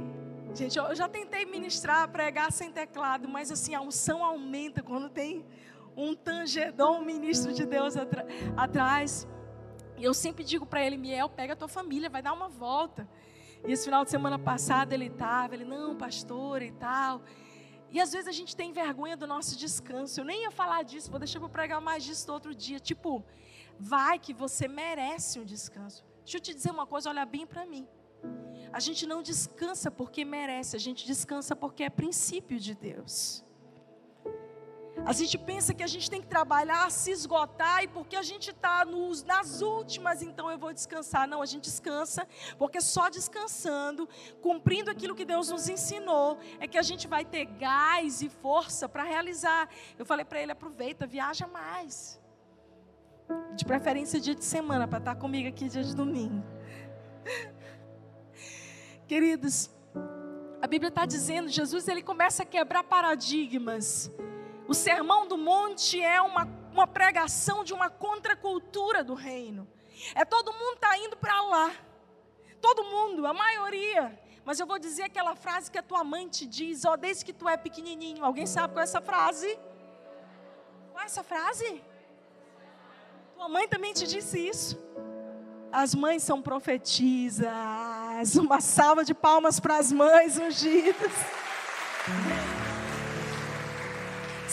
Gente, 0.54 0.76
eu 0.76 0.94
já 0.94 1.08
tentei 1.08 1.44
ministrar, 1.44 2.08
pregar 2.08 2.50
sem 2.50 2.72
teclado, 2.72 3.28
mas 3.28 3.52
assim, 3.52 3.74
a 3.74 3.80
unção 3.80 4.24
aumenta 4.24 4.82
quando 4.82 5.08
tem 5.08 5.44
um 5.96 6.14
tangedor, 6.14 6.90
um 6.90 7.04
ministro 7.04 7.52
de 7.52 7.64
Deus 7.64 7.94
atrás. 8.56 9.26
E 9.96 10.04
eu 10.04 10.12
sempre 10.12 10.44
digo 10.44 10.66
para 10.66 10.84
ele, 10.84 10.96
Miel, 10.96 11.28
pega 11.28 11.54
a 11.54 11.56
tua 11.56 11.68
família, 11.68 12.10
vai 12.10 12.20
dar 12.20 12.32
uma 12.32 12.48
volta. 12.48 13.08
E 13.66 13.72
esse 13.72 13.84
final 13.84 14.04
de 14.04 14.10
semana 14.10 14.38
passado 14.38 14.92
ele 14.92 15.06
estava, 15.06 15.54
ele, 15.54 15.64
não, 15.64 15.96
pastor 15.96 16.60
e 16.60 16.70
tal. 16.72 17.22
E 17.90 18.00
às 18.00 18.12
vezes 18.12 18.28
a 18.28 18.32
gente 18.32 18.54
tem 18.54 18.72
vergonha 18.72 19.16
do 19.16 19.26
nosso 19.26 19.56
descanso. 19.56 20.20
Eu 20.20 20.24
nem 20.24 20.42
ia 20.42 20.50
falar 20.50 20.82
disso, 20.82 21.10
vou 21.10 21.18
deixar 21.18 21.40
para 21.40 21.48
pregar 21.48 21.80
mais 21.80 22.04
disso 22.04 22.30
outro 22.30 22.54
dia. 22.54 22.78
Tipo, 22.78 23.24
vai 23.78 24.18
que 24.18 24.34
você 24.34 24.68
merece 24.68 25.40
um 25.40 25.44
descanso. 25.44 26.04
Deixa 26.18 26.36
eu 26.36 26.40
te 26.40 26.52
dizer 26.52 26.70
uma 26.70 26.86
coisa, 26.86 27.08
olha 27.08 27.24
bem 27.24 27.46
para 27.46 27.64
mim. 27.64 27.88
A 28.72 28.80
gente 28.80 29.06
não 29.06 29.22
descansa 29.22 29.90
porque 29.90 30.24
merece, 30.24 30.76
a 30.76 30.78
gente 30.78 31.06
descansa 31.06 31.56
porque 31.56 31.84
é 31.84 31.88
princípio 31.88 32.58
de 32.58 32.74
Deus. 32.74 33.45
A 35.04 35.12
gente 35.12 35.36
pensa 35.36 35.74
que 35.74 35.82
a 35.82 35.86
gente 35.86 36.10
tem 36.10 36.20
que 36.20 36.26
trabalhar, 36.26 36.90
se 36.90 37.10
esgotar, 37.10 37.84
e 37.84 37.88
porque 37.88 38.16
a 38.16 38.22
gente 38.22 38.50
está 38.50 38.84
nas 39.26 39.60
últimas, 39.60 40.22
então 40.22 40.50
eu 40.50 40.58
vou 40.58 40.72
descansar. 40.72 41.28
Não, 41.28 41.42
a 41.42 41.46
gente 41.46 41.64
descansa, 41.64 42.26
porque 42.58 42.80
só 42.80 43.08
descansando, 43.08 44.08
cumprindo 44.40 44.90
aquilo 44.90 45.14
que 45.14 45.24
Deus 45.24 45.50
nos 45.50 45.68
ensinou, 45.68 46.38
é 46.58 46.66
que 46.66 46.78
a 46.78 46.82
gente 46.82 47.06
vai 47.06 47.24
ter 47.24 47.44
gás 47.44 48.22
e 48.22 48.28
força 48.28 48.88
para 48.88 49.04
realizar. 49.04 49.68
Eu 49.98 50.06
falei 50.06 50.24
para 50.24 50.40
ele: 50.40 50.52
aproveita, 50.52 51.06
viaja 51.06 51.46
mais. 51.46 52.20
De 53.54 53.64
preferência 53.64 54.20
dia 54.20 54.34
de 54.34 54.44
semana, 54.44 54.86
para 54.86 54.98
estar 54.98 55.14
tá 55.14 55.20
comigo 55.20 55.48
aqui 55.48 55.68
dia 55.68 55.82
de 55.82 55.94
domingo. 55.94 56.42
Queridos, 59.06 59.70
a 60.60 60.66
Bíblia 60.66 60.88
está 60.88 61.04
dizendo, 61.04 61.48
Jesus 61.48 61.86
ele 61.86 62.02
começa 62.02 62.42
a 62.42 62.46
quebrar 62.46 62.82
paradigmas. 62.82 64.10
O 64.68 64.74
sermão 64.74 65.26
do 65.26 65.36
monte 65.38 66.02
é 66.02 66.20
uma, 66.20 66.48
uma 66.72 66.86
pregação 66.86 67.62
de 67.62 67.72
uma 67.72 67.88
contracultura 67.88 69.04
do 69.04 69.14
reino. 69.14 69.68
É 70.14 70.24
todo 70.24 70.52
mundo 70.52 70.74
está 70.74 70.98
indo 70.98 71.16
para 71.16 71.40
lá. 71.42 71.72
Todo 72.60 72.84
mundo, 72.84 73.26
a 73.26 73.32
maioria. 73.32 74.18
Mas 74.44 74.60
eu 74.60 74.66
vou 74.66 74.78
dizer 74.78 75.04
aquela 75.04 75.34
frase 75.34 75.70
que 75.70 75.78
a 75.78 75.82
tua 75.82 76.04
mãe 76.04 76.28
te 76.28 76.46
diz, 76.46 76.84
ó, 76.84 76.96
desde 76.96 77.24
que 77.24 77.32
tu 77.32 77.48
é 77.48 77.56
pequenininho. 77.56 78.24
Alguém 78.24 78.46
sabe 78.46 78.74
qual 78.74 78.80
é 78.80 78.84
essa 78.84 79.00
frase? 79.00 79.58
Qual 80.92 81.02
é 81.02 81.06
essa 81.06 81.22
frase? 81.22 81.82
Tua 83.34 83.48
mãe 83.48 83.68
também 83.68 83.92
te 83.92 84.06
disse 84.06 84.38
isso. 84.38 84.78
As 85.70 85.94
mães 85.94 86.22
são 86.22 86.40
profetisas. 86.40 87.46
Uma 88.36 88.60
salva 88.60 89.04
de 89.04 89.14
palmas 89.14 89.60
para 89.60 89.76
as 89.76 89.92
mães 89.92 90.38
ungidas. 90.38 91.12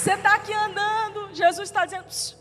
Você 0.04 0.16
está 0.16 0.36
aqui 0.36 0.52
andando, 0.52 1.34
Jesus 1.34 1.70
está 1.70 1.86
dizendo: 1.86 2.38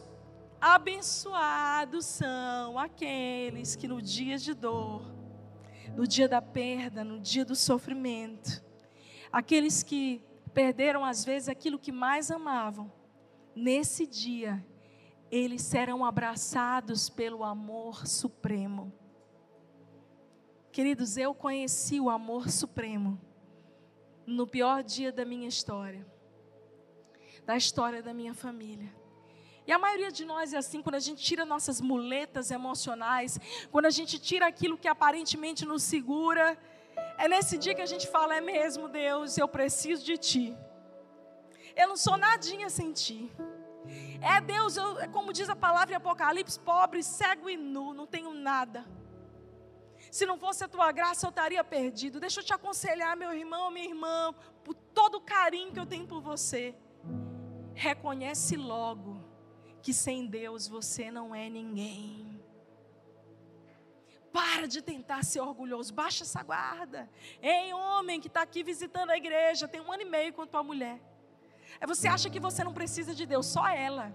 abençoados 0.60 2.04
são 2.06 2.76
aqueles 2.76 3.76
que 3.76 3.86
no 3.86 4.02
dia 4.02 4.36
de 4.36 4.52
dor, 4.52 5.04
no 5.94 6.04
dia 6.04 6.28
da 6.28 6.42
perda, 6.42 7.04
no 7.04 7.20
dia 7.20 7.44
do 7.44 7.54
sofrimento, 7.54 8.60
aqueles 9.30 9.80
que 9.84 10.20
perderam 10.52 11.04
às 11.04 11.24
vezes 11.24 11.48
aquilo 11.48 11.78
que 11.78 11.92
mais 11.92 12.32
amavam, 12.32 12.92
nesse 13.54 14.08
dia, 14.08 14.60
eles 15.30 15.62
serão 15.62 16.04
abraçados 16.04 17.08
pelo 17.08 17.44
amor 17.44 18.08
supremo. 18.08 18.92
Queridos, 20.72 21.16
eu 21.16 21.32
conheci 21.32 22.00
o 22.00 22.10
amor 22.10 22.50
supremo 22.50 23.20
no 24.26 24.48
pior 24.48 24.82
dia 24.82 25.12
da 25.12 25.24
minha 25.24 25.46
história 25.46 26.11
da 27.44 27.56
história 27.56 28.02
da 28.02 28.14
minha 28.14 28.34
família. 28.34 28.92
E 29.66 29.72
a 29.72 29.78
maioria 29.78 30.10
de 30.10 30.24
nós 30.24 30.52
é 30.52 30.58
assim, 30.58 30.82
quando 30.82 30.96
a 30.96 31.00
gente 31.00 31.22
tira 31.22 31.44
nossas 31.44 31.80
muletas 31.80 32.50
emocionais, 32.50 33.38
quando 33.70 33.86
a 33.86 33.90
gente 33.90 34.18
tira 34.18 34.46
aquilo 34.46 34.76
que 34.76 34.88
aparentemente 34.88 35.64
nos 35.64 35.82
segura, 35.82 36.58
é 37.16 37.28
nesse 37.28 37.56
dia 37.56 37.74
que 37.74 37.82
a 37.82 37.86
gente 37.86 38.08
fala: 38.08 38.36
é 38.36 38.40
mesmo, 38.40 38.88
Deus, 38.88 39.38
eu 39.38 39.46
preciso 39.46 40.04
de 40.04 40.16
Ti. 40.18 40.56
Eu 41.76 41.88
não 41.88 41.96
sou 41.96 42.16
nadinha 42.16 42.68
sem 42.68 42.92
Ti. 42.92 43.30
É 44.20 44.40
Deus, 44.40 44.76
eu, 44.76 44.98
é 45.00 45.08
como 45.08 45.32
diz 45.32 45.48
a 45.48 45.54
palavra 45.54 45.94
em 45.94 45.96
Apocalipse: 45.96 46.58
pobre, 46.58 47.02
cego 47.02 47.48
e 47.48 47.56
nu, 47.56 47.94
não 47.94 48.06
tenho 48.06 48.32
nada. 48.34 48.84
Se 50.10 50.26
não 50.26 50.36
fosse 50.36 50.64
a 50.64 50.68
tua 50.68 50.90
graça, 50.90 51.24
eu 51.24 51.30
estaria 51.30 51.62
perdido. 51.62 52.18
Deixa 52.18 52.40
eu 52.40 52.44
te 52.44 52.52
aconselhar, 52.52 53.16
meu 53.16 53.32
irmão, 53.32 53.70
minha 53.70 53.86
irmã, 53.86 54.34
por 54.64 54.74
todo 54.74 55.14
o 55.14 55.20
carinho 55.20 55.72
que 55.72 55.78
eu 55.78 55.86
tenho 55.86 56.06
por 56.06 56.20
você 56.20 56.74
reconhece 57.74 58.56
logo 58.56 59.22
que 59.82 59.92
sem 59.92 60.26
Deus 60.26 60.68
você 60.68 61.10
não 61.10 61.34
é 61.34 61.48
ninguém. 61.48 62.40
Para 64.32 64.66
de 64.66 64.80
tentar 64.80 65.22
ser 65.24 65.40
orgulhoso, 65.40 65.92
baixa 65.92 66.24
essa 66.24 66.42
guarda. 66.42 67.10
Ei, 67.42 67.72
homem 67.74 68.20
que 68.20 68.28
está 68.28 68.42
aqui 68.42 68.62
visitando 68.62 69.10
a 69.10 69.16
igreja, 69.16 69.68
tem 69.68 69.80
um 69.80 69.92
ano 69.92 70.02
e 70.02 70.06
meio 70.06 70.32
com 70.32 70.46
tua 70.46 70.62
mulher. 70.62 71.00
É 71.80 71.86
você 71.86 72.08
acha 72.08 72.30
que 72.30 72.40
você 72.40 72.64
não 72.64 72.72
precisa 72.72 73.14
de 73.14 73.26
Deus, 73.26 73.46
só 73.46 73.68
ela. 73.68 74.14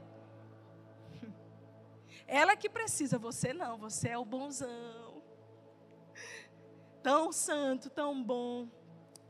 Ela 2.26 2.56
que 2.56 2.70
precisa, 2.70 3.18
você 3.18 3.54
não, 3.54 3.78
você 3.78 4.10
é 4.10 4.18
o 4.18 4.26
bonzão. 4.26 5.22
Tão 7.04 7.32
santo, 7.32 7.90
tão 7.90 8.24
bom. 8.24 8.68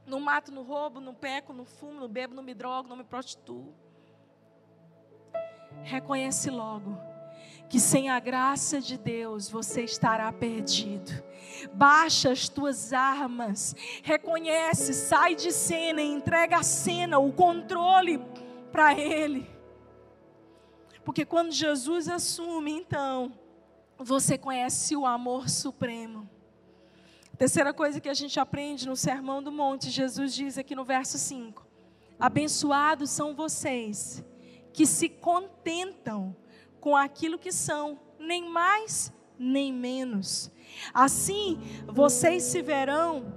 Não 0.05 0.19
mato, 0.21 0.51
não 0.51 0.63
roubo, 0.63 1.01
não 1.01 1.13
peco, 1.13 1.51
não 1.51 1.65
fumo, 1.65 1.99
não 1.99 2.07
bebo, 2.07 2.33
não 2.33 2.41
me 2.41 2.53
drogo, 2.53 2.87
não 2.87 2.95
me 2.95 3.03
prostituo. 3.03 3.75
Reconhece 5.83 6.49
logo 6.49 7.07
que 7.69 7.79
sem 7.79 8.09
a 8.09 8.19
graça 8.19 8.79
de 8.79 8.97
Deus 8.97 9.49
você 9.49 9.83
estará 9.83 10.31
perdido. 10.31 11.11
Baixa 11.73 12.31
as 12.31 12.47
tuas 12.47 12.93
armas, 12.93 13.75
reconhece, 14.03 14.93
sai 14.93 15.35
de 15.35 15.51
cena 15.51 16.01
entrega 16.01 16.57
a 16.57 16.63
cena, 16.63 17.19
o 17.19 17.31
controle 17.31 18.21
para 18.71 18.97
Ele. 18.97 19.49
Porque 21.03 21.25
quando 21.25 21.51
Jesus 21.51 22.07
assume, 22.07 22.71
então, 22.71 23.31
você 23.97 24.37
conhece 24.37 24.95
o 24.95 25.05
amor 25.05 25.49
supremo. 25.49 26.29
Terceira 27.37 27.73
coisa 27.73 27.99
que 27.99 28.09
a 28.09 28.13
gente 28.13 28.39
aprende 28.39 28.87
no 28.87 28.95
Sermão 28.95 29.43
do 29.43 29.51
Monte, 29.51 29.89
Jesus 29.89 30.33
diz 30.33 30.57
aqui 30.57 30.75
no 30.75 30.83
verso 30.83 31.17
5: 31.17 31.65
Abençoados 32.19 33.09
são 33.09 33.35
vocês 33.35 34.23
que 34.77 34.85
se 34.85 35.09
contentam 35.09 36.35
com 36.79 36.95
aquilo 36.95 37.39
que 37.39 37.51
são, 37.51 37.99
nem 38.19 38.47
mais 38.47 39.11
nem 39.39 39.73
menos. 39.73 40.51
Assim, 40.93 41.59
vocês 41.87 42.43
se 42.43 42.61
verão 42.61 43.33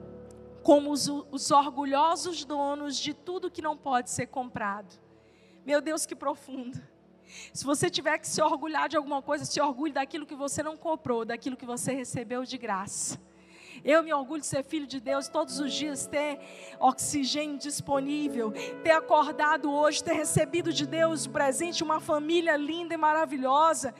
como 0.62 0.90
os, 0.90 1.08
os, 1.08 1.50
orgulhosos 1.50 2.44
donos 2.44 2.98
de 2.98 3.14
tudo 3.14 3.50
que 3.50 3.62
não 3.62 3.74
pode 3.74 4.10
ser 4.10 4.26
comprado. 4.26 5.00
Meu 5.64 5.80
Deus, 5.80 6.04
que 6.04 6.14
profundo. 6.14 6.78
Se 7.54 7.64
você 7.64 7.88
tiver 7.88 8.18
que 8.18 8.28
se 8.28 8.42
orgulhar 8.42 8.86
de 8.86 8.98
alguma 8.98 9.22
coisa, 9.22 9.46
se 9.46 9.62
orgulhe 9.62 9.94
daquilo 9.94 10.26
que 10.26 10.34
você 10.34 10.62
não 10.62 10.76
comprou, 10.76 11.24
daquilo 11.24 11.56
que 11.56 11.64
você 11.64 11.94
recebeu 11.94 12.44
de 12.44 12.58
graça. 12.58 13.18
Eu 13.84 14.02
me 14.02 14.12
orgulho 14.12 14.40
de 14.40 14.46
ser 14.46 14.62
filho 14.62 14.86
de 14.86 15.00
Deus 15.00 15.28
todos 15.28 15.58
os 15.58 15.72
dias, 15.72 16.06
ter 16.06 16.38
oxigênio 16.78 17.58
disponível, 17.58 18.52
ter 18.82 18.90
acordado 18.90 19.70
hoje, 19.70 20.04
ter 20.04 20.14
recebido 20.14 20.72
de 20.72 20.86
Deus 20.86 21.26
o 21.26 21.30
presente, 21.30 21.82
uma 21.82 22.00
família 22.00 22.56
linda 22.56 22.94
e 22.94 22.96
maravilhosa. 22.96 23.94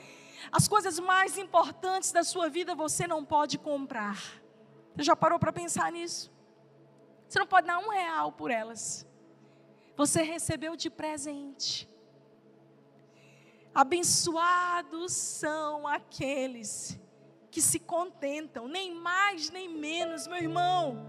As 0.51 0.67
coisas 0.67 0.99
mais 0.99 1.37
importantes 1.37 2.11
da 2.11 2.23
sua 2.23 2.49
vida 2.49 2.75
você 2.75 3.07
não 3.07 3.23
pode 3.25 3.57
comprar. 3.57 4.41
Você 4.95 5.03
já 5.03 5.15
parou 5.15 5.39
para 5.39 5.51
pensar 5.53 5.91
nisso? 5.91 6.31
Você 7.27 7.39
não 7.39 7.47
pode 7.47 7.67
dar 7.67 7.79
um 7.79 7.89
real 7.89 8.31
por 8.31 8.51
elas. 8.51 9.07
Você 9.95 10.21
recebeu 10.21 10.75
de 10.75 10.89
presente. 10.89 11.89
Abençoados 13.73 15.13
são 15.13 15.87
aqueles 15.87 16.99
que 17.51 17.61
se 17.61 17.79
contentam, 17.79 18.67
nem 18.67 18.95
mais 18.95 19.49
nem 19.49 19.67
menos, 19.67 20.25
meu 20.25 20.37
irmão. 20.37 21.05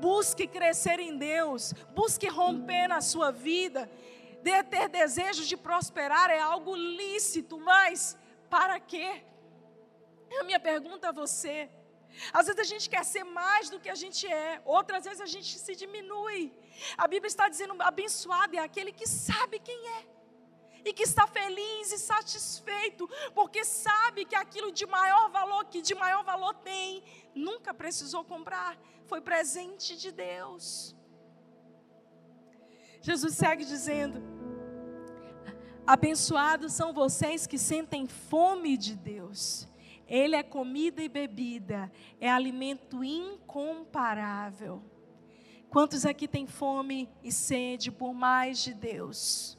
Busque 0.00 0.46
crescer 0.46 0.98
em 1.00 1.16
Deus, 1.16 1.74
busque 1.94 2.28
romper 2.28 2.88
na 2.88 3.00
sua 3.00 3.30
vida. 3.30 3.90
De 4.42 4.62
ter 4.64 4.88
desejos 4.88 5.46
de 5.46 5.56
prosperar 5.56 6.30
é 6.30 6.38
algo 6.38 6.74
lícito, 6.74 7.58
mas 7.58 8.16
para 8.48 8.80
quê? 8.80 9.22
A 10.40 10.44
minha 10.44 10.60
pergunta 10.60 11.08
a 11.08 11.12
você. 11.12 11.68
Às 12.32 12.46
vezes 12.46 12.60
a 12.60 12.64
gente 12.64 12.88
quer 12.88 13.04
ser 13.04 13.24
mais 13.24 13.68
do 13.68 13.78
que 13.78 13.90
a 13.90 13.94
gente 13.94 14.26
é, 14.26 14.62
outras 14.64 15.04
vezes 15.04 15.20
a 15.20 15.26
gente 15.26 15.58
se 15.58 15.74
diminui. 15.74 16.52
A 16.96 17.06
Bíblia 17.06 17.28
está 17.28 17.48
dizendo: 17.48 17.74
abençoado 17.80 18.56
é 18.56 18.60
aquele 18.60 18.92
que 18.92 19.06
sabe 19.06 19.58
quem 19.58 19.88
é 19.98 20.19
e 20.84 20.92
que 20.92 21.02
está 21.02 21.26
feliz 21.26 21.92
e 21.92 21.98
satisfeito, 21.98 23.08
porque 23.34 23.64
sabe 23.64 24.24
que 24.24 24.34
aquilo 24.34 24.72
de 24.72 24.86
maior 24.86 25.30
valor, 25.30 25.64
que 25.66 25.82
de 25.82 25.94
maior 25.94 26.24
valor 26.24 26.54
tem, 26.54 27.02
nunca 27.34 27.72
precisou 27.72 28.24
comprar, 28.24 28.78
foi 29.06 29.20
presente 29.20 29.96
de 29.96 30.10
Deus. 30.10 30.94
Jesus 33.02 33.34
segue 33.34 33.64
dizendo: 33.64 34.22
Abençoados 35.86 36.72
são 36.72 36.92
vocês 36.92 37.46
que 37.46 37.58
sentem 37.58 38.06
fome 38.06 38.76
de 38.76 38.94
Deus. 38.94 39.68
Ele 40.06 40.34
é 40.34 40.42
comida 40.42 41.00
e 41.02 41.08
bebida, 41.08 41.90
é 42.20 42.28
alimento 42.28 43.02
incomparável. 43.04 44.82
Quantos 45.70 46.04
aqui 46.04 46.26
têm 46.26 46.48
fome 46.48 47.08
e 47.22 47.30
sede 47.30 47.92
por 47.92 48.12
mais 48.12 48.58
de 48.58 48.74
Deus? 48.74 49.56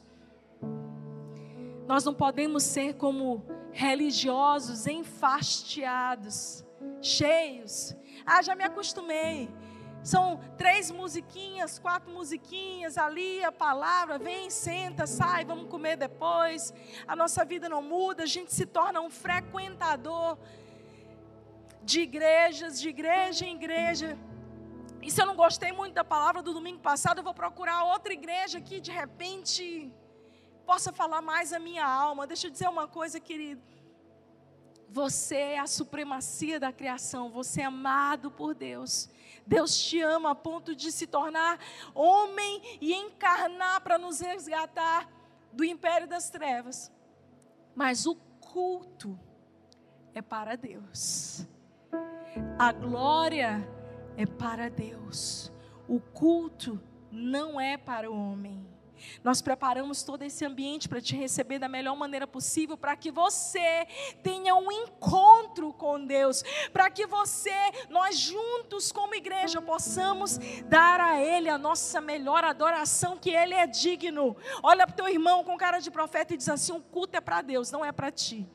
Nós 1.86 2.04
não 2.04 2.14
podemos 2.14 2.62
ser 2.62 2.94
como 2.94 3.44
religiosos 3.72 4.86
enfastiados, 4.86 6.64
cheios. 7.00 7.96
Ah, 8.24 8.42
já 8.42 8.54
me 8.54 8.64
acostumei. 8.64 9.50
São 10.02 10.40
três 10.56 10.90
musiquinhas, 10.90 11.78
quatro 11.78 12.10
musiquinhas 12.10 12.98
ali, 12.98 13.42
a 13.44 13.52
palavra, 13.52 14.18
vem, 14.18 14.50
senta, 14.50 15.06
sai, 15.06 15.44
vamos 15.44 15.68
comer 15.68 15.96
depois. 15.96 16.74
A 17.06 17.14
nossa 17.14 17.44
vida 17.44 17.68
não 17.68 17.82
muda, 17.82 18.24
a 18.24 18.26
gente 18.26 18.52
se 18.52 18.66
torna 18.66 19.00
um 19.00 19.10
frequentador 19.10 20.36
de 21.84 22.00
igrejas, 22.00 22.80
de 22.80 22.88
igreja 22.88 23.44
em 23.44 23.54
igreja. 23.54 24.18
E 25.00 25.10
se 25.10 25.20
eu 25.20 25.26
não 25.26 25.36
gostei 25.36 25.72
muito 25.72 25.94
da 25.94 26.04
palavra 26.04 26.42
do 26.42 26.52
domingo 26.52 26.80
passado, 26.80 27.18
eu 27.18 27.24
vou 27.24 27.34
procurar 27.34 27.84
outra 27.84 28.12
igreja 28.12 28.60
que 28.60 28.80
de 28.80 28.90
repente 28.90 29.92
possa 30.62 30.92
falar 30.92 31.20
mais 31.20 31.52
a 31.52 31.58
minha 31.58 31.86
alma. 31.86 32.26
Deixa 32.26 32.46
eu 32.46 32.50
dizer 32.50 32.68
uma 32.68 32.88
coisa, 32.88 33.20
querido. 33.20 33.62
Você 34.88 35.36
é 35.36 35.58
a 35.58 35.66
supremacia 35.66 36.60
da 36.60 36.70
criação, 36.70 37.30
você 37.30 37.62
é 37.62 37.64
amado 37.64 38.30
por 38.30 38.54
Deus. 38.54 39.08
Deus 39.46 39.76
te 39.76 40.00
ama 40.00 40.32
a 40.32 40.34
ponto 40.34 40.76
de 40.76 40.92
se 40.92 41.06
tornar 41.06 41.58
homem 41.94 42.60
e 42.80 42.92
encarnar 42.92 43.80
para 43.80 43.96
nos 43.96 44.20
resgatar 44.20 45.08
do 45.52 45.64
império 45.64 46.06
das 46.06 46.28
trevas. 46.28 46.92
Mas 47.74 48.06
o 48.06 48.14
culto 48.40 49.18
é 50.14 50.20
para 50.20 50.56
Deus. 50.56 51.46
A 52.58 52.70
glória 52.70 53.66
é 54.16 54.26
para 54.26 54.68
Deus. 54.68 55.50
O 55.88 56.00
culto 56.00 56.80
não 57.10 57.60
é 57.60 57.76
para 57.76 58.10
o 58.10 58.14
homem. 58.14 58.71
Nós 59.22 59.40
preparamos 59.40 60.02
todo 60.02 60.22
esse 60.22 60.44
ambiente 60.44 60.88
para 60.88 61.00
te 61.00 61.16
receber 61.16 61.58
da 61.58 61.68
melhor 61.68 61.96
maneira 61.96 62.26
possível, 62.26 62.76
para 62.76 62.96
que 62.96 63.10
você 63.10 63.86
tenha 64.22 64.54
um 64.54 64.70
encontro 64.70 65.72
com 65.72 66.04
Deus, 66.04 66.42
para 66.72 66.90
que 66.90 67.06
você, 67.06 67.54
nós 67.88 68.18
juntos 68.18 68.92
como 68.92 69.14
igreja, 69.14 69.60
possamos 69.60 70.38
dar 70.66 71.00
a 71.00 71.20
Ele 71.20 71.48
a 71.48 71.58
nossa 71.58 72.00
melhor 72.00 72.44
adoração, 72.44 73.16
que 73.16 73.30
Ele 73.30 73.54
é 73.54 73.66
digno. 73.66 74.36
Olha 74.62 74.86
para 74.86 74.94
o 74.94 74.96
teu 74.96 75.08
irmão 75.08 75.44
com 75.44 75.56
cara 75.56 75.78
de 75.78 75.90
profeta 75.90 76.34
e 76.34 76.36
diz 76.36 76.48
assim: 76.48 76.72
o 76.72 76.80
culto 76.80 77.16
é 77.16 77.20
para 77.20 77.42
Deus, 77.42 77.70
não 77.70 77.84
é 77.84 77.92
para 77.92 78.10
ti. 78.10 78.46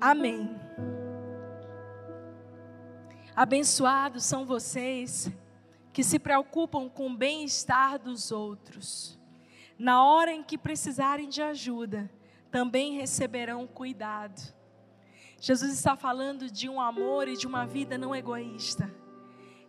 Amém. 0.00 0.48
Abençoados 3.38 4.24
são 4.24 4.44
vocês 4.44 5.30
que 5.92 6.02
se 6.02 6.18
preocupam 6.18 6.88
com 6.88 7.06
o 7.06 7.16
bem-estar 7.16 7.96
dos 7.96 8.32
outros. 8.32 9.16
Na 9.78 10.04
hora 10.04 10.32
em 10.32 10.42
que 10.42 10.58
precisarem 10.58 11.28
de 11.28 11.40
ajuda, 11.40 12.10
também 12.50 12.98
receberão 12.98 13.64
cuidado. 13.64 14.52
Jesus 15.40 15.72
está 15.72 15.94
falando 15.94 16.50
de 16.50 16.68
um 16.68 16.80
amor 16.80 17.28
e 17.28 17.36
de 17.36 17.46
uma 17.46 17.64
vida 17.64 17.96
não 17.96 18.12
egoísta, 18.12 18.92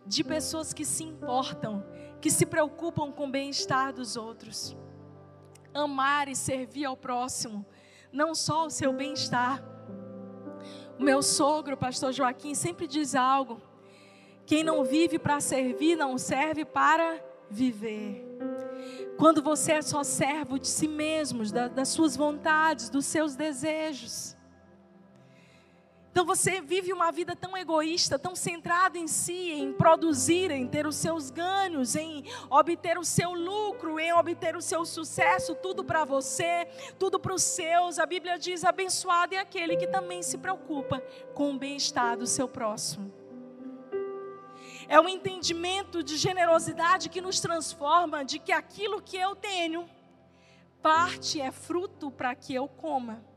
de 0.04 0.24
pessoas 0.24 0.72
que 0.72 0.84
se 0.84 1.04
importam, 1.04 1.86
que 2.20 2.28
se 2.28 2.44
preocupam 2.44 3.12
com 3.12 3.28
o 3.28 3.30
bem-estar 3.30 3.92
dos 3.92 4.16
outros. 4.16 4.76
Amar 5.72 6.26
e 6.26 6.34
servir 6.34 6.86
ao 6.86 6.96
próximo, 6.96 7.64
não 8.12 8.34
só 8.34 8.66
o 8.66 8.70
seu 8.70 8.92
bem-estar, 8.92 9.62
o 11.00 11.02
meu 11.02 11.22
sogro, 11.22 11.74
o 11.74 11.78
pastor 11.78 12.12
Joaquim, 12.12 12.54
sempre 12.54 12.86
diz 12.86 13.14
algo: 13.14 13.58
quem 14.44 14.62
não 14.62 14.84
vive 14.84 15.18
para 15.18 15.40
servir, 15.40 15.96
não 15.96 16.18
serve 16.18 16.62
para 16.62 17.18
viver. 17.48 18.22
Quando 19.16 19.42
você 19.42 19.72
é 19.72 19.82
só 19.82 20.04
servo 20.04 20.58
de 20.58 20.68
si 20.68 20.86
mesmo, 20.86 21.42
das 21.74 21.88
suas 21.88 22.16
vontades, 22.16 22.90
dos 22.90 23.06
seus 23.06 23.34
desejos. 23.34 24.36
Então 26.10 26.26
você 26.26 26.60
vive 26.60 26.92
uma 26.92 27.12
vida 27.12 27.36
tão 27.36 27.56
egoísta, 27.56 28.18
tão 28.18 28.34
centrado 28.34 28.98
em 28.98 29.06
si, 29.06 29.52
em 29.52 29.72
produzir, 29.72 30.50
em 30.50 30.66
ter 30.66 30.84
os 30.84 30.96
seus 30.96 31.30
ganhos, 31.30 31.94
em 31.94 32.24
obter 32.50 32.98
o 32.98 33.04
seu 33.04 33.32
lucro, 33.32 33.98
em 34.00 34.12
obter 34.12 34.56
o 34.56 34.60
seu 34.60 34.84
sucesso, 34.84 35.54
tudo 35.54 35.84
para 35.84 36.04
você, 36.04 36.66
tudo 36.98 37.20
para 37.20 37.32
os 37.32 37.44
seus. 37.44 38.00
A 38.00 38.06
Bíblia 38.06 38.38
diz: 38.38 38.64
abençoado 38.64 39.36
é 39.36 39.38
aquele 39.38 39.76
que 39.76 39.86
também 39.86 40.20
se 40.20 40.36
preocupa 40.36 41.00
com 41.32 41.52
o 41.52 41.58
bem-estar 41.58 42.16
do 42.16 42.26
seu 42.26 42.48
próximo. 42.48 43.12
É 44.88 45.00
o 45.00 45.08
entendimento 45.08 46.02
de 46.02 46.16
generosidade 46.16 47.08
que 47.08 47.20
nos 47.20 47.38
transforma 47.38 48.24
de 48.24 48.40
que 48.40 48.50
aquilo 48.50 49.00
que 49.00 49.16
eu 49.16 49.36
tenho, 49.36 49.88
parte 50.82 51.40
é 51.40 51.52
fruto 51.52 52.10
para 52.10 52.34
que 52.34 52.52
eu 52.52 52.66
coma. 52.66 53.29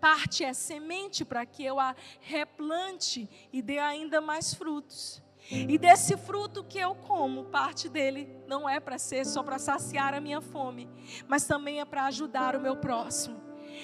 Parte 0.00 0.44
é 0.44 0.52
semente 0.52 1.24
para 1.24 1.44
que 1.46 1.64
eu 1.64 1.78
a 1.80 1.94
replante 2.20 3.28
e 3.52 3.62
dê 3.62 3.78
ainda 3.78 4.20
mais 4.20 4.54
frutos. 4.54 5.22
E 5.50 5.76
desse 5.76 6.16
fruto 6.16 6.64
que 6.64 6.78
eu 6.78 6.94
como, 6.94 7.44
parte 7.44 7.88
dele 7.88 8.34
não 8.46 8.68
é 8.68 8.80
para 8.80 8.96
ser 8.96 9.26
só 9.26 9.42
para 9.42 9.58
saciar 9.58 10.14
a 10.14 10.20
minha 10.20 10.40
fome, 10.40 10.88
mas 11.28 11.46
também 11.46 11.80
é 11.80 11.84
para 11.84 12.06
ajudar 12.06 12.56
o 12.56 12.60
meu 12.60 12.76
próximo. 12.76 13.42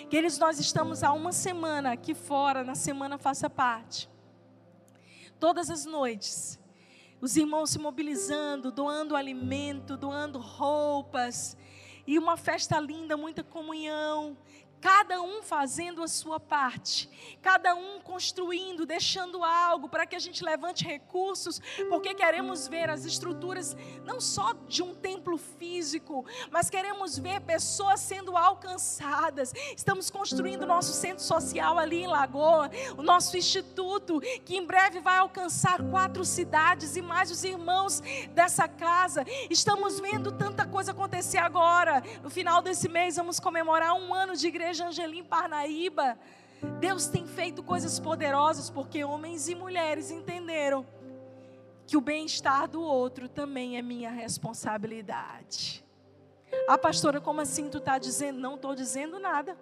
Queridos, 0.09 0.39
nós 0.39 0.59
estamos 0.59 1.03
há 1.03 1.13
uma 1.13 1.33
semana 1.33 1.93
aqui 1.93 2.15
fora, 2.15 2.65
na 2.65 2.75
semana 2.75 3.19
faça 3.19 3.51
parte. 3.51 4.09
Todas 5.39 5.69
as 5.69 5.85
noites, 5.85 6.59
os 7.21 7.37
irmãos 7.37 7.71
se 7.71 7.79
mobilizando, 7.79 8.73
doando 8.73 9.15
alimento, 9.15 9.97
doando 9.97 10.39
roupas, 10.39 11.57
e 12.07 12.19
uma 12.19 12.37
festa 12.37 12.81
linda, 12.81 13.17
muita 13.17 13.45
comunhão, 13.45 14.37
cada 14.81 15.21
um 15.21 15.43
fazendo 15.43 16.03
a 16.03 16.09
sua 16.09 16.41
parte, 16.41 17.11
cada 17.43 17.75
um 17.75 18.01
construindo, 18.01 18.87
deixando 18.87 19.45
algo 19.45 19.89
para 19.89 20.07
que 20.07 20.17
a 20.17 20.19
gente 20.19 20.43
levante 20.43 20.85
recursos, 20.85 21.61
porque 21.89 22.15
queremos 22.15 22.67
ver 22.67 22.89
as 22.89 23.05
estruturas 23.05 23.77
não 24.05 24.21
só 24.21 24.55
de 24.67 24.83
um 24.83 24.95
templo 24.95 25.37
físico, 25.37 26.25
mas 26.51 26.71
queremos 26.71 27.19
ver 27.19 27.41
pessoas 27.43 28.01
sendo 28.01 28.37
alcançadas. 28.37 29.53
Estamos 29.77 30.11
construindo 30.11 30.63
o 30.63 30.67
nosso 30.67 30.93
centro 30.93 31.23
social 31.23 31.79
ali 31.79 32.03
em 32.03 32.07
Lagoa, 32.07 32.71
o 32.97 33.03
nosso 33.03 33.37
instituto, 33.37 34.21
que 34.45 34.57
em 34.57 34.65
breve 34.65 35.01
vai 35.01 35.19
alcançar 35.19 35.83
quatro 35.91 36.25
cidades 36.25 36.97
e 36.97 37.03
mais 37.03 37.31
os 37.31 37.45
irmãos 37.45 38.01
dessa 38.33 38.67
casa. 38.67 39.25
Estamos 39.51 40.01
vendo 40.01 40.33
tanta 40.33 40.67
coisa 40.67 40.93
acontecer 40.93 41.39
agora. 41.39 42.03
No 42.23 42.31
final 42.31 42.63
desse 42.63 42.89
mês 42.89 43.17
vamos 43.17 43.39
comemorar 43.39 43.95
um 43.95 44.15
ano 44.15 44.35
de 44.35 44.47
igreja 44.47 44.70
Igreja 44.71 44.87
Angelim 44.87 45.25
Parnaíba. 45.25 46.17
Deus 46.79 47.09
tem 47.09 47.27
feito 47.27 47.61
coisas 47.61 47.99
poderosas 47.99 48.71
porque 48.71 49.03
homens 49.03 49.49
e 49.49 49.55
mulheres 49.57 50.13
entenderam 50.13 50.87
que 51.89 51.97
o 51.97 52.01
bem-estar 52.01 52.69
do 52.69 52.81
outro 52.81 53.29
também 53.29 53.77
é 53.77 53.83
minha 53.83 54.11
responsabilidade. 54.11 55.85
Ah, 56.69 56.79
pastora, 56.79 57.21
como 57.21 57.41
assim 57.41 57.69
tu 57.69 57.79
está 57.79 57.99
dizendo? 57.99 58.39
Não 58.39 58.55
estou 58.55 58.73
dizendo 58.77 59.19
nada. 59.19 59.59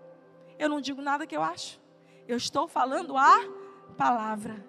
Eu 0.59 0.69
não 0.69 0.79
digo 0.79 1.01
nada 1.01 1.27
que 1.27 1.35
eu 1.35 1.43
acho. 1.43 1.81
Eu 2.27 2.37
estou 2.37 2.69
falando 2.69 3.17
a 3.17 3.49
palavra. 3.97 4.63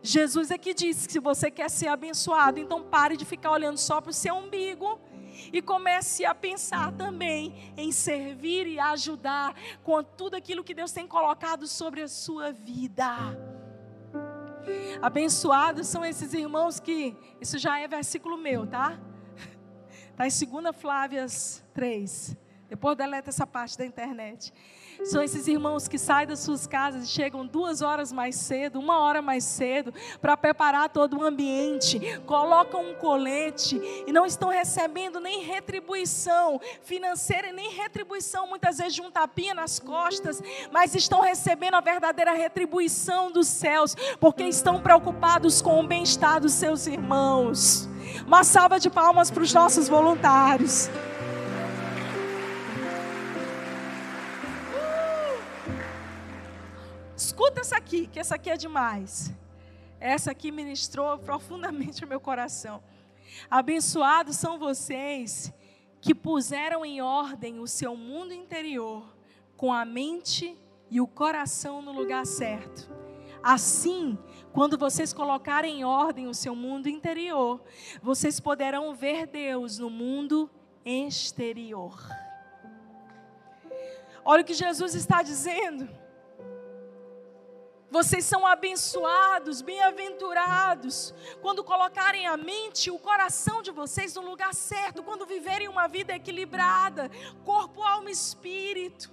Jesus 0.00 0.52
é 0.52 0.58
que 0.58 0.72
disse 0.72 1.08
que 1.08 1.14
se 1.14 1.18
você 1.18 1.50
quer 1.50 1.68
ser 1.68 1.88
abençoado, 1.88 2.60
então 2.60 2.84
pare 2.84 3.16
de 3.16 3.24
ficar 3.24 3.50
olhando 3.50 3.78
só 3.78 4.00
para 4.00 4.10
o 4.10 4.14
seu 4.14 4.36
umbigo 4.36 5.00
e 5.52 5.60
comece 5.62 6.24
a 6.24 6.34
pensar 6.34 6.92
também 6.92 7.72
em 7.76 7.92
servir 7.92 8.66
e 8.66 8.78
ajudar 8.78 9.54
com 9.82 10.02
tudo 10.02 10.34
aquilo 10.36 10.64
que 10.64 10.74
Deus 10.74 10.92
tem 10.92 11.06
colocado 11.06 11.66
sobre 11.66 12.02
a 12.02 12.08
sua 12.08 12.52
vida. 12.52 13.06
Abençoados 15.00 15.88
são 15.88 16.04
esses 16.04 16.32
irmãos 16.32 16.78
que, 16.78 17.16
isso 17.40 17.58
já 17.58 17.78
é 17.78 17.88
versículo 17.88 18.36
meu, 18.36 18.66
tá? 18.66 18.98
Está 20.10 20.26
em 20.28 20.62
2 20.62 20.76
Flávias 20.76 21.64
3. 21.74 22.36
Depois 22.68 22.96
deleta 22.96 23.30
essa 23.30 23.46
parte 23.46 23.76
da 23.76 23.84
internet. 23.84 24.52
São 25.04 25.22
esses 25.22 25.46
irmãos 25.46 25.88
que 25.88 25.98
saem 25.98 26.26
das 26.26 26.40
suas 26.40 26.66
casas 26.66 27.04
e 27.04 27.08
chegam 27.08 27.46
duas 27.46 27.82
horas 27.82 28.12
mais 28.12 28.36
cedo, 28.36 28.78
uma 28.78 29.00
hora 29.00 29.22
mais 29.22 29.44
cedo, 29.44 29.92
para 30.20 30.36
preparar 30.36 30.88
todo 30.88 31.18
o 31.18 31.24
ambiente, 31.24 32.00
colocam 32.26 32.90
um 32.90 32.94
colete 32.94 33.80
e 34.06 34.12
não 34.12 34.26
estão 34.26 34.48
recebendo 34.48 35.20
nem 35.20 35.42
retribuição 35.42 36.60
financeira 36.82 37.52
nem 37.52 37.70
retribuição, 37.70 38.46
muitas 38.46 38.78
vezes 38.78 38.94
de 38.94 39.02
um 39.02 39.10
tapinha 39.10 39.54
nas 39.54 39.78
costas, 39.78 40.42
mas 40.70 40.94
estão 40.94 41.20
recebendo 41.20 41.74
a 41.74 41.80
verdadeira 41.80 42.32
retribuição 42.32 43.30
dos 43.30 43.46
céus, 43.46 43.94
porque 44.20 44.44
estão 44.44 44.80
preocupados 44.80 45.60
com 45.60 45.80
o 45.80 45.86
bem-estar 45.86 46.40
dos 46.40 46.52
seus 46.52 46.86
irmãos. 46.86 47.88
Uma 48.26 48.44
salva 48.44 48.78
de 48.78 48.90
palmas 48.90 49.30
para 49.30 49.42
os 49.42 49.52
nossos 49.52 49.88
voluntários. 49.88 50.88
Escuta 57.24 57.60
essa 57.60 57.76
aqui, 57.76 58.08
que 58.08 58.18
essa 58.18 58.34
aqui 58.34 58.50
é 58.50 58.56
demais. 58.56 59.32
Essa 60.00 60.32
aqui 60.32 60.50
ministrou 60.50 61.16
profundamente 61.20 62.04
o 62.04 62.08
meu 62.08 62.18
coração. 62.18 62.82
Abençoados 63.48 64.36
são 64.36 64.58
vocês 64.58 65.52
que 66.00 66.16
puseram 66.16 66.84
em 66.84 67.00
ordem 67.00 67.60
o 67.60 67.66
seu 67.68 67.96
mundo 67.96 68.34
interior 68.34 69.04
com 69.56 69.72
a 69.72 69.84
mente 69.84 70.58
e 70.90 71.00
o 71.00 71.06
coração 71.06 71.80
no 71.80 71.92
lugar 71.92 72.26
certo. 72.26 72.92
Assim, 73.40 74.18
quando 74.52 74.76
vocês 74.76 75.12
colocarem 75.12 75.78
em 75.78 75.84
ordem 75.84 76.26
o 76.26 76.34
seu 76.34 76.56
mundo 76.56 76.88
interior, 76.88 77.62
vocês 78.02 78.40
poderão 78.40 78.96
ver 78.96 79.28
Deus 79.28 79.78
no 79.78 79.88
mundo 79.88 80.50
exterior. 80.84 81.96
Olha 84.24 84.42
o 84.42 84.44
que 84.44 84.54
Jesus 84.54 84.96
está 84.96 85.22
dizendo. 85.22 86.01
Vocês 87.92 88.24
são 88.24 88.46
abençoados, 88.46 89.60
bem-aventurados, 89.60 91.14
quando 91.42 91.62
colocarem 91.62 92.26
a 92.26 92.38
mente 92.38 92.86
e 92.86 92.90
o 92.90 92.98
coração 92.98 93.60
de 93.60 93.70
vocês 93.70 94.14
no 94.14 94.22
lugar 94.22 94.54
certo, 94.54 95.02
quando 95.02 95.26
viverem 95.26 95.68
uma 95.68 95.86
vida 95.86 96.14
equilibrada, 96.14 97.10
corpo, 97.44 97.82
alma 97.82 98.08
e 98.08 98.14
espírito. 98.14 99.10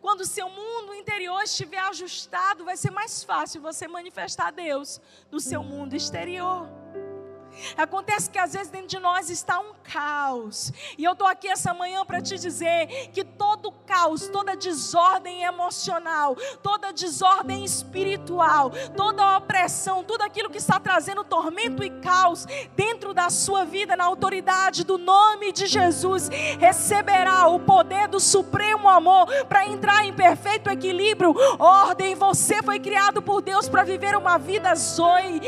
Quando 0.00 0.22
o 0.22 0.24
seu 0.24 0.48
mundo 0.48 0.94
interior 0.94 1.42
estiver 1.42 1.80
ajustado, 1.80 2.64
vai 2.64 2.78
ser 2.78 2.90
mais 2.90 3.22
fácil 3.22 3.60
você 3.60 3.86
manifestar 3.86 4.50
Deus 4.50 4.98
no 5.30 5.40
seu 5.40 5.62
mundo 5.62 5.94
exterior. 5.94 6.79
Acontece 7.76 8.30
que 8.30 8.38
às 8.38 8.52
vezes 8.52 8.68
dentro 8.68 8.88
de 8.88 8.98
nós 8.98 9.30
está 9.30 9.58
um 9.58 9.72
caos. 9.82 10.72
E 10.96 11.04
eu 11.04 11.12
estou 11.12 11.26
aqui 11.26 11.48
essa 11.48 11.74
manhã 11.74 12.04
para 12.04 12.20
te 12.20 12.38
dizer 12.38 12.86
que 13.12 13.24
todo 13.24 13.72
caos, 13.86 14.28
toda 14.28 14.56
desordem 14.56 15.42
emocional, 15.42 16.36
toda 16.62 16.92
desordem 16.92 17.64
espiritual, 17.64 18.70
toda 18.96 19.36
opressão, 19.36 20.04
tudo 20.04 20.22
aquilo 20.22 20.50
que 20.50 20.58
está 20.58 20.78
trazendo 20.78 21.24
tormento 21.24 21.82
e 21.82 21.90
caos 22.00 22.46
dentro 22.76 23.12
da 23.12 23.30
sua 23.30 23.64
vida, 23.64 23.96
na 23.96 24.04
autoridade 24.04 24.84
do 24.84 24.96
nome 24.96 25.52
de 25.52 25.66
Jesus, 25.66 26.28
receberá 26.58 27.48
o 27.48 27.60
poder 27.60 28.08
do 28.08 28.20
supremo 28.20 28.88
amor 28.88 29.26
para 29.46 29.66
entrar 29.66 30.04
em 30.04 30.12
perfeito 30.12 30.70
equilíbrio, 30.70 31.34
ordem. 31.58 32.14
Você 32.14 32.62
foi 32.62 32.78
criado 32.78 33.20
por 33.20 33.42
Deus 33.42 33.68
para 33.68 33.82
viver 33.82 34.16
uma 34.16 34.38
vida 34.38 34.74
zoe, 34.74 35.40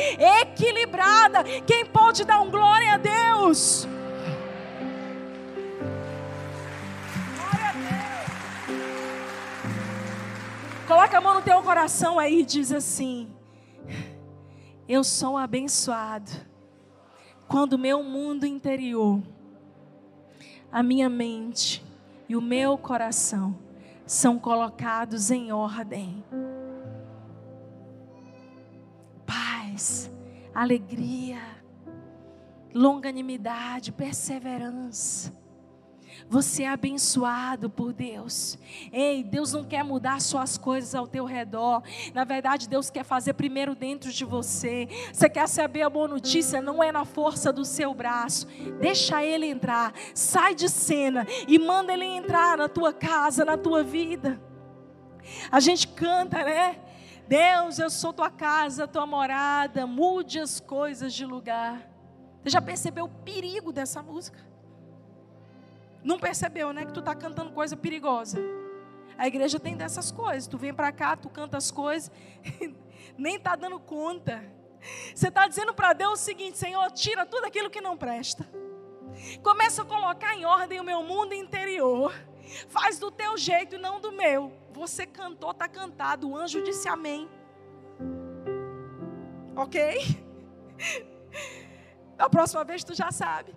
equilibrada. 0.42 1.44
Quem 1.66 1.86
pode 1.86 2.01
dar 2.24 2.40
um 2.40 2.50
glória 2.50 2.94
a 2.94 2.96
Deus? 2.96 3.86
Glória 7.36 7.68
a 7.68 7.72
Deus. 7.72 8.82
Coloca 10.86 11.16
a 11.16 11.20
mão 11.20 11.34
no 11.34 11.42
teu 11.42 11.62
coração 11.62 12.18
aí 12.18 12.40
e 12.40 12.44
diz 12.44 12.72
assim: 12.72 13.30
Eu 14.88 15.04
sou 15.04 15.38
abençoado 15.38 16.30
quando 17.48 17.78
meu 17.78 18.02
mundo 18.02 18.44
interior, 18.44 19.22
a 20.70 20.82
minha 20.82 21.08
mente 21.08 21.84
e 22.28 22.36
o 22.36 22.42
meu 22.42 22.76
coração 22.76 23.56
são 24.06 24.38
colocados 24.38 25.30
em 25.30 25.52
ordem. 25.52 26.22
Paz, 29.24 30.10
alegria, 30.54 31.61
longanimidade, 32.74 33.92
perseverança. 33.92 35.42
Você 36.28 36.62
é 36.62 36.68
abençoado 36.68 37.68
por 37.68 37.92
Deus. 37.92 38.58
Ei, 38.92 39.22
Deus 39.22 39.52
não 39.52 39.64
quer 39.64 39.82
mudar 39.82 40.20
só 40.20 40.38
as 40.38 40.56
coisas 40.56 40.94
ao 40.94 41.06
teu 41.06 41.24
redor. 41.24 41.82
Na 42.14 42.24
verdade, 42.24 42.68
Deus 42.68 42.90
quer 42.90 43.04
fazer 43.04 43.34
primeiro 43.34 43.74
dentro 43.74 44.10
de 44.10 44.24
você. 44.24 44.88
Você 45.12 45.28
quer 45.28 45.48
saber 45.48 45.82
a 45.82 45.90
boa 45.90 46.08
notícia? 46.08 46.62
Não 46.62 46.82
é 46.82 46.92
na 46.92 47.04
força 47.04 47.52
do 47.52 47.64
seu 47.64 47.92
braço. 47.92 48.46
Deixa 48.80 49.22
Ele 49.24 49.46
entrar. 49.46 49.92
Sai 50.14 50.54
de 50.54 50.68
cena 50.68 51.26
e 51.46 51.58
manda 51.58 51.92
Ele 51.92 52.04
entrar 52.04 52.56
na 52.56 52.68
tua 52.68 52.92
casa, 52.92 53.44
na 53.44 53.56
tua 53.56 53.82
vida. 53.82 54.40
A 55.50 55.60
gente 55.60 55.88
canta, 55.88 56.42
né? 56.44 56.78
Deus, 57.28 57.78
eu 57.78 57.88
sou 57.88 58.12
tua 58.12 58.30
casa, 58.30 58.88
tua 58.88 59.06
morada, 59.06 59.86
mude 59.86 60.38
as 60.38 60.60
coisas 60.60 61.14
de 61.14 61.24
lugar. 61.24 61.91
Você 62.42 62.50
já 62.50 62.60
percebeu 62.60 63.04
o 63.04 63.08
perigo 63.08 63.72
dessa 63.72 64.02
música? 64.02 64.38
Não 66.02 66.18
percebeu, 66.18 66.72
né? 66.72 66.84
Que 66.84 66.92
tu 66.92 67.00
está 67.00 67.14
cantando 67.14 67.52
coisa 67.52 67.76
perigosa. 67.76 68.38
A 69.16 69.28
igreja 69.28 69.60
tem 69.60 69.76
dessas 69.76 70.10
coisas. 70.10 70.48
Tu 70.48 70.58
vem 70.58 70.74
para 70.74 70.90
cá, 70.90 71.16
tu 71.16 71.30
canta 71.30 71.56
as 71.56 71.70
coisas, 71.70 72.10
nem 73.16 73.36
está 73.36 73.54
dando 73.54 73.78
conta. 73.78 74.42
Você 75.14 75.28
está 75.28 75.46
dizendo 75.46 75.72
para 75.72 75.92
Deus 75.92 76.20
o 76.20 76.24
seguinte: 76.24 76.58
Senhor, 76.58 76.90
tira 76.90 77.24
tudo 77.24 77.46
aquilo 77.46 77.70
que 77.70 77.80
não 77.80 77.96
presta. 77.96 78.44
Começa 79.42 79.82
a 79.82 79.84
colocar 79.84 80.34
em 80.34 80.44
ordem 80.44 80.80
o 80.80 80.84
meu 80.84 81.02
mundo 81.04 81.34
interior. 81.34 82.12
Faz 82.68 82.98
do 82.98 83.10
teu 83.10 83.38
jeito 83.38 83.76
e 83.76 83.78
não 83.78 84.00
do 84.00 84.10
meu. 84.10 84.52
Você 84.72 85.06
cantou, 85.06 85.52
está 85.52 85.68
cantado. 85.68 86.28
O 86.28 86.36
anjo 86.36 86.60
disse 86.62 86.88
amém. 86.88 87.28
Ok? 89.54 89.78
Da 92.16 92.28
próxima 92.28 92.64
vez 92.64 92.84
tu 92.84 92.94
já 92.94 93.10
sabe. 93.10 93.54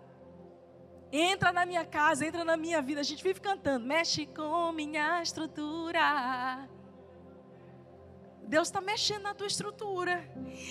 Entra 1.12 1.52
na 1.52 1.66
minha 1.66 1.86
casa, 1.86 2.26
entra 2.26 2.44
na 2.44 2.58
minha 2.58 2.82
vida. 2.82 3.02
A 3.02 3.04
gente 3.04 3.24
vive 3.24 3.40
cantando. 3.40 3.86
Mexe 3.86 4.26
com 4.26 4.72
minha 4.72 5.22
estrutura. 5.22 6.68
Deus 8.48 8.68
está 8.68 8.80
mexendo 8.80 9.24
na 9.24 9.34
tua 9.34 9.48
estrutura. 9.48 10.24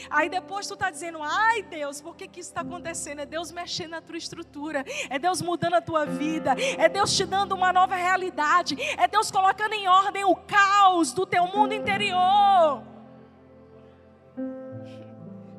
Aí 0.09 0.29
depois 0.29 0.67
tu 0.67 0.75
está 0.75 0.91
dizendo, 0.91 1.19
ai 1.23 1.63
Deus, 1.63 2.01
por 2.01 2.17
que, 2.17 2.29
que 2.29 2.41
isso 2.41 2.51
está 2.51 2.61
acontecendo? 2.61 3.21
É 3.21 3.27
Deus 3.27 3.51
mexendo 3.51 3.91
na 3.91 4.01
tua 4.01 4.17
estrutura, 4.17 4.85
é 5.11 5.19
Deus 5.19 5.43
mudando 5.43 5.75
a 5.75 5.81
tua 5.81 6.07
vida, 6.07 6.55
é 6.79 6.89
Deus 6.89 7.15
te 7.17 7.25
dando 7.27 7.55
uma 7.55 7.73
nova 7.73 7.97
realidade, 7.97 8.77
é 8.97 9.09
Deus 9.09 9.31
colocando 9.31 9.73
em 9.73 9.89
ordem 9.89 10.25
o 10.25 10.37
caos 10.37 11.13
do 11.13 11.27
teu 11.27 11.47
mundo 11.49 11.75
interior. 11.75 12.83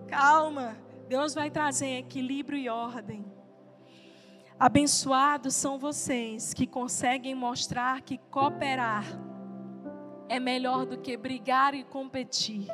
Calma, 0.08 0.78
Deus 1.08 1.34
vai 1.34 1.52
trazer 1.52 2.00
equilíbrio 2.00 2.58
e 2.58 2.68
ordem. 2.68 3.26
Abençoados 4.60 5.54
são 5.54 5.78
vocês 5.78 6.54
que 6.54 6.66
conseguem 6.66 7.36
mostrar 7.36 8.02
que 8.02 8.18
cooperar 8.18 9.06
é 10.28 10.40
melhor 10.40 10.86
do 10.86 10.98
que 10.98 11.16
brigar 11.16 11.74
e 11.76 11.84
competir. 11.84 12.68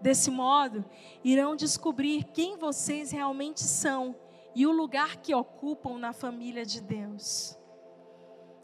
Desse 0.00 0.30
modo, 0.30 0.84
irão 1.22 1.54
descobrir 1.54 2.24
quem 2.24 2.56
vocês 2.56 3.10
realmente 3.10 3.60
são 3.60 4.16
e 4.54 4.66
o 4.66 4.72
lugar 4.72 5.16
que 5.16 5.34
ocupam 5.34 5.98
na 5.98 6.12
família 6.12 6.64
de 6.64 6.80
Deus. 6.80 7.56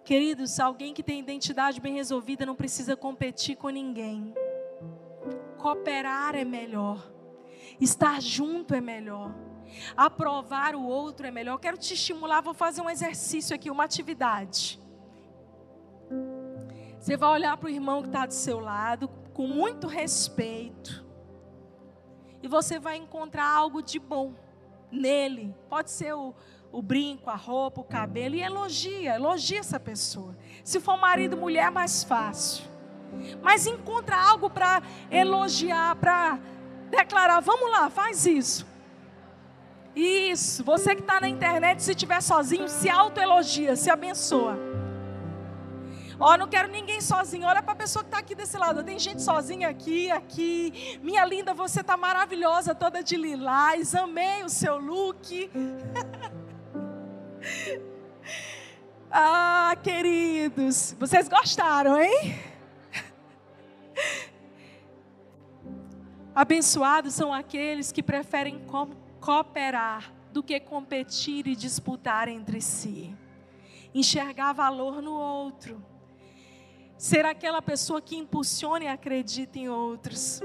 Queridos, 0.05 0.59
alguém 0.59 0.95
que 0.95 1.03
tem 1.03 1.21
identidade 1.21 1.81
bem 1.81 1.95
resolvida 1.95 2.47
não 2.47 2.55
precisa 2.55 2.97
competir 2.97 3.57
com 3.57 3.69
ninguém. 3.69 4.35
Cooperar 5.59 6.35
é 6.35 6.45
melhor. 6.45 7.16
Estar 7.81 8.21
junto 8.21 8.75
é 8.75 8.81
melhor. 8.81 9.35
Aprovar 9.97 10.75
o 10.75 10.83
outro 10.83 11.27
é 11.27 11.31
melhor. 11.31 11.55
Eu 11.55 11.59
quero 11.59 11.77
te 11.77 11.95
estimular, 11.95 12.41
vou 12.41 12.55
fazer 12.55 12.81
um 12.81 12.91
exercício 12.91 13.55
aqui, 13.55 13.71
uma 13.71 13.85
atividade. 13.85 14.81
Você 16.99 17.17
vai 17.17 17.31
olhar 17.31 17.57
para 17.57 17.67
o 17.67 17.71
irmão 17.71 18.03
que 18.03 18.09
está 18.09 18.27
do 18.27 18.35
seu 18.35 18.59
lado 18.59 19.09
com 19.33 19.47
muito 19.47 19.87
respeito. 19.87 21.05
E 22.43 22.49
você 22.49 22.79
vai 22.79 22.97
encontrar 22.97 23.49
algo 23.49 23.83
de 23.83 23.99
bom 23.99 24.35
nele. 24.91 25.55
Pode 25.69 25.91
ser 25.91 26.15
o, 26.15 26.35
o 26.73 26.81
brinco, 26.81 27.29
a 27.29 27.37
roupa, 27.37 27.81
o 27.81 27.85
cabelo. 27.85 28.35
E 28.35 28.41
elogia, 28.41 29.15
elogia 29.15 29.61
essa 29.61 29.79
pessoa. 29.79 30.37
Se 30.65 30.81
for 30.81 30.97
marido, 30.97 31.37
mulher, 31.37 31.67
é 31.67 31.71
mais 31.71 32.03
fácil. 32.03 32.65
Mas 33.43 33.67
encontra 33.67 34.17
algo 34.17 34.51
para 34.51 34.83
elogiar, 35.11 35.97
para 35.97 36.39
declarar: 36.91 37.41
vamos 37.41 37.71
lá, 37.71 37.91
faz 37.91 38.27
isso. 38.27 38.67
Isso, 39.95 40.63
você 40.63 40.95
que 40.95 41.01
está 41.01 41.21
na 41.21 41.29
internet, 41.29 41.83
se 41.83 41.93
estiver 41.93 42.21
sozinho, 42.21 42.69
se 42.69 42.89
autoelogia, 42.89 43.75
se 43.77 43.91
abençoa. 43.91 44.57
Ó, 46.19 46.33
oh, 46.33 46.37
não 46.37 46.49
quero 46.49 46.69
ninguém 46.69 47.01
sozinho. 47.01 47.47
Olha 47.47 47.63
para 47.63 47.73
a 47.73 47.77
pessoa 47.77 48.03
que 48.03 48.09
está 48.09 48.19
aqui 48.19 48.35
desse 48.35 48.57
lado. 48.57 48.83
Tem 48.83 48.99
gente 48.99 49.23
sozinha 49.23 49.69
aqui, 49.69 50.11
aqui. 50.11 50.99
Minha 51.03 51.25
linda, 51.27 51.53
você 51.53 51.81
está 51.81 51.97
maravilhosa, 51.97 52.75
toda 52.75 53.03
de 53.03 53.17
lilás. 53.17 53.95
Amei 53.95 54.43
o 54.43 54.49
seu 54.49 54.79
look. 54.79 55.51
ah, 59.11 59.77
queridos, 59.83 60.97
vocês 60.99 61.29
gostaram, 61.29 62.01
hein? 62.01 62.56
Abençoados 66.37 67.15
são 67.15 67.35
aqueles 67.35 67.91
que 67.91 68.03
preferem 68.03 68.61
co 68.67 68.89
cooperar 69.21 70.13
do 70.31 70.41
que 70.43 70.61
competir 70.61 71.49
e 71.49 71.57
disputar 71.57 72.29
entre 72.29 72.61
si. 72.61 73.13
Enxergar 73.93 74.53
valor 74.53 75.03
no 75.03 75.15
outro 75.15 75.83
ser 76.97 77.25
aquela 77.27 77.61
pessoa 77.61 78.01
que 78.01 78.17
impulsiona 78.17 78.85
e 78.85 78.89
acredita 78.89 79.59
em 79.59 79.69
outros. 79.69 80.41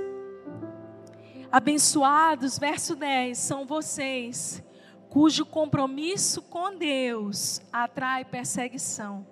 Abençoados, 1.51 2.57
verso 2.57 2.95
10, 2.95 3.37
são 3.37 3.65
vocês 3.65 4.63
cujo 5.09 5.45
compromisso 5.45 6.41
com 6.41 6.73
Deus 6.75 7.61
atrai 7.71 8.23
perseguição. 8.23 9.27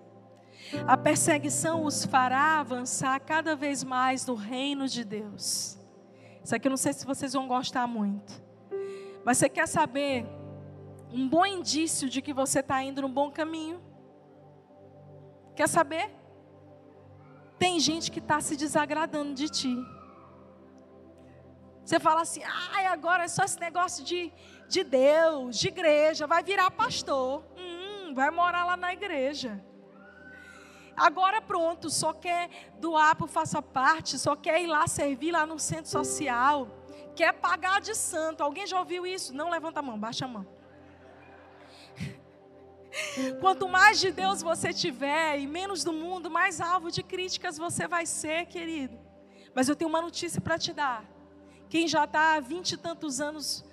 A 0.85 0.97
perseguição 0.97 1.85
os 1.85 2.03
fará 2.03 2.59
avançar 2.59 3.17
cada 3.21 3.55
vez 3.55 3.83
mais 3.83 4.25
no 4.25 4.35
reino 4.35 4.89
de 4.89 5.05
Deus. 5.05 5.78
Isso 6.49 6.55
aqui 6.55 6.67
eu 6.67 6.71
não 6.71 6.77
sei 6.77 6.93
se 6.93 7.05
vocês 7.05 7.31
vão 7.33 7.47
gostar 7.47 7.85
muito. 7.85 8.33
Mas 9.23 9.37
você 9.37 9.47
quer 9.47 9.67
saber 9.67 10.25
um 11.13 11.29
bom 11.29 11.45
indício 11.45 12.09
de 12.09 12.23
que 12.23 12.33
você 12.33 12.61
está 12.61 12.81
indo 12.81 13.03
no 13.03 13.07
bom 13.07 13.29
caminho? 13.29 13.79
Quer 15.55 15.69
saber? 15.69 16.09
Tem 17.59 17.79
gente 17.79 18.09
que 18.09 18.17
está 18.17 18.41
se 18.41 18.55
desagradando 18.55 19.35
de 19.35 19.47
ti. 19.47 19.77
Você 21.85 21.99
fala 21.99 22.21
assim, 22.21 22.41
ai, 22.73 22.87
agora 22.87 23.25
é 23.25 23.27
só 23.27 23.43
esse 23.43 23.59
negócio 23.59 24.03
de, 24.03 24.33
de 24.67 24.83
Deus, 24.83 25.55
de 25.55 25.67
igreja, 25.67 26.25
vai 26.25 26.41
virar 26.41 26.71
pastor. 26.71 27.43
Hum, 27.59 28.15
vai 28.15 28.31
morar 28.31 28.65
lá 28.65 28.75
na 28.75 28.91
igreja. 28.91 29.63
Agora 30.99 31.41
pronto, 31.41 31.89
só 31.89 32.11
quer 32.11 32.49
doar 32.77 33.15
para 33.15 33.25
faça 33.25 33.61
parte, 33.61 34.19
só 34.19 34.35
quer 34.35 34.61
ir 34.61 34.67
lá 34.67 34.85
servir 34.85 35.31
lá 35.31 35.45
no 35.45 35.57
centro 35.57 35.89
social, 35.89 36.67
quer 37.15 37.31
pagar 37.33 37.79
de 37.79 37.95
santo. 37.95 38.43
Alguém 38.43 38.67
já 38.67 38.77
ouviu 38.77 39.07
isso? 39.07 39.33
Não 39.33 39.49
levanta 39.49 39.79
a 39.79 39.81
mão, 39.81 39.97
baixa 39.97 40.25
a 40.25 40.27
mão. 40.27 40.45
Quanto 43.39 43.69
mais 43.69 43.97
de 43.97 44.11
Deus 44.11 44.41
você 44.41 44.73
tiver 44.73 45.39
e 45.39 45.47
menos 45.47 45.85
do 45.85 45.93
mundo, 45.93 46.29
mais 46.29 46.59
alvo 46.59 46.91
de 46.91 47.01
críticas 47.01 47.57
você 47.57 47.87
vai 47.87 48.05
ser, 48.05 48.45
querido. 48.47 48.99
Mas 49.55 49.69
eu 49.69 49.77
tenho 49.77 49.89
uma 49.89 50.01
notícia 50.01 50.41
para 50.41 50.59
te 50.59 50.73
dar. 50.73 51.05
Quem 51.69 51.87
já 51.87 52.03
está 52.03 52.35
há 52.35 52.39
vinte 52.41 52.73
e 52.73 52.77
tantos 52.77 53.21
anos 53.21 53.63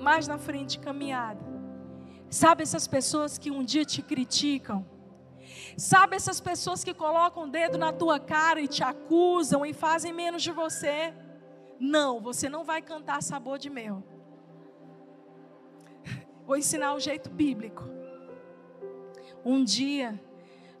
mais 0.00 0.26
na 0.26 0.38
frente 0.38 0.78
caminhada, 0.78 1.44
sabe 2.30 2.62
essas 2.62 2.86
pessoas 2.88 3.36
que 3.36 3.50
um 3.50 3.62
dia 3.62 3.84
te 3.84 4.00
criticam? 4.00 4.86
Sabe 5.76 6.16
essas 6.16 6.40
pessoas 6.40 6.82
que 6.82 6.94
colocam 6.94 7.44
o 7.44 7.50
dedo 7.50 7.78
na 7.78 7.92
tua 7.92 8.18
cara 8.18 8.60
e 8.60 8.68
te 8.68 8.82
acusam 8.82 9.64
e 9.64 9.72
fazem 9.72 10.12
menos 10.12 10.42
de 10.42 10.50
você? 10.50 11.12
Não, 11.78 12.20
você 12.20 12.48
não 12.48 12.64
vai 12.64 12.82
cantar 12.82 13.22
sabor 13.22 13.58
de 13.58 13.70
mel. 13.70 14.02
Vou 16.46 16.56
ensinar 16.56 16.94
o 16.94 17.00
jeito 17.00 17.30
bíblico. 17.30 17.84
Um 19.44 19.62
dia 19.62 20.20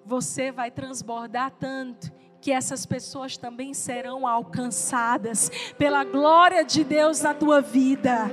você 0.04 0.50
vai 0.50 0.70
transbordar 0.70 1.50
tanto 1.50 2.10
que 2.40 2.50
essas 2.50 2.86
pessoas 2.86 3.36
também 3.36 3.74
serão 3.74 4.26
alcançadas 4.26 5.50
pela 5.76 6.04
glória 6.04 6.64
de 6.64 6.84
Deus 6.84 7.20
na 7.20 7.34
tua 7.34 7.60
vida. 7.60 8.30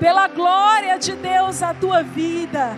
Pela 0.00 0.26
glória 0.26 0.98
de 0.98 1.14
Deus 1.14 1.60
na 1.60 1.74
tua 1.74 2.02
vida. 2.02 2.76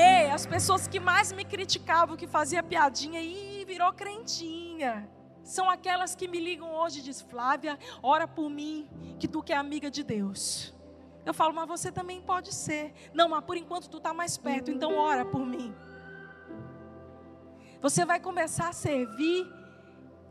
Ei, 0.00 0.30
as 0.30 0.46
pessoas 0.46 0.86
que 0.86 1.00
mais 1.00 1.32
me 1.32 1.44
criticavam, 1.44 2.16
que 2.16 2.28
fazia 2.28 2.62
piadinha 2.62 3.20
e 3.20 3.64
virou 3.64 3.92
crentinha. 3.92 5.10
São 5.42 5.68
aquelas 5.68 6.14
que 6.14 6.28
me 6.28 6.38
ligam 6.38 6.72
hoje 6.72 7.00
e 7.00 7.02
dizem, 7.02 7.26
Flávia, 7.26 7.76
ora 8.00 8.28
por 8.28 8.48
mim, 8.48 8.88
que 9.18 9.26
tu 9.26 9.42
que 9.42 9.52
é 9.52 9.56
amiga 9.56 9.90
de 9.90 10.04
Deus. 10.04 10.72
Eu 11.26 11.34
falo, 11.34 11.52
mas 11.52 11.66
você 11.66 11.90
também 11.90 12.22
pode 12.22 12.54
ser. 12.54 12.94
Não, 13.12 13.28
mas 13.28 13.44
por 13.44 13.56
enquanto 13.56 13.90
tu 13.90 13.96
está 13.96 14.14
mais 14.14 14.38
perto, 14.38 14.70
então 14.70 14.96
ora 14.96 15.24
por 15.24 15.44
mim. 15.44 15.74
Você 17.82 18.04
vai 18.04 18.20
começar 18.20 18.68
a 18.68 18.72
servir. 18.72 19.52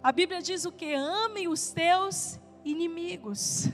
A 0.02 0.14
Bíblia 0.14 0.42
diz 0.42 0.64
o 0.64 0.72
que? 0.72 0.94
Ame 0.94 1.46
os 1.50 1.72
teus 1.72 2.40
inimigos. 2.64 3.68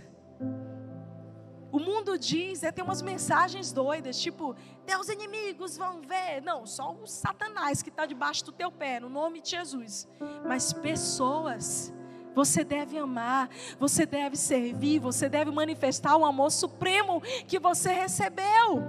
O 1.73 1.79
mundo 1.79 2.19
diz, 2.19 2.61
é, 2.61 2.71
tem 2.71 2.83
umas 2.83 3.01
mensagens 3.01 3.71
doidas, 3.71 4.21
tipo, 4.21 4.55
teus 4.85 5.09
inimigos 5.09 5.75
vão 5.75 6.01
ver. 6.01 6.39
Não, 6.39 6.67
só 6.67 6.93
o 6.93 7.07
Satanás 7.07 7.81
que 7.81 7.89
está 7.89 8.05
debaixo 8.05 8.45
do 8.45 8.51
teu 8.51 8.71
pé, 8.71 8.99
no 8.99 9.09
nome 9.09 9.41
de 9.41 9.49
Jesus. 9.49 10.07
Mas 10.45 10.71
pessoas, 10.71 11.91
você 12.35 12.63
deve 12.63 12.95
amar, 12.95 13.49
você 13.79 14.05
deve 14.05 14.35
servir, 14.35 14.99
você 14.99 15.27
deve 15.27 15.49
manifestar 15.49 16.15
o 16.15 16.23
amor 16.23 16.51
supremo 16.51 17.19
que 17.47 17.57
você 17.57 17.91
recebeu. 17.91 18.83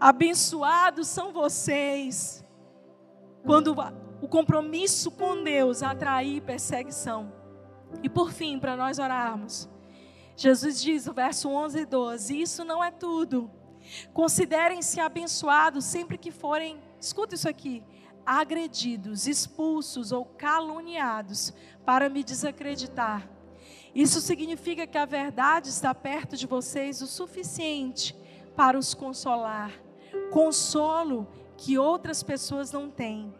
Abençoados 0.00 1.06
são 1.06 1.32
vocês, 1.32 2.44
quando 3.44 3.76
o 4.20 4.26
compromisso 4.26 5.08
com 5.12 5.40
Deus 5.40 5.84
atrair 5.84 6.40
perseguição. 6.40 7.32
E 8.02 8.08
por 8.08 8.32
fim, 8.32 8.58
para 8.58 8.76
nós 8.76 8.98
orarmos. 8.98 9.72
Jesus 10.36 10.82
diz, 10.82 11.06
o 11.06 11.12
verso 11.12 11.48
11 11.48 11.80
e 11.80 11.86
12: 11.86 12.40
Isso 12.40 12.64
não 12.64 12.82
é 12.82 12.90
tudo. 12.90 13.50
Considerem-se 14.12 15.00
abençoados 15.00 15.84
sempre 15.84 16.16
que 16.18 16.30
forem, 16.30 16.80
escuta 16.98 17.34
isso 17.34 17.48
aqui, 17.48 17.84
agredidos, 18.24 19.26
expulsos 19.26 20.10
ou 20.10 20.24
caluniados 20.24 21.52
para 21.84 22.08
me 22.08 22.24
desacreditar. 22.24 23.28
Isso 23.94 24.20
significa 24.20 24.86
que 24.86 24.98
a 24.98 25.04
verdade 25.04 25.68
está 25.68 25.94
perto 25.94 26.36
de 26.36 26.46
vocês 26.46 27.00
o 27.00 27.06
suficiente 27.06 28.16
para 28.56 28.78
os 28.78 28.92
consolar. 28.92 29.70
Consolo 30.32 31.28
que 31.56 31.78
outras 31.78 32.22
pessoas 32.22 32.72
não 32.72 32.90
têm. 32.90 33.32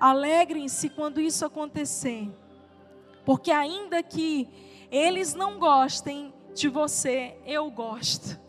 Alegrem-se 0.00 0.88
quando 0.88 1.20
isso 1.20 1.44
acontecer, 1.44 2.28
porque 3.24 3.50
ainda 3.50 4.02
que 4.02 4.48
eles 4.90 5.34
não 5.34 5.58
gostem 5.58 6.32
de 6.54 6.68
você, 6.68 7.36
eu 7.46 7.70
gosto. 7.70 8.42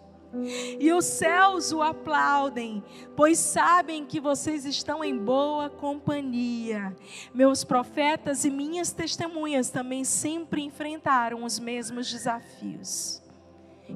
E 0.79 0.91
os 0.91 1.05
céus 1.05 1.71
o 1.71 1.81
aplaudem, 1.81 2.83
pois 3.15 3.39
sabem 3.39 4.05
que 4.05 4.19
vocês 4.19 4.65
estão 4.65 5.03
em 5.03 5.17
boa 5.17 5.69
companhia. 5.69 6.95
Meus 7.33 7.63
profetas 7.63 8.43
e 8.43 8.49
minhas 8.49 8.91
testemunhas 8.91 9.69
também 9.69 10.03
sempre 10.03 10.61
enfrentaram 10.61 11.43
os 11.45 11.57
mesmos 11.57 12.09
desafios. 12.11 13.23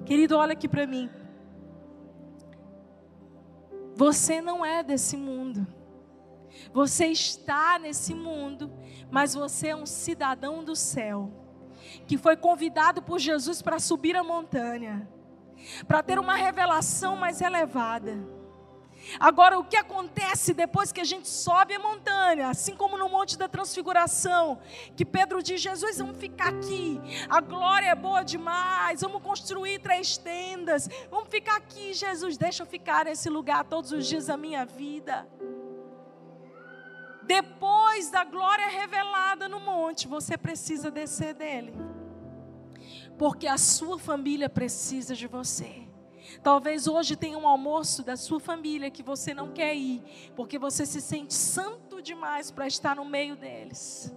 Querido, 0.06 0.38
olha 0.38 0.54
aqui 0.54 0.68
para 0.68 0.88
mim. 0.88 1.10
Você 3.96 4.42
não 4.42 4.66
é 4.66 4.82
desse 4.82 5.18
mundo. 5.18 5.68
Você 6.74 7.07
está 7.07 7.80
nesse 7.80 8.13
mundo, 8.13 8.72
mas 9.09 9.34
você 9.34 9.70
é 9.70 9.76
um 9.76 9.86
cidadão 9.86 10.63
do 10.63 10.76
céu 10.76 11.32
que 12.05 12.17
foi 12.17 12.38
convidado 12.38 13.01
por 13.01 13.20
Jesus 13.20 13.61
para 13.61 13.80
subir 13.80 14.15
a 14.15 14.24
montanha, 14.24 15.07
para 15.88 16.03
ter 16.03 16.20
uma 16.20 16.36
revelação 16.36 17.15
mais 17.15 17.41
elevada. 17.41 18.17
Agora, 19.20 19.57
o 19.57 19.63
que 19.63 19.78
acontece 19.78 20.53
depois 20.53 20.91
que 20.91 20.99
a 20.99 21.05
gente 21.05 21.28
sobe 21.28 21.74
a 21.74 21.80
montanha, 21.80 22.49
assim 22.49 22.76
como 22.76 22.97
no 22.97 23.07
Monte 23.09 23.38
da 23.38 23.47
Transfiguração, 23.47 24.59
que 24.95 25.05
Pedro 25.05 25.41
diz: 25.41 25.61
Jesus, 25.61 25.97
vamos 25.97 26.17
ficar 26.17 26.49
aqui, 26.49 26.99
a 27.30 27.39
glória 27.39 27.88
é 27.88 27.95
boa 27.95 28.24
demais, 28.24 29.01
vamos 29.01 29.22
construir 29.22 29.80
três 29.80 30.17
tendas, 30.17 30.89
vamos 31.09 31.30
ficar 31.30 31.55
aqui, 31.55 31.93
Jesus, 31.93 32.38
deixa 32.38 32.63
eu 32.63 32.67
ficar 32.67 33.05
nesse 33.05 33.30
lugar 33.30 33.63
todos 33.63 33.91
os 33.91 34.05
dias 34.05 34.28
da 34.28 34.38
minha 34.38 34.65
vida. 34.65 35.28
Depois 37.30 38.10
da 38.10 38.24
glória 38.24 38.68
revelada 38.70 39.48
no 39.48 39.60
monte, 39.60 40.08
você 40.08 40.36
precisa 40.36 40.90
descer 40.90 41.36
dele. 41.36 41.72
Porque 43.20 43.46
a 43.46 43.56
sua 43.56 44.00
família 44.00 44.50
precisa 44.50 45.14
de 45.14 45.28
você. 45.28 45.88
Talvez 46.42 46.88
hoje 46.88 47.16
tenha 47.16 47.38
um 47.38 47.48
almoço 47.48 48.02
da 48.02 48.18
sua 48.18 48.40
família 48.40 48.90
que 48.90 49.04
você 49.04 49.32
não 49.32 49.52
quer 49.52 49.76
ir, 49.76 50.02
porque 50.36 50.58
você 50.58 50.88
se 50.88 51.00
sente 51.00 51.36
santo 51.36 52.02
demais 52.02 52.50
para 52.50 52.66
estar 52.66 52.96
no 52.96 53.06
meio 53.06 53.36
deles. 53.36 54.12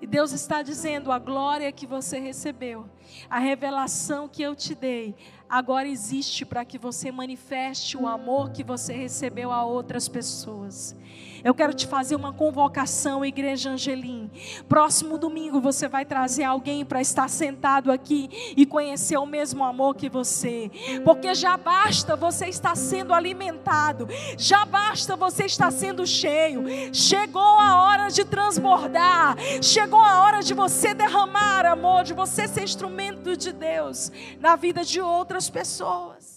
E 0.00 0.06
Deus 0.06 0.30
está 0.30 0.62
dizendo: 0.62 1.10
a 1.10 1.18
glória 1.18 1.72
que 1.72 1.88
você 1.88 2.20
recebeu, 2.20 2.88
a 3.28 3.40
revelação 3.40 4.28
que 4.28 4.42
eu 4.42 4.54
te 4.54 4.76
dei, 4.76 5.16
agora 5.50 5.88
existe 5.88 6.46
para 6.46 6.64
que 6.64 6.78
você 6.78 7.10
manifeste 7.10 7.96
o 7.96 8.06
amor 8.06 8.52
que 8.52 8.62
você 8.62 8.92
recebeu 8.92 9.50
a 9.50 9.64
outras 9.64 10.08
pessoas. 10.08 10.96
Eu 11.42 11.54
quero 11.54 11.72
te 11.72 11.86
fazer 11.86 12.16
uma 12.16 12.32
convocação, 12.32 13.24
Igreja 13.24 13.70
Angelim. 13.70 14.30
Próximo 14.68 15.16
domingo 15.16 15.60
você 15.60 15.88
vai 15.88 16.04
trazer 16.04 16.44
alguém 16.44 16.84
para 16.84 17.00
estar 17.00 17.28
sentado 17.28 17.90
aqui 17.90 18.28
e 18.56 18.66
conhecer 18.66 19.16
o 19.16 19.26
mesmo 19.26 19.64
amor 19.64 19.94
que 19.94 20.08
você. 20.08 20.70
Porque 21.04 21.34
já 21.34 21.56
basta 21.56 22.14
você 22.14 22.46
estar 22.46 22.76
sendo 22.76 23.14
alimentado, 23.14 24.06
já 24.36 24.64
basta 24.64 25.16
você 25.16 25.46
estar 25.46 25.70
sendo 25.70 26.06
cheio. 26.06 26.64
Chegou 26.92 27.58
a 27.58 27.82
hora 27.82 28.08
de 28.08 28.24
transbordar, 28.24 29.36
chegou 29.62 30.00
a 30.00 30.22
hora 30.22 30.42
de 30.42 30.52
você 30.52 30.92
derramar 30.92 31.64
amor, 31.64 32.04
de 32.04 32.12
você 32.12 32.46
ser 32.46 32.64
instrumento 32.64 33.36
de 33.36 33.52
Deus 33.52 34.12
na 34.38 34.56
vida 34.56 34.84
de 34.84 35.00
outras 35.00 35.48
pessoas. 35.48 36.29